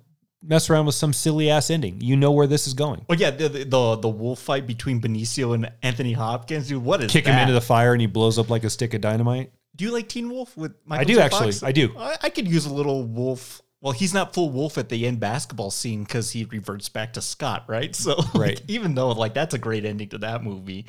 [0.45, 2.01] mess around with some silly ass ending.
[2.01, 3.05] You know where this is going.
[3.07, 6.83] Well, yeah, the, the the the wolf fight between Benicio and Anthony Hopkins, dude.
[6.83, 9.01] What is Kick him into the fire and he blows up like a stick of
[9.01, 9.51] dynamite.
[9.75, 10.73] Do you like Teen Wolf with?
[10.85, 10.99] My?
[10.99, 11.21] I do, J.
[11.21, 11.51] actually.
[11.53, 11.63] Fox?
[11.63, 11.93] I do.
[11.97, 13.61] I, I could use a little wolf.
[13.81, 17.21] Well, he's not full wolf at the end basketball scene because he reverts back to
[17.21, 17.93] Scott, right?
[17.95, 18.61] So, like, Right.
[18.67, 20.85] even though like that's a great ending to that movie,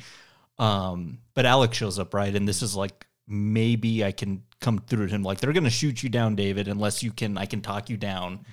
[0.59, 2.33] um, but Alex shows up, right?
[2.33, 5.23] And this is like maybe I can come through to him.
[5.23, 7.37] Like they're gonna shoot you down, David, unless you can.
[7.37, 8.45] I can talk you down.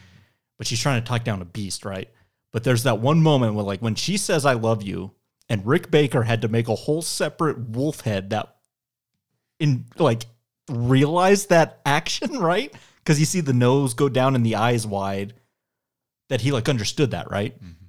[0.63, 2.09] But she's trying to talk down a beast, right?
[2.53, 5.11] But there's that one moment where, like, when she says "I love you,"
[5.49, 8.55] and Rick Baker had to make a whole separate wolf head that,
[9.59, 10.27] in like,
[10.71, 12.73] realize that action, right?
[12.99, 15.35] Because you see the nose go down and the eyes wide.
[16.29, 17.57] That he like understood that, right?
[17.57, 17.87] Mm-hmm.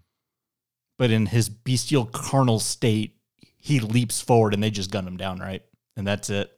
[0.97, 3.17] But in his bestial carnal state,
[3.59, 5.61] he leaps forward and they just gun him down, right?
[5.95, 6.51] And that's it.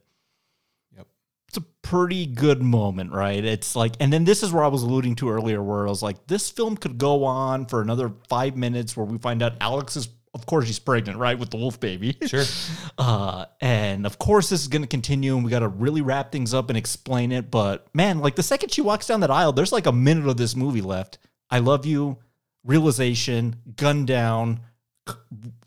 [1.86, 1.92] Yep.
[1.92, 3.44] It's a pretty good moment, right?
[3.44, 6.02] It's like, and then this is where I was alluding to earlier, where I was
[6.02, 9.96] like, this film could go on for another five minutes where we find out Alex
[9.96, 11.38] is, of course, she's pregnant, right?
[11.38, 12.16] With the wolf baby.
[12.26, 12.44] Sure.
[12.98, 16.32] Uh, and of course, this is going to continue, and we got to really wrap
[16.32, 17.50] things up and explain it.
[17.50, 20.38] But man, like the second she walks down that aisle, there's like a minute of
[20.38, 21.18] this movie left.
[21.50, 22.16] I love you,
[22.64, 24.60] realization, gun down,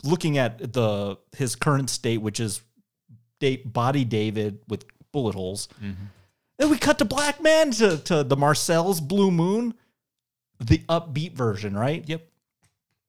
[0.04, 2.62] looking at the his current state, which is
[3.66, 5.68] body David with bullet holes.
[6.58, 9.74] Then we cut to Black Man to, to the Marcel's Blue Moon,
[10.60, 12.04] the upbeat version, right?
[12.08, 12.26] Yep.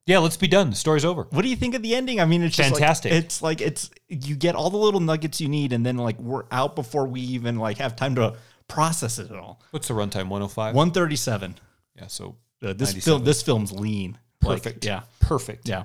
[0.07, 0.71] Yeah, let's be done.
[0.71, 1.25] The story's over.
[1.31, 2.21] What do you think of the ending?
[2.21, 3.13] I mean, it's just like- Fantastic.
[3.13, 6.45] it's like it's you get all the little nuggets you need, and then like we're
[6.51, 8.35] out before we even like have time to
[8.67, 9.61] process it at all.
[9.73, 10.29] What's the runtime?
[10.29, 10.75] 105?
[10.75, 11.55] One thirty seven.
[11.97, 14.19] Yeah, so Uh, this film, this film's lean.
[14.43, 14.85] Like, Perfect.
[14.85, 15.69] yeah, Perfect.
[15.69, 15.85] yeah.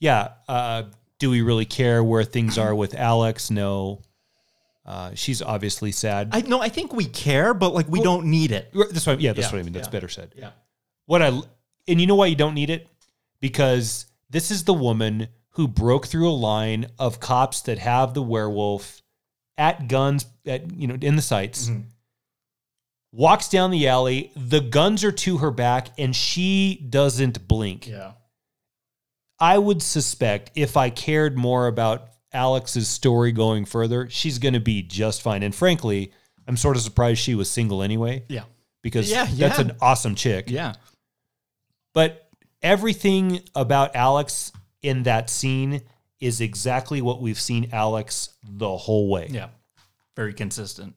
[0.00, 0.30] Yeah.
[0.48, 0.84] Uh,
[1.18, 3.50] do we really care where things are with Alex?
[3.50, 4.00] No.
[4.88, 6.30] Uh, she's obviously sad.
[6.32, 8.72] I no, I think we care, but like we don't need it.
[8.72, 9.74] That's what, yeah, that's Yeah, what I mean.
[9.74, 9.92] That's yeah.
[9.92, 10.32] better said.
[10.34, 10.52] Yeah.
[11.04, 11.28] What I
[11.86, 12.88] and you know why you don't need it?
[13.38, 18.22] Because this is the woman who broke through a line of cops that have the
[18.22, 19.02] werewolf
[19.58, 21.68] at guns at you know in the sights.
[21.68, 21.82] Mm-hmm.
[23.12, 27.86] Walks down the alley, the guns are to her back, and she doesn't blink.
[27.86, 28.12] Yeah.
[29.38, 34.60] I would suspect if I cared more about Alex's story going further, she's going to
[34.60, 35.42] be just fine.
[35.42, 36.12] And frankly,
[36.46, 38.24] I'm sort of surprised she was single anyway.
[38.28, 38.44] Yeah.
[38.82, 39.64] Because Yeah, that's yeah.
[39.66, 40.50] an awesome chick.
[40.50, 40.74] Yeah.
[41.94, 42.28] But
[42.62, 44.52] everything about Alex
[44.82, 45.82] in that scene
[46.20, 49.28] is exactly what we've seen Alex the whole way.
[49.30, 49.48] Yeah.
[50.16, 50.94] Very consistent.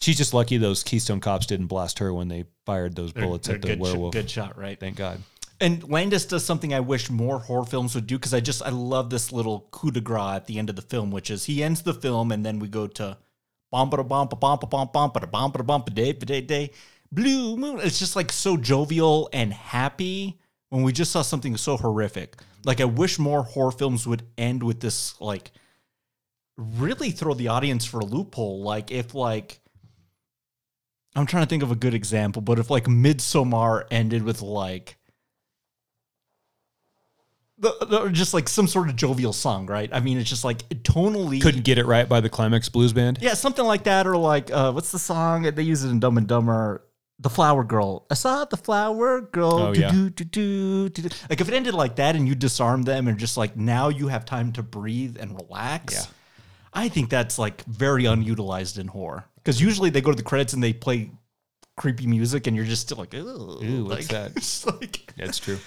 [0.00, 3.56] She's just lucky those Keystone cops didn't blast her when they fired those bullets they're
[3.56, 4.12] at the good sh- werewolf.
[4.12, 4.78] good shot, right?
[4.80, 5.20] Thank God.
[5.60, 8.70] And Landis does something I wish more horror films would do because I just I
[8.70, 11.62] love this little coup de grace at the end of the film, which is he
[11.62, 13.18] ends the film and then we go to
[13.70, 16.70] bum ba ba bum bum ba bum ba day day day
[17.12, 17.78] blue moon.
[17.82, 22.36] It's just like so jovial and happy when we just saw something so horrific.
[22.64, 25.52] Like I wish more horror films would end with this like
[26.56, 28.62] really throw the audience for a loophole.
[28.62, 29.60] Like if like
[31.14, 34.96] I'm trying to think of a good example, but if like Midsommar ended with like
[37.60, 39.90] the, just like some sort of jovial song, right?
[39.92, 43.18] I mean, it's just like tonally Couldn't get it right by the Climax Blues Band.
[43.20, 46.18] yeah, something like that, or like uh, what's the song they use it in Dumb
[46.18, 46.84] and Dumber?
[47.22, 48.06] The Flower Girl.
[48.10, 49.52] I saw the Flower Girl.
[49.52, 49.90] Oh, yeah.
[49.90, 51.16] Do, do, do, do, do.
[51.28, 54.08] Like if it ended like that and you disarm them and just like now you
[54.08, 55.92] have time to breathe and relax.
[55.92, 56.04] Yeah.
[56.72, 60.54] I think that's like very unutilized in horror because usually they go to the credits
[60.54, 61.10] and they play
[61.76, 64.32] creepy music and you're just still like, Ooh, what's that?
[64.36, 65.58] it's like That's true.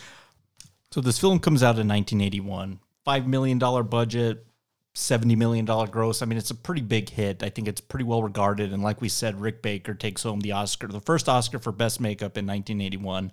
[0.94, 4.45] So this film comes out in 1981, five million dollar budget,
[4.94, 6.22] seventy million dollar gross.
[6.22, 7.41] I mean, it's a pretty big hit.
[7.41, 8.72] I think it's pretty well regarded.
[8.72, 11.99] And like we said, Rick Baker takes home the Oscar, the first Oscar for best
[11.99, 13.32] makeup in 1981.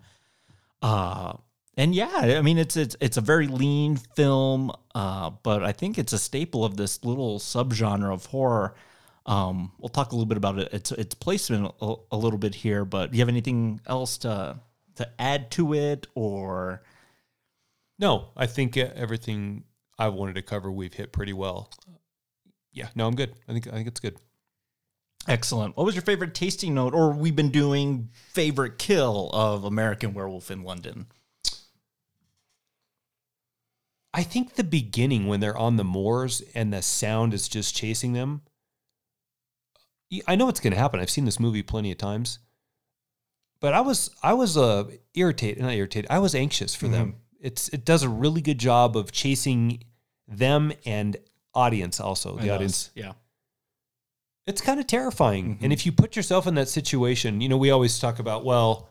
[0.81, 1.35] Uh,
[1.77, 5.99] and yeah, I mean, it's it's it's a very lean film, uh, but I think
[5.99, 8.75] it's a staple of this little subgenre of horror.
[9.27, 10.73] Um, we'll talk a little bit about it.
[10.73, 14.57] Its its placement a, a little bit here, but do you have anything else to
[14.95, 16.81] to add to it or?
[18.01, 19.65] No, I think uh, everything
[19.99, 21.71] I wanted to cover we've hit pretty well.
[22.73, 23.35] Yeah, no, I'm good.
[23.47, 24.17] I think I think it's good.
[25.29, 25.77] Excellent.
[25.77, 30.51] What was your favorite tasting note, or we've been doing favorite kill of American Werewolf
[30.51, 31.07] in London?
[34.15, 38.15] I think the beginning when they're on the moors and the sound is just chasing
[38.15, 38.43] them.
[40.27, 40.99] I know it's going to happen.
[40.99, 42.39] I've seen this movie plenty of times,
[43.61, 46.11] but I was I was uh, irritated, not irritated.
[46.11, 47.17] I was anxious for them.
[47.41, 49.85] It's it does a really good job of chasing
[50.29, 51.17] them and
[51.55, 52.91] audience also the audience.
[52.95, 53.13] yeah.
[54.47, 55.65] It's kind of terrifying, mm-hmm.
[55.65, 58.89] and if you put yourself in that situation, you know we always talk about well,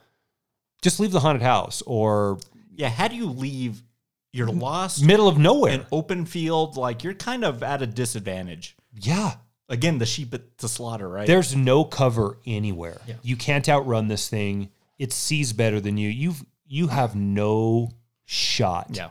[0.82, 2.40] just leave the haunted house or
[2.76, 3.84] Yeah, how do you leave?
[4.32, 5.74] You're lost, middle of nowhere.
[5.74, 6.78] an open field.
[6.78, 8.76] Like you're kind of at a disadvantage.
[8.94, 9.36] yeah,
[9.70, 11.28] Again, the sheep at the slaughter, right?
[11.28, 13.00] There's no cover anywhere.
[13.08, 13.16] Yeah.
[13.22, 14.70] You can't outrun this thing.
[14.98, 16.10] It sees better than you.
[16.10, 17.92] You've you have no
[18.30, 18.92] shot.
[18.94, 19.10] yeah.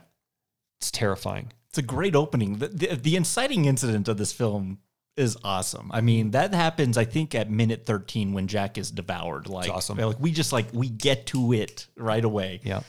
[0.81, 1.53] It's terrifying.
[1.71, 2.59] It's a great opening.
[2.59, 4.79] The, the, the inciting incident of this film
[5.17, 5.91] is awesome.
[5.93, 9.49] I mean, that happens, I think, at minute 13 when Jack is devoured.
[9.49, 9.99] Like, awesome.
[9.99, 12.61] like we just like we get to it right away.
[12.63, 12.83] Yeah.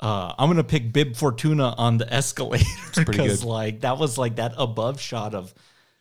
[0.00, 4.36] Uh, I'm gonna pick Bib Fortuna on the escalator pretty because like that was like
[4.36, 5.54] that above shot of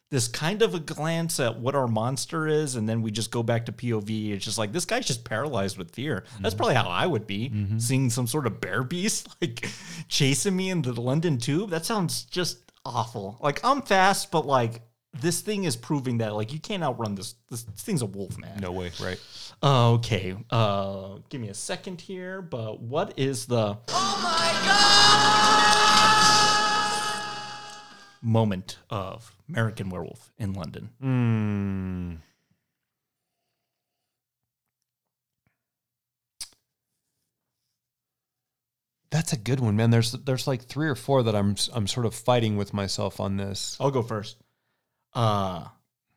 [0.09, 3.43] this kind of a glance at what our monster is, and then we just go
[3.43, 4.31] back to POV.
[4.31, 6.23] It's just like this guy's just paralyzed with fear.
[6.39, 6.57] That's Mm-hmm.
[6.57, 9.67] probably how I would be seeing some sort of bear beast like
[10.07, 11.69] chasing me in the London Tube.
[11.71, 13.37] That sounds just awful.
[13.41, 14.81] Like I'm fast, but like
[15.19, 17.35] this thing is proving that like you can't outrun this.
[17.49, 18.59] This, this thing's a wolf, man.
[18.61, 18.91] No way.
[19.01, 19.19] Right.
[19.61, 20.35] Okay.
[20.49, 22.41] Uh, give me a second here.
[22.41, 24.87] But what is the Oh my god!
[28.21, 30.89] moment of American Werewolf in London?
[31.03, 32.17] Mm.
[39.09, 39.89] That's a good one, man.
[39.89, 43.37] There's there's like three or four that I'm I'm sort of fighting with myself on
[43.37, 43.77] this.
[43.79, 44.37] I'll go first.
[45.13, 45.65] Uh,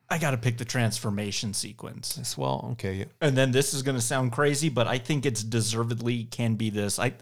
[0.09, 2.15] I got to pick the transformation sequence.
[2.15, 2.93] This well, okay.
[2.95, 3.05] yeah.
[3.21, 6.69] And then this is going to sound crazy, but I think it's deservedly can be
[6.69, 6.99] this.
[6.99, 7.13] I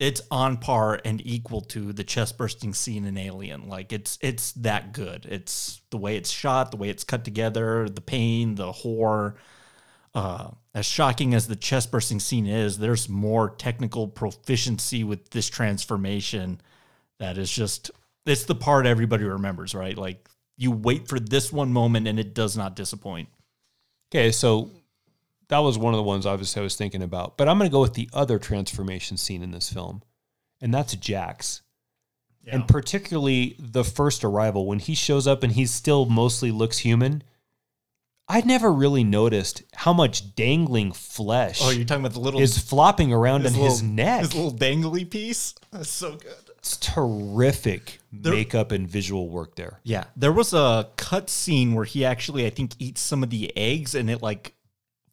[0.00, 3.68] it's on par and equal to the chest bursting scene in Alien.
[3.68, 5.26] Like it's it's that good.
[5.28, 9.36] It's the way it's shot, the way it's cut together, the pain, the horror.
[10.12, 15.48] Uh, as shocking as the chest bursting scene is, there's more technical proficiency with this
[15.48, 16.60] transformation
[17.20, 17.90] that is just
[18.24, 19.96] it's the part everybody remembers, right?
[19.96, 23.28] Like you wait for this one moment and it does not disappoint.
[24.10, 24.70] Okay, so
[25.50, 27.36] that was one of the ones obviously I was thinking about.
[27.36, 30.02] But I'm going to go with the other transformation scene in this film,
[30.60, 31.62] and that's Jack's.
[32.46, 37.22] And particularly the first arrival when he shows up and he still mostly looks human.
[38.26, 42.58] I'd never really noticed how much dangling flesh Oh, you're talking about the little is
[42.58, 44.20] flopping around in his neck.
[44.20, 45.54] His little dangly piece.
[45.70, 46.32] That's so good.
[46.58, 49.80] It's terrific makeup and visual work there.
[49.82, 53.52] Yeah, there was a cut scene where he actually, I think, eats some of the
[53.56, 54.54] eggs and it like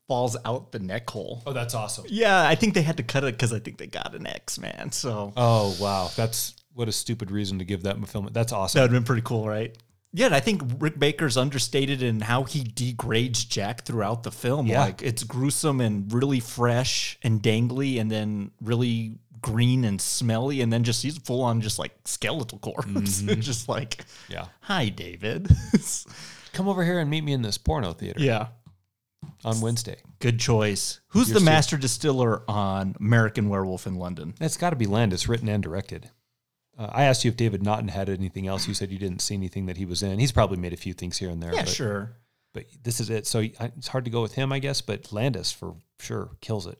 [0.08, 1.44] falls out the neck hole.
[1.46, 2.06] Oh, that's awesome.
[2.08, 4.58] Yeah, I think they had to cut it because I think they got an X,
[4.60, 4.92] man.
[4.92, 8.34] So Oh wow, that's what a stupid reason to give that fulfillment.
[8.34, 8.78] That's awesome.
[8.80, 9.76] that would have been pretty cool, right?
[10.14, 14.66] Yeah, and I think Rick Baker's understated in how he degrades Jack throughout the film.
[14.66, 14.82] Yeah.
[14.82, 20.72] Like it's gruesome and really fresh and dangly, and then really green and smelly, and
[20.74, 23.22] then just he's full on just like skeletal corpse.
[23.22, 23.40] Mm-hmm.
[23.42, 24.46] just like, Yeah.
[24.62, 25.50] hi, David.
[26.54, 28.20] Come over here and meet me in this porno theater.
[28.22, 28.48] yeah.
[29.44, 29.98] On Wednesday.
[30.20, 31.00] Good choice.
[31.10, 34.34] Who's Yours the master distiller on American Werewolf in London?
[34.40, 36.10] That's got to be Landis, written and directed.
[36.78, 38.68] Uh, I asked you if David Naughton had anything else.
[38.68, 40.20] You said you didn't see anything that he was in.
[40.20, 41.54] He's probably made a few things here and there.
[41.54, 42.12] Yeah, but, sure.
[42.54, 43.26] But this is it.
[43.28, 44.82] So I- it's hard to go with him, I guess.
[44.82, 46.80] But Landis for sure kills it.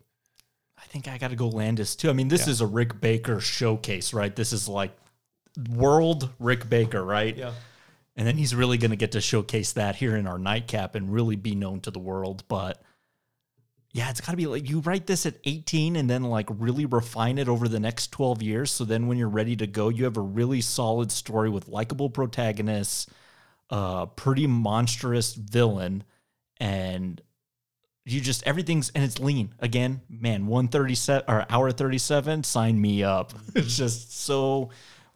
[0.78, 2.10] I think I got to go Landis too.
[2.10, 2.52] I mean, this Yeah.
[2.52, 4.36] is a Rick Baker showcase, right?
[4.36, 4.96] This is like
[5.72, 7.36] world Rick Baker, right?
[7.36, 7.54] Yeah.
[8.18, 11.14] And then he's really going to get to showcase that here in our nightcap and
[11.14, 12.44] really be known to the world.
[12.48, 12.82] But
[13.94, 16.86] yeah, it's got to be like you write this at 18 and then like really
[16.86, 18.72] refine it over the next 12 years.
[18.72, 22.10] So then when you're ready to go, you have a really solid story with likable
[22.10, 23.08] protagonists,
[23.70, 26.04] uh, pretty monstrous villain,
[26.60, 27.22] and
[28.08, 33.34] you just everything's and it's lean again man 137 or hour 37 sign me up
[33.56, 34.70] it's just so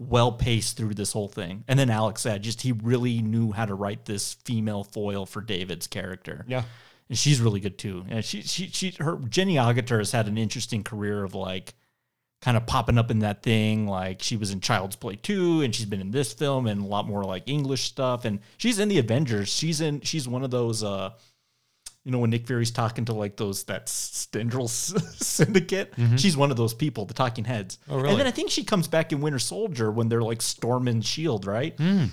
[0.10, 1.64] well paced through this whole thing.
[1.68, 5.42] And then alex said just he really knew how to write this female foil for
[5.42, 6.46] david's character.
[6.48, 6.64] Yeah.
[7.10, 8.06] and she's really good too.
[8.10, 11.74] And she she she her jenny Agutter has had an interesting career of like
[12.42, 13.86] kind of popping up in that thing.
[13.88, 16.86] Like she was in child's play 2 and she's been in this film and a
[16.88, 18.26] lot more like english stuff.
[18.26, 19.50] And she's in the avengers.
[19.50, 21.12] She's in she's one of those uh
[22.04, 24.68] you know when Nick Fury's talking to like those that Stendrel
[25.24, 27.78] syndicate, she's one of those people, the talking heads.
[27.84, 27.92] Mm-hmm.
[27.94, 28.10] Oh, really?
[28.12, 31.46] And then I think she comes back in Winter Soldier when they're like storming Shield,
[31.46, 31.76] right?
[31.78, 32.06] Hmm.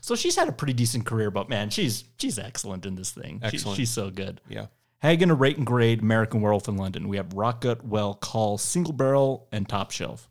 [0.00, 3.40] So she's had a pretty decent career, but man, she's she's excellent in this thing.
[3.40, 3.76] She- Excellent.
[3.76, 4.40] she's so good.
[4.48, 4.66] Yeah.
[5.00, 7.08] Hagen to rate and grade American Werewolf in London.
[7.08, 10.28] We have Rotgut, Well, Call, Single Barrel, and Top Shelf.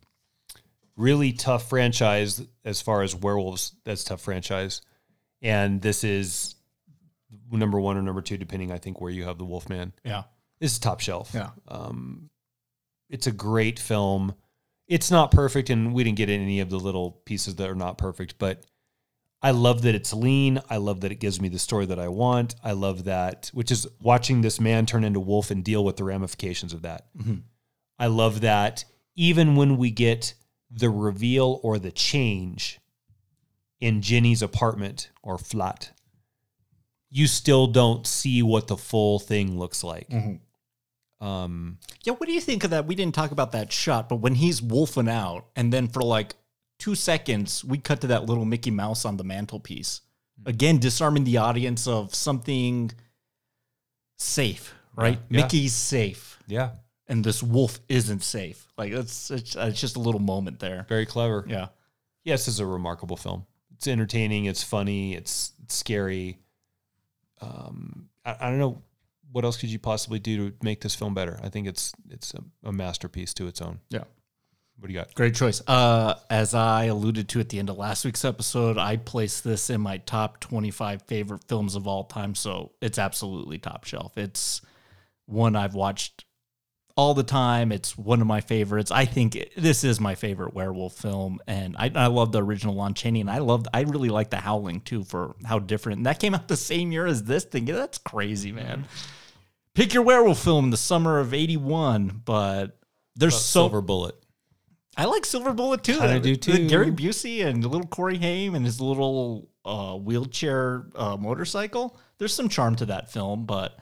[0.96, 3.72] really tough franchise as far as werewolves.
[3.84, 4.80] That's a tough franchise,
[5.42, 6.54] and this is
[7.50, 8.72] number one or number two, depending.
[8.72, 9.92] I think where you have the Wolfman.
[10.04, 10.24] Yeah.
[10.60, 11.30] This is top shelf.
[11.34, 11.50] Yeah.
[11.68, 12.30] Um,
[13.10, 14.34] it's a great film.
[14.86, 17.96] It's not perfect, and we didn't get any of the little pieces that are not
[17.98, 18.64] perfect, but
[19.42, 20.60] I love that it's lean.
[20.70, 22.54] I love that it gives me the story that I want.
[22.62, 26.04] I love that, which is watching this man turn into wolf and deal with the
[26.04, 27.06] ramifications of that.
[27.16, 27.42] Mhm.
[27.98, 28.84] I love that
[29.16, 30.34] even when we get
[30.70, 32.80] the reveal or the change
[33.80, 35.92] in Jenny's apartment or flat,
[37.14, 40.08] you still don't see what the full thing looks like.
[40.08, 41.24] Mm-hmm.
[41.24, 42.86] Um, Yeah, what do you think of that?
[42.86, 46.34] We didn't talk about that shot, but when he's wolfing out, and then for like
[46.80, 50.00] two seconds, we cut to that little Mickey Mouse on the mantelpiece.
[50.40, 50.50] Mm-hmm.
[50.50, 52.90] Again, disarming the audience of something
[54.18, 55.20] safe, right?
[55.30, 55.42] Yeah.
[55.42, 56.40] Mickey's safe.
[56.48, 56.70] Yeah.
[57.06, 58.66] And this wolf isn't safe.
[58.76, 60.84] Like, it's, it's, uh, it's just a little moment there.
[60.88, 61.44] Very clever.
[61.46, 61.68] Yeah.
[62.24, 63.46] Yes, this is a remarkable film.
[63.76, 64.46] It's entertaining.
[64.46, 65.14] It's funny.
[65.14, 66.40] It's, it's scary.
[67.44, 68.82] Um, I, I don't know
[69.32, 71.38] what else could you possibly do to make this film better.
[71.42, 73.80] I think it's it's a, a masterpiece to its own.
[73.90, 74.04] Yeah.
[74.78, 75.14] What do you got?
[75.14, 75.62] Great choice.
[75.66, 79.70] Uh, as I alluded to at the end of last week's episode, I placed this
[79.70, 82.34] in my top 25 favorite films of all time.
[82.34, 84.18] So it's absolutely top shelf.
[84.18, 84.62] It's
[85.26, 86.24] one I've watched
[86.96, 87.72] all the time.
[87.72, 88.90] It's one of my favorites.
[88.90, 92.74] I think it- this is my favorite werewolf film, and I, I love the original
[92.74, 93.66] Lon Chaney, and I loved.
[93.74, 95.98] I really like the Howling too for how different.
[95.98, 97.64] And that came out the same year as this thing.
[97.64, 98.84] That's crazy, man.
[99.74, 102.78] Pick your werewolf film in the summer of '81, but
[103.16, 104.14] there's so Silver Bullet.
[104.96, 105.94] I like Silver Bullet too.
[105.98, 106.68] The- do the too.
[106.68, 111.98] Gary Busey and little Corey Haim and his little uh, wheelchair uh, motorcycle.
[112.18, 113.76] There's some charm to that film, but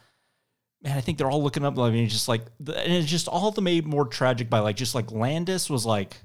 [0.83, 1.79] man, I think they're all looking up.
[1.79, 4.95] I mean, just like, and it's just all the made more tragic by like, just
[4.95, 6.17] like Landis was like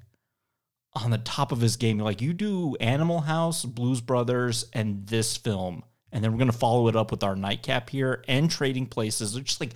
[0.94, 2.00] on the top of his game.
[2.00, 6.88] Like, you do Animal House, Blues Brothers, and this film, and then we're gonna follow
[6.88, 9.34] it up with our nightcap here and Trading Places.
[9.34, 9.74] They're just like,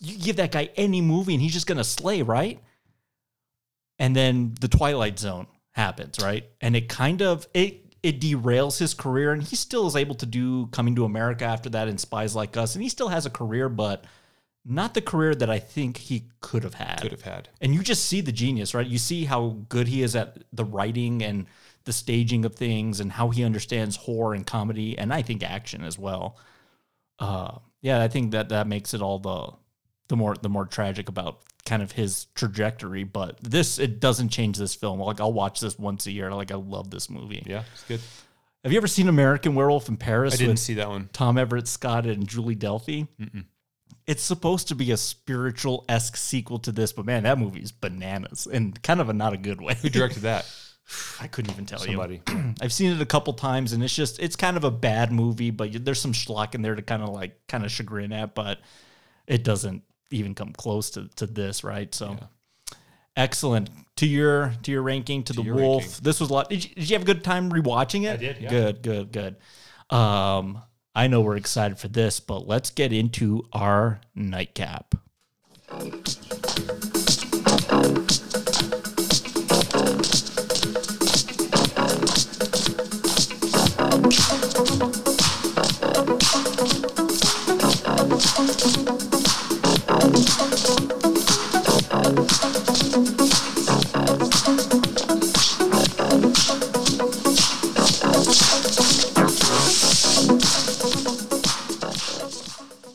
[0.00, 2.60] you give that guy any movie and he's just gonna slay, right?
[3.98, 8.92] and then the twilight zone happens right and it kind of it it derails his
[8.92, 12.36] career and he still is able to do coming to america after that and spies
[12.36, 14.04] like us and he still has a career but
[14.64, 17.00] not the career that i think he could have had.
[17.00, 17.48] Could have had.
[17.60, 18.86] and you just see the genius right?
[18.86, 21.46] You see how good he is at the writing and
[21.84, 25.82] the staging of things and how he understands horror and comedy and i think action
[25.82, 26.38] as well.
[27.18, 29.52] Uh yeah i think that that makes it all the
[30.08, 34.58] the more the more tragic about kind of his trajectory but this it doesn't change
[34.58, 37.62] this film like i'll watch this once a year like i love this movie Yeah,
[37.72, 38.00] it's good.
[38.62, 41.08] have you ever seen american werewolf in paris I didn't see that one.
[41.12, 43.08] tom everett scott and Julie Delpy
[44.06, 47.72] it's supposed to be a spiritual esque sequel to this, but man, that movie is
[47.72, 49.74] bananas and kind of a not a good way.
[49.80, 50.44] Who directed that?
[51.22, 52.20] I couldn't even tell Somebody.
[52.28, 52.54] you.
[52.60, 55.50] I've seen it a couple times, and it's just it's kind of a bad movie,
[55.50, 58.58] but there's some schlock in there to kind of like kind of chagrin at, but
[59.26, 59.82] it doesn't
[60.14, 61.94] even come close to to this, right?
[61.94, 62.16] So.
[63.16, 65.82] Excellent to your to your ranking to, the wolf.
[65.82, 66.00] ranking.
[66.02, 66.48] This was a lot.
[66.50, 68.14] Did you, did you have a good time rewatching it?
[68.14, 68.50] I did, yeah.
[68.50, 69.36] Good, good, good.
[69.96, 70.62] Um,
[70.96, 74.96] I know we're excited for this, but let's get into our nightcap.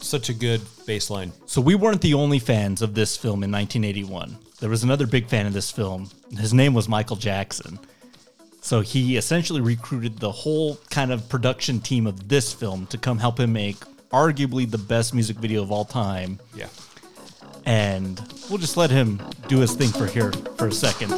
[0.02, 1.32] Such a good baseline.
[1.48, 4.38] So we weren't the only fans of this film in 1981.
[4.60, 6.12] There was another big fan of this film.
[6.38, 7.80] His name was Michael Jackson.
[8.62, 13.18] So he essentially recruited the whole kind of production team of this film to come
[13.18, 13.78] help him make
[14.12, 16.40] arguably the best music video of all time.
[16.56, 16.68] Yeah.
[17.70, 18.20] And
[18.50, 21.14] we'll just let him do his thing for here for a second.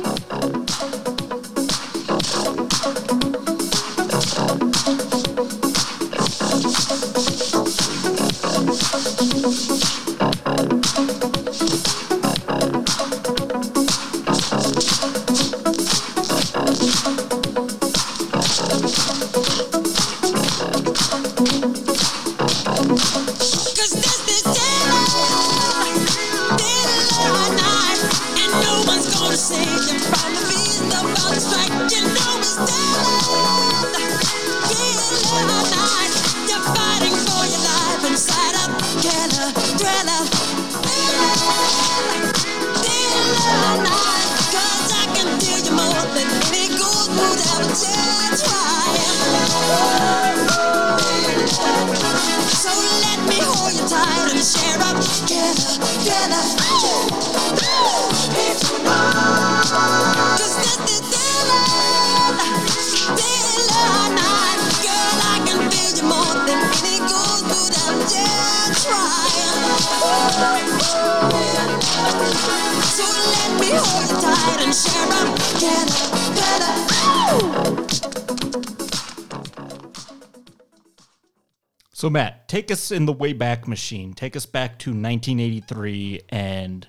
[82.02, 84.14] So Matt, take us in the Wayback machine.
[84.14, 86.88] Take us back to 1983 and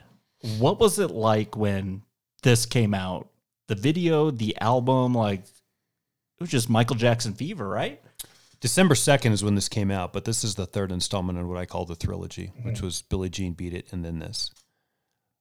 [0.57, 2.01] what was it like when
[2.43, 3.29] this came out?
[3.69, 8.01] The video, the album, like it was just Michael Jackson fever, right?
[8.61, 11.59] December 2nd is when this came out, but this is the third installment in what
[11.59, 14.51] I call the trilogy, which was Billie Jean Beat It and then this.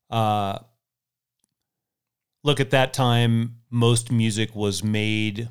[0.10, 0.60] Uh,
[2.44, 5.48] look, at that time, most music was made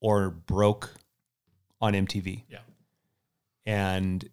[0.00, 0.90] or broke
[1.80, 2.42] on MTV.
[2.48, 2.58] Yeah.
[3.66, 4.28] And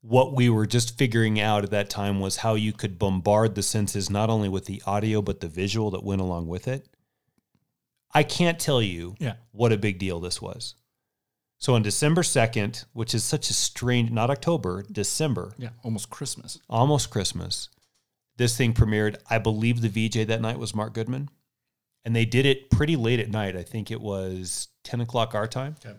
[0.00, 3.62] what we were just figuring out at that time was how you could bombard the
[3.62, 6.88] senses not only with the audio, but the visual that went along with it.
[8.12, 9.34] I can't tell you Yeah.
[9.50, 10.74] what a big deal this was.
[11.58, 16.58] So on December 2nd, which is such a strange, not October, December, Yeah, almost Christmas.
[16.68, 17.68] almost Christmas,
[18.36, 19.16] this thing premiered.
[19.28, 21.30] I believe the VJ that night was Mark Goodman.
[22.04, 23.56] And they did it pretty late at night.
[23.56, 25.96] I think it was 10 o'clock our time Okay.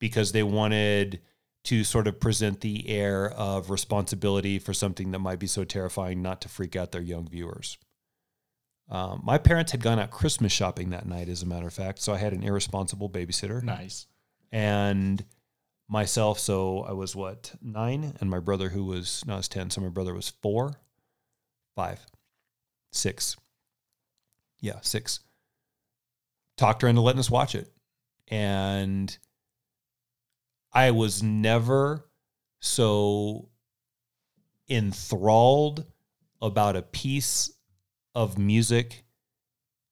[0.00, 1.20] because they wanted
[1.64, 6.20] to sort of present the air of responsibility for something that might be so terrifying
[6.20, 7.78] not to freak out their young viewers.
[8.90, 12.00] Um, my parents had gone out Christmas shopping that night, as a matter of fact.
[12.00, 14.06] So I had an irresponsible babysitter Nice.
[14.50, 15.24] and
[15.88, 16.38] myself.
[16.40, 19.70] So I was what nine, and my brother, who was no, I was ten.
[19.70, 20.74] So my brother was four,
[21.76, 22.00] five,
[22.92, 23.36] six.
[24.60, 25.20] Yeah, six.
[26.58, 27.72] Talked her into letting us watch it,
[28.28, 29.16] and
[30.72, 32.08] I was never
[32.60, 33.48] so
[34.68, 35.84] enthralled
[36.40, 37.52] about a piece
[38.14, 39.04] of music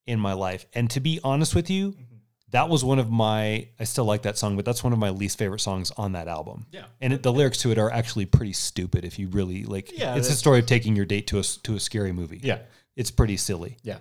[0.07, 0.65] in my life.
[0.73, 2.15] And to be honest with you, mm-hmm.
[2.49, 5.09] that was one of my I still like that song, but that's one of my
[5.09, 6.65] least favorite songs on that album.
[6.71, 6.85] Yeah.
[6.99, 10.15] And it, the lyrics to it are actually pretty stupid if you really like Yeah,
[10.15, 12.39] it's a story of taking your date to a to a scary movie.
[12.43, 12.59] Yeah.
[12.95, 13.77] It's pretty silly.
[13.83, 13.99] Yeah.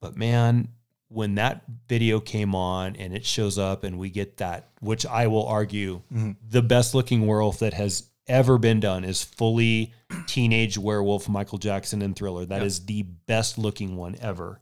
[0.00, 0.68] But man,
[1.08, 5.26] when that video came on and it shows up and we get that, which I
[5.26, 6.36] will argue Mhm.
[6.48, 9.94] the best looking werewolf that has ever been done is fully
[10.26, 12.44] teenage werewolf Michael Jackson in Thriller.
[12.44, 12.84] That is Yeah.
[12.86, 14.60] the best looking one ever.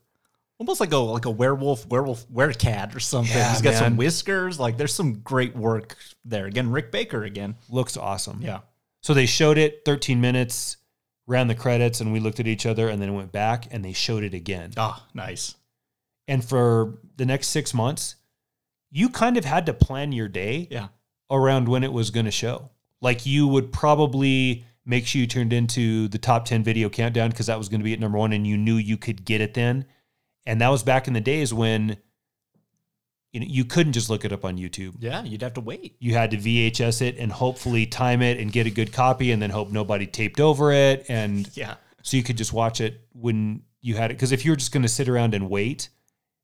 [0.59, 3.36] Almost like a like a werewolf, werewolf, werecat or something.
[3.36, 4.59] Yeah, He's got some whiskers.
[4.60, 6.47] Like there's some great work there.
[6.47, 7.56] Again, Rick Baker again.
[7.68, 8.40] Looks awesome.
[8.40, 8.60] Yeah.
[9.02, 10.77] So they showed it 13 minutes,
[11.27, 13.93] ran the credits, and we looked at each other and then went back and they
[13.93, 14.73] showed it again.
[14.77, 15.56] Ah, nice.
[16.28, 18.16] And for the next six months,
[18.90, 20.89] you kind of had to plan your day Yeah.
[21.31, 22.70] around when it was going to show.
[23.01, 27.47] Like you would probably make sure you turned into the top 10 video countdown because
[27.47, 29.55] that was going to be at number one and you knew you could get it
[29.55, 29.85] then.
[30.47, 31.97] And that was back in the days when
[33.32, 34.94] you know, you couldn't just look it up on YouTube.
[35.01, 35.97] Yeah, you'd have to wait.
[35.98, 39.43] You had to VHS it and hopefully time it and get a good copy and
[39.43, 41.05] then hope nobody taped over it.
[41.09, 41.74] And Yeah.
[42.03, 44.15] so you could just watch it when you had it.
[44.15, 45.90] Because if you were just going to sit around and wait,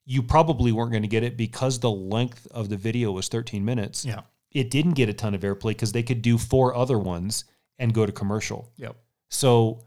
[0.04, 3.64] you probably weren't going to get it because the length of the video was 13
[3.64, 4.04] minutes.
[4.04, 4.22] Yeah.
[4.50, 7.44] It didn't get a ton of airplay because they could do four other ones
[7.78, 8.70] and go to commercial.
[8.76, 8.96] Yep.
[9.30, 9.84] So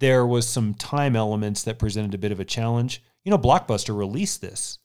[0.00, 3.02] there was some time elements that presented a bit of a challenge.
[3.24, 4.78] You know, Blockbuster released this.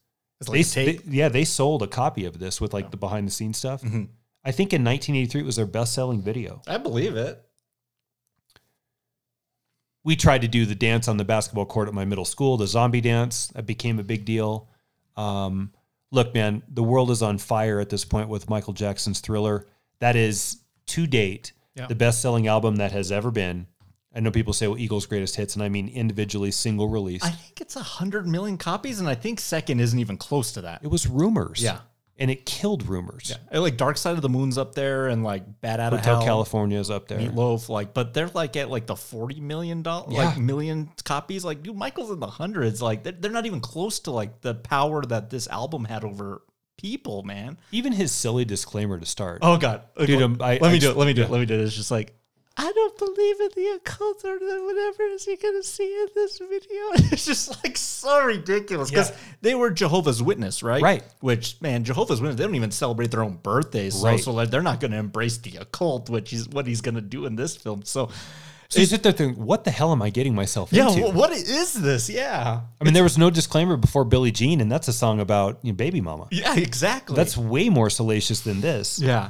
[0.47, 3.31] Like they, they- yeah, they sold a copy of this with like the behind the
[3.31, 3.81] scenes stuff.
[3.81, 4.03] Mm-hmm.
[4.43, 6.61] I think in 1983 it was their best selling video.
[6.67, 7.41] I believe it.
[10.03, 12.67] We tried to do the dance on the basketball court at my middle school, the
[12.67, 13.47] zombie dance.
[13.55, 14.67] That became a big deal.
[15.15, 15.71] Um,
[16.11, 19.67] look, man, the world is on fire at this point with Michael Jackson's Thriller.
[19.99, 20.57] That is
[20.87, 21.87] to date Yeah.
[21.87, 23.67] the best selling album that has ever been.
[24.15, 27.23] I know people say, well, Eagles' greatest hits, and I mean individually single release.
[27.23, 30.61] I think it's a hundred million copies, and I think second isn't even close to
[30.61, 30.81] that.
[30.83, 31.63] it was rumors.
[31.63, 31.79] Yeah.
[32.19, 33.35] And it killed rumors.
[33.51, 36.23] Yeah, like Dark Side of the Moon's up there, and like Bat Out of Hell,
[36.23, 37.17] California is up there.
[37.17, 41.43] Meatloaf, like, but they're like at like the forty million dollar, like million copies.
[41.43, 42.83] Like, dude, Michael's in the hundreds.
[42.83, 46.43] Like, they're, they're not even close to like the power that this album had over
[46.77, 47.57] people, man.
[47.71, 49.39] Even his silly disclaimer to start.
[49.41, 50.97] Oh God, Dude, let, um, I- let I me do it.
[50.97, 51.27] Let me do yeah.
[51.27, 51.31] it.
[51.31, 51.61] Let me do it.
[51.61, 52.15] It's just like
[52.55, 56.37] I don't believe in the occult or the whatever is he gonna see in this
[56.37, 56.81] video.
[57.11, 59.15] It's just like so ridiculous because Yeah.
[59.41, 60.81] they were Jehovah's Witness, right?
[60.81, 61.03] Right.
[61.19, 64.19] Which man, Jehovah's Witness, they don't even celebrate their own birthdays, so, Right.
[64.19, 67.35] so like, they're not gonna embrace the occult, which is what he's gonna do in
[67.35, 67.81] this film.
[67.85, 68.09] So.
[68.69, 71.01] So you sit there thinking, what the hell am I getting myself Yeah, into?
[71.11, 72.09] wh- what is this?
[72.09, 75.59] Yeah, I mean, there was no disclaimer before Billie Jean, and that's a song about
[75.61, 76.27] you know, baby mama.
[76.31, 77.15] yeah, exactly.
[77.15, 78.97] That's way more salacious than this.
[78.99, 79.29] yeah,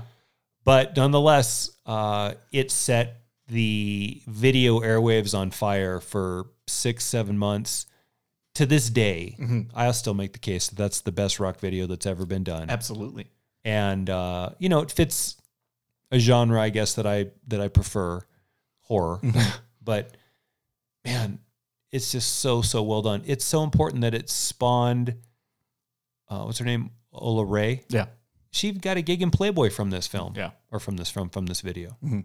[0.64, 7.86] But nonetheless, uh, it set the video airwaves on fire for six, seven months.
[8.56, 9.62] To this day, Mm-hmm.
[9.76, 12.70] I'll still make the case that that's the best rock video that's ever been done.
[12.70, 13.32] absolutely.
[13.66, 15.38] and uh, you know it fits
[16.12, 18.22] a genre I guess that I that I prefer
[18.82, 19.20] horror
[19.84, 20.16] but
[21.04, 21.40] man
[21.92, 25.16] it's just so so well done it's so important that it spawned
[26.30, 28.06] uh, what's her name Ola Ray Yeah,
[28.54, 30.52] she got a gig in Playboy from this film Yeah.
[30.72, 32.24] or from this from from this video Mhm.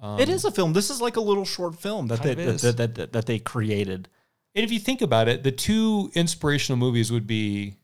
[0.00, 0.74] Um, it is a film.
[0.74, 3.38] This is like a little short film that they Kind that, that, that, that they
[3.38, 4.08] created.
[4.54, 7.74] and if you think about it the two inspirational movies would be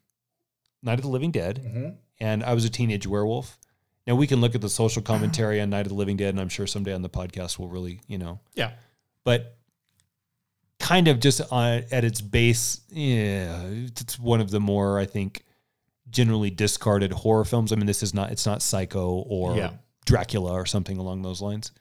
[0.82, 1.88] Night of the Living Dead Mm-hmm.
[2.20, 3.58] and I was a teenage werewolf.
[4.06, 6.40] Now we can look at the social commentary on Night of the Living Dead, and
[6.40, 8.72] I'm sure someday on the podcast we'll really, you know, Yeah.
[9.24, 9.56] but
[10.78, 15.42] kind of just on, at its base, yeah, it's one of the more I think
[16.14, 17.72] generally discarded horror films.
[17.72, 19.72] I mean, this is not it's not Psycho or Yeah.
[20.06, 21.72] Dracula or something along those lines.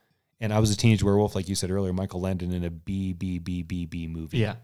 [0.42, 3.14] And I was a teenage werewolf, like you said earlier, Michael Landon in a B
[3.14, 4.40] B B B B movie.
[4.40, 4.56] Yeah.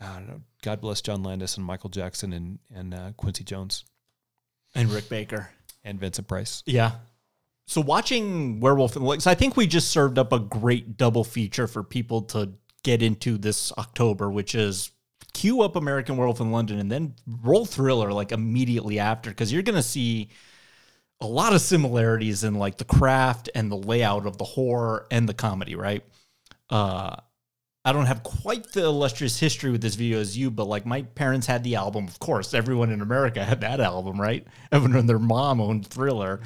[0.00, 0.40] I don't know.
[0.62, 3.84] God bless John Landis and Michael Jackson and and uh, Quincy Jones
[4.76, 5.50] And Rick Baker.
[5.82, 6.62] and Vincent Price.
[6.66, 6.92] Yeah.
[7.66, 11.24] So watching Werewolf in Lake, so I think we just served up a great double
[11.24, 12.52] feature for people to
[12.84, 14.90] get into this October, which is
[15.32, 19.62] queue up American Werewolf in London and then roll Thriller like immediately after, because you're
[19.62, 20.30] gonna see
[21.20, 25.28] a lot of similarities in like the craft and the layout of the horror and
[25.28, 26.04] the comedy, right?
[26.70, 27.16] Uh
[27.84, 31.02] I don't have quite the illustrious history with this video as you, but like my
[31.02, 32.06] parents had the album.
[32.06, 34.46] Of course, everyone in America had that album, right?
[34.72, 36.40] Everyone and their mom owned Thriller.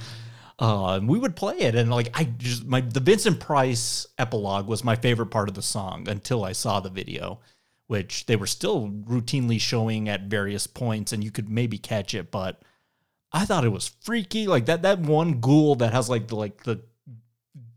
[0.58, 4.66] Uh, and we would play it, and like I just my the Vincent Price epilogue
[4.66, 7.40] was my favorite part of the song until I saw the video,
[7.86, 12.30] which they were still routinely showing at various points, and you could maybe catch it,
[12.30, 12.62] but
[13.32, 14.46] I thought it was freaky.
[14.46, 16.82] Like that that one ghoul that has like the like the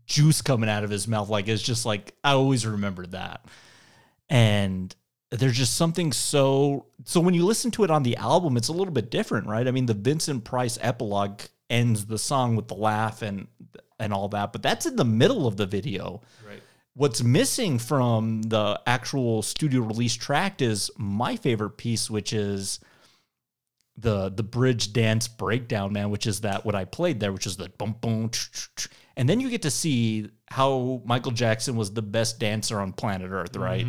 [0.06, 3.44] juice coming out of his mouth, like it's just like I always remembered that.
[4.28, 4.94] And
[5.30, 8.72] there's just something so so when you listen to it on the album, it's a
[8.72, 9.66] little bit different, right?
[9.66, 13.46] I mean, the Vincent Price epilogue ends the song with the laugh and
[13.98, 16.22] and all that, but that's in the middle of the video.
[16.46, 16.62] Right.
[16.94, 22.80] What's missing from the actual studio release track is my favorite piece, which is
[23.96, 27.56] the the bridge dance breakdown, man, which is that what I played there, which is
[27.56, 28.30] the boom boom,
[29.16, 33.30] and then you get to see how Michael Jackson was the best dancer on planet
[33.30, 33.86] Earth, right?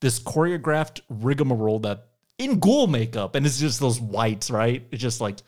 [0.00, 2.08] This choreographed rigmarole that
[2.38, 4.86] in ghoul makeup, and it's just those whites, right?
[4.92, 5.38] It's just like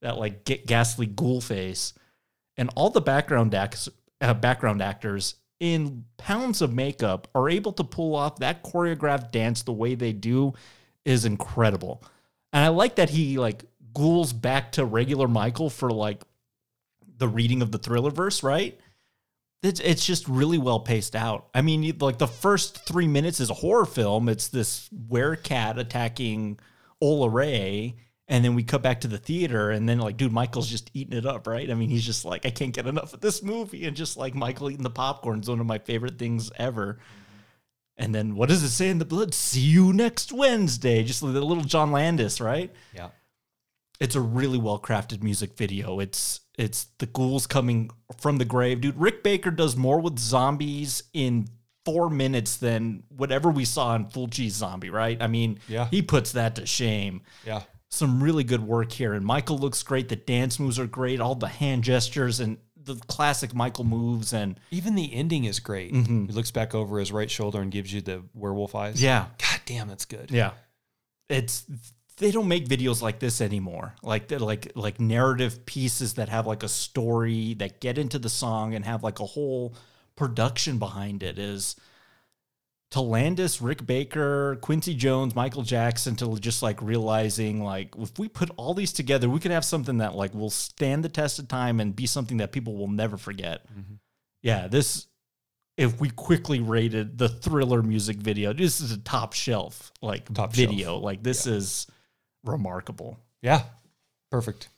[0.00, 1.92] that, like ghastly ghoul face,
[2.56, 3.88] and all the background acts,
[4.20, 9.62] uh, background actors in pounds of makeup are able to pull off that choreographed dance
[9.62, 10.52] the way they do
[11.04, 12.02] is incredible.
[12.52, 13.64] And I like that he like
[13.94, 16.22] ghouls back to regular Michael for like
[17.18, 18.78] the reading of the thriller verse, right?
[19.62, 21.48] It's it's just really well paced out.
[21.54, 24.28] I mean, like the first three minutes is a horror film.
[24.28, 26.60] It's this werecat attacking
[27.00, 27.96] Ola Ray,
[28.28, 31.16] And then we cut back to the theater, and then like, dude, Michael's just eating
[31.16, 31.70] it up, right?
[31.70, 34.34] I mean, he's just like, I can't get enough of this movie, and just like
[34.34, 36.98] Michael eating the popcorn is one of my favorite things ever.
[37.96, 39.32] And then what does it say in the blood?
[39.32, 41.02] See you next Wednesday.
[41.04, 42.70] Just the little John Landis, right?
[42.92, 43.10] Yeah.
[44.00, 46.00] It's a really well crafted music video.
[46.00, 47.90] It's it's the ghouls coming
[48.20, 48.98] from the grave, dude.
[48.98, 51.46] Rick Baker does more with zombies in
[51.86, 55.20] four minutes than whatever we saw in Fulci's Zombie, right?
[55.22, 55.88] I mean, Yeah.
[55.90, 57.22] he puts that to shame.
[57.46, 57.62] Yeah.
[57.96, 60.08] Some really good work here, and Michael looks great.
[60.10, 61.18] The dance moves are great.
[61.18, 65.92] All the hand gestures and the classic Michael moves, and Even the ending is great.
[65.94, 66.26] Mhm.
[66.28, 69.02] He looks back over his right shoulder and gives you the werewolf eyes.
[69.02, 69.26] Yeah.
[69.38, 70.30] God damn, that's good.
[70.30, 70.52] Yeah.
[71.28, 71.64] It's
[72.18, 73.94] they don't make videos like this anymore.
[74.02, 78.28] Like they're like like narrative pieces that have like a story that get into the
[78.28, 79.74] song and have like a whole
[80.16, 81.76] production behind it is
[82.92, 88.28] to Landis, Rick Baker, Quincy Jones, Michael Jackson to just like realizing like if we
[88.28, 91.48] put all these together, we could have something that like will stand the test of
[91.48, 93.66] time and be something that people will never forget.
[93.66, 93.94] Mm-hmm.
[94.42, 95.06] Yeah, this
[95.76, 100.54] if we quickly rated the thriller music video, this is a top shelf like Top
[100.54, 100.96] video.
[100.96, 101.86] Like this is
[102.44, 103.18] remarkable.
[103.42, 103.62] Yeah.
[104.30, 104.68] Perfect.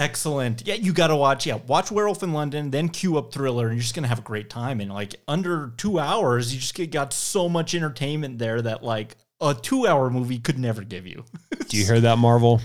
[0.00, 0.66] Excellent.
[0.66, 1.44] Yeah, you got to watch.
[1.44, 4.22] Yeah, watch Werewolf in London, then queue up Thriller, and you're just gonna have a
[4.22, 4.80] great time.
[4.80, 9.18] And like under two hours, you just get, got so much entertainment there that like
[9.42, 11.26] a two-hour movie could never give you.
[11.68, 12.62] Do you hear that, Marvel?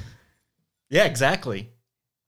[0.90, 1.70] yeah, exactly.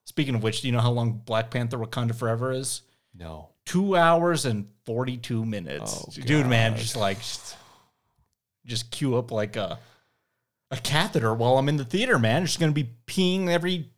[0.03, 2.81] Speaking of which, do you know how long Black Panther: Wakanda Forever is?
[3.13, 3.49] No.
[3.65, 6.03] Two hours and forty-two minutes.
[6.05, 7.55] Oh, Dude, man, just like just,
[8.65, 9.79] just queue up like a
[10.69, 12.45] a catheter while I'm in the theater, man.
[12.45, 13.89] Just gonna be peeing every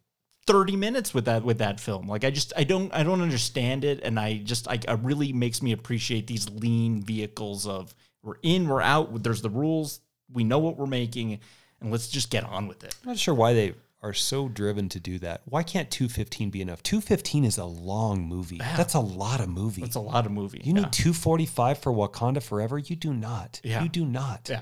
[0.49, 2.07] 30 minutes with that with that film.
[2.07, 5.31] Like I just I don't I don't understand it and I just I it really
[5.31, 7.93] makes me appreciate these lean vehicles of
[8.23, 10.01] we're in, we're out, there's the rules,
[10.33, 11.39] we know what we're making
[11.79, 12.95] and let's just get on with it.
[13.03, 15.41] I'm not sure why they are so driven to do that.
[15.45, 16.81] Why can't 215 be enough?
[16.81, 18.57] 215 is a long movie.
[18.57, 19.83] That's a lot of movie.
[19.83, 20.61] It's a lot of movie.
[20.63, 22.79] You need 245 for Wakanda Forever?
[22.79, 23.61] You do not.
[23.63, 23.83] Yeah.
[23.83, 24.47] You do not.
[24.49, 24.61] Yeah.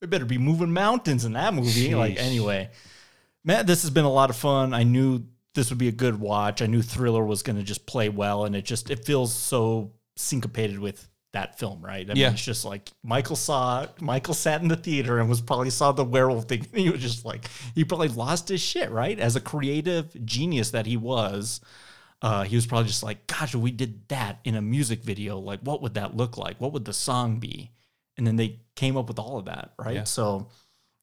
[0.00, 1.94] They better be moving mountains in that movie.
[1.94, 2.70] Like anyway.
[3.46, 4.74] Matt, this has been a lot of fun.
[4.74, 5.24] I knew
[5.54, 6.60] this would be a good watch.
[6.60, 9.92] I knew Thriller was going to just play well, and it just it feels so
[10.16, 12.08] syncopated with that film, right?
[12.10, 12.26] I Yeah.
[12.26, 15.92] mean, it's just like Michael saw Michael sat in the theater and was probably saw
[15.92, 19.18] the werewolf thing, and he was just like he probably lost his shit, right?
[19.18, 21.60] As a creative genius that he was.
[22.22, 25.38] Uh, he was probably just like, gosh, if we did that in a music video,
[25.38, 26.58] like what would that look like?
[26.58, 27.70] What would the song be?
[28.16, 29.96] And then they came up with all of that, right?
[29.96, 30.04] Yeah.
[30.04, 30.48] So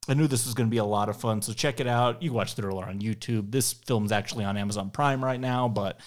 [0.08, 1.40] I knew this was going to be a lot of fun.
[1.42, 2.22] So check it out.
[2.22, 3.50] You can watch Thriller on YouTube.
[3.50, 6.00] This film's actually on Amazon Prime right now, but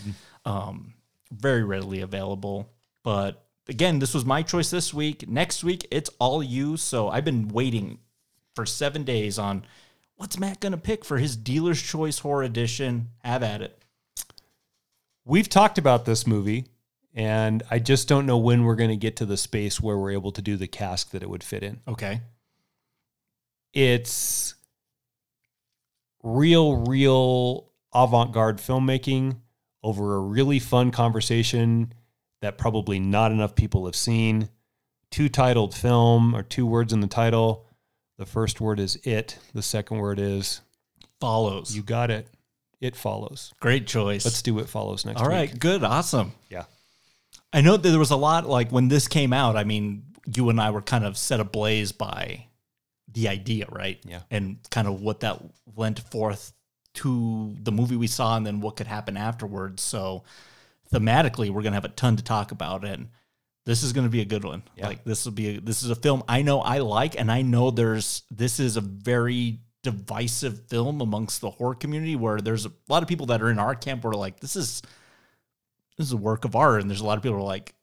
[0.46, 0.94] um,
[1.32, 2.70] very readily available.
[3.04, 5.28] But again, this was my choice this week.
[5.28, 6.78] Next week, it's all you.
[6.78, 8.00] So I've been waiting
[8.56, 9.66] for seven days on
[10.16, 13.10] what's Matt going to pick for his dealer's choice horror edition.
[13.24, 13.84] Have at it.
[15.26, 16.68] We've talked about this movie,
[17.14, 20.12] and I just don't know when we're going to get to the space where we're
[20.12, 21.82] able to do the cask that it would fit in.
[21.88, 22.22] Okay.
[23.74, 24.56] It's
[26.24, 29.38] real, real avant garde filmmaking
[29.84, 31.94] over a really fun conversation
[32.42, 34.50] that probably not enough people have seen.
[35.12, 37.66] Two titled film or two words in the title.
[38.18, 40.62] The first word is it, the second word is
[41.22, 41.76] Follows.
[41.76, 42.28] you got it.
[42.82, 43.54] It follows.
[43.60, 44.26] Great choice.
[44.26, 45.60] Let's do it follows next All right, week.
[45.60, 46.34] good, awesome.
[46.50, 46.66] Yeah.
[47.54, 49.56] I know that there was a lot like when this came out.
[49.56, 50.04] I mean,
[50.36, 52.47] you and I were kind of set ablaze by
[53.12, 54.00] the idea, right?
[54.06, 54.22] Yeah.
[54.30, 55.42] and kind of what that
[55.76, 56.54] went forth
[56.96, 59.84] to the movie we saw, and then what could happen afterwards.
[59.84, 60.24] So,
[60.92, 63.10] thematically, we're gonna have a ton to talk about, and
[63.66, 64.64] this is gonna be a good one.
[64.76, 64.88] Yeah.
[64.88, 67.42] Like this will be a, this is a film I know I like, and I
[67.42, 72.72] know there's this is a very divisive film amongst the horror community where there's a
[72.90, 74.82] lot of people that are in our camp where like this is
[75.98, 77.74] this is a work of art and there's a lot of people who are like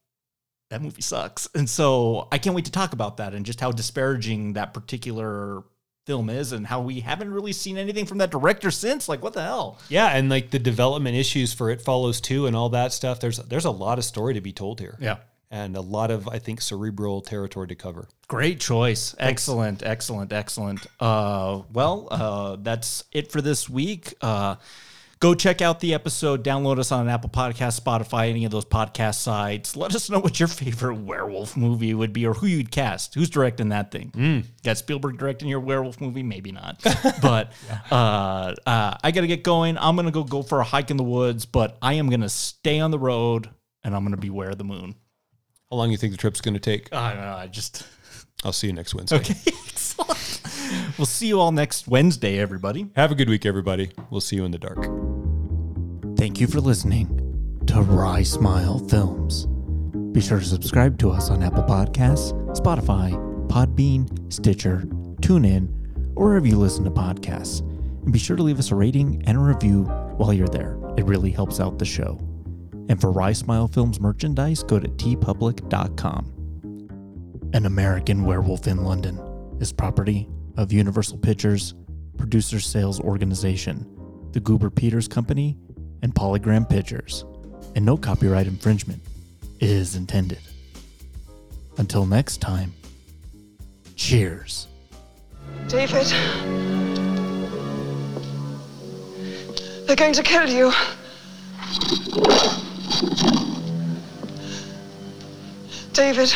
[0.75, 3.71] that movie sucks and so i can't wait to talk about that and just how
[3.71, 5.63] disparaging that particular
[6.07, 9.33] film is and how we haven't really seen anything from that director since like what
[9.33, 12.93] the hell Yeah, and like the development issues for It Follows Too and all that
[12.93, 13.21] stuff.
[13.21, 14.99] There's there's a lot of story to be told here.
[15.01, 15.17] Yeah.
[15.51, 18.09] And a lot of, I think, cerebral territory to cover.
[18.27, 19.15] Great choice.
[19.19, 20.85] Excellent, excellent, excellent.
[21.01, 24.15] Uh, well, uh, that's it for this week.
[24.21, 24.57] Uh,
[25.25, 26.45] go check out the episode.
[26.45, 29.75] Download us on an Apple Podcast, Spotify, any of those podcast sites.
[29.75, 33.15] Let us know what your favorite werewolf movie would be or who you'd cast.
[33.15, 34.45] Who's directing that thing?
[34.63, 36.23] Got Spielberg directing your werewolf movie?
[36.23, 36.79] Maybe not.
[37.23, 37.53] but
[37.91, 39.79] uh, uh, I got to get going.
[39.79, 42.21] I'm going to go go for a hike in the woods, but I am going
[42.21, 43.49] to stay on the road
[43.83, 44.95] and I'm going to beware of the moon.
[45.71, 46.93] How long do you think the trip's going to take?
[46.93, 47.35] I don't know.
[47.35, 47.87] I just.
[48.45, 49.17] I'll see you next Wednesday.
[49.17, 49.35] Okay.
[50.99, 52.87] We'll see you all next Wednesday, everybody.
[52.97, 53.91] Have a good week, everybody.
[54.11, 55.14] We'll see you in the dark.
[56.25, 59.45] Thank you for listening to Rye Smile Films.
[60.15, 63.13] Be sure to subscribe to us on Apple Podcasts, Spotify,
[63.47, 64.85] Podbean, Stitcher,
[65.21, 65.69] TuneIn,
[66.17, 67.61] or wherever you listen to podcasts.
[68.05, 69.83] And be sure to leave us a rating and a review
[70.17, 70.79] while you're there.
[70.97, 72.19] It really helps out the show.
[72.89, 77.51] And for Rye Smile Films merchandise, go to teepublic.com.
[77.53, 79.21] An American Werewolf in London
[79.61, 80.27] is property
[80.57, 81.75] of Universal Pictures,
[82.17, 83.87] Producer Sales Organization,
[84.33, 85.59] the Guber-Peters Company,
[86.05, 87.25] and Polygram Pictures,
[87.75, 89.03] and no copyright infringement
[89.59, 90.39] is intended.
[91.79, 92.75] Until next time,
[93.97, 94.69] cheers.
[95.67, 96.07] David.
[99.87, 100.73] They're going to kill you.
[105.95, 106.35] David.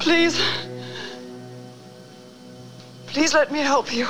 [0.00, 0.42] Please.
[3.06, 4.08] Please let me help you.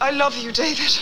[0.00, 0.98] I love you, David.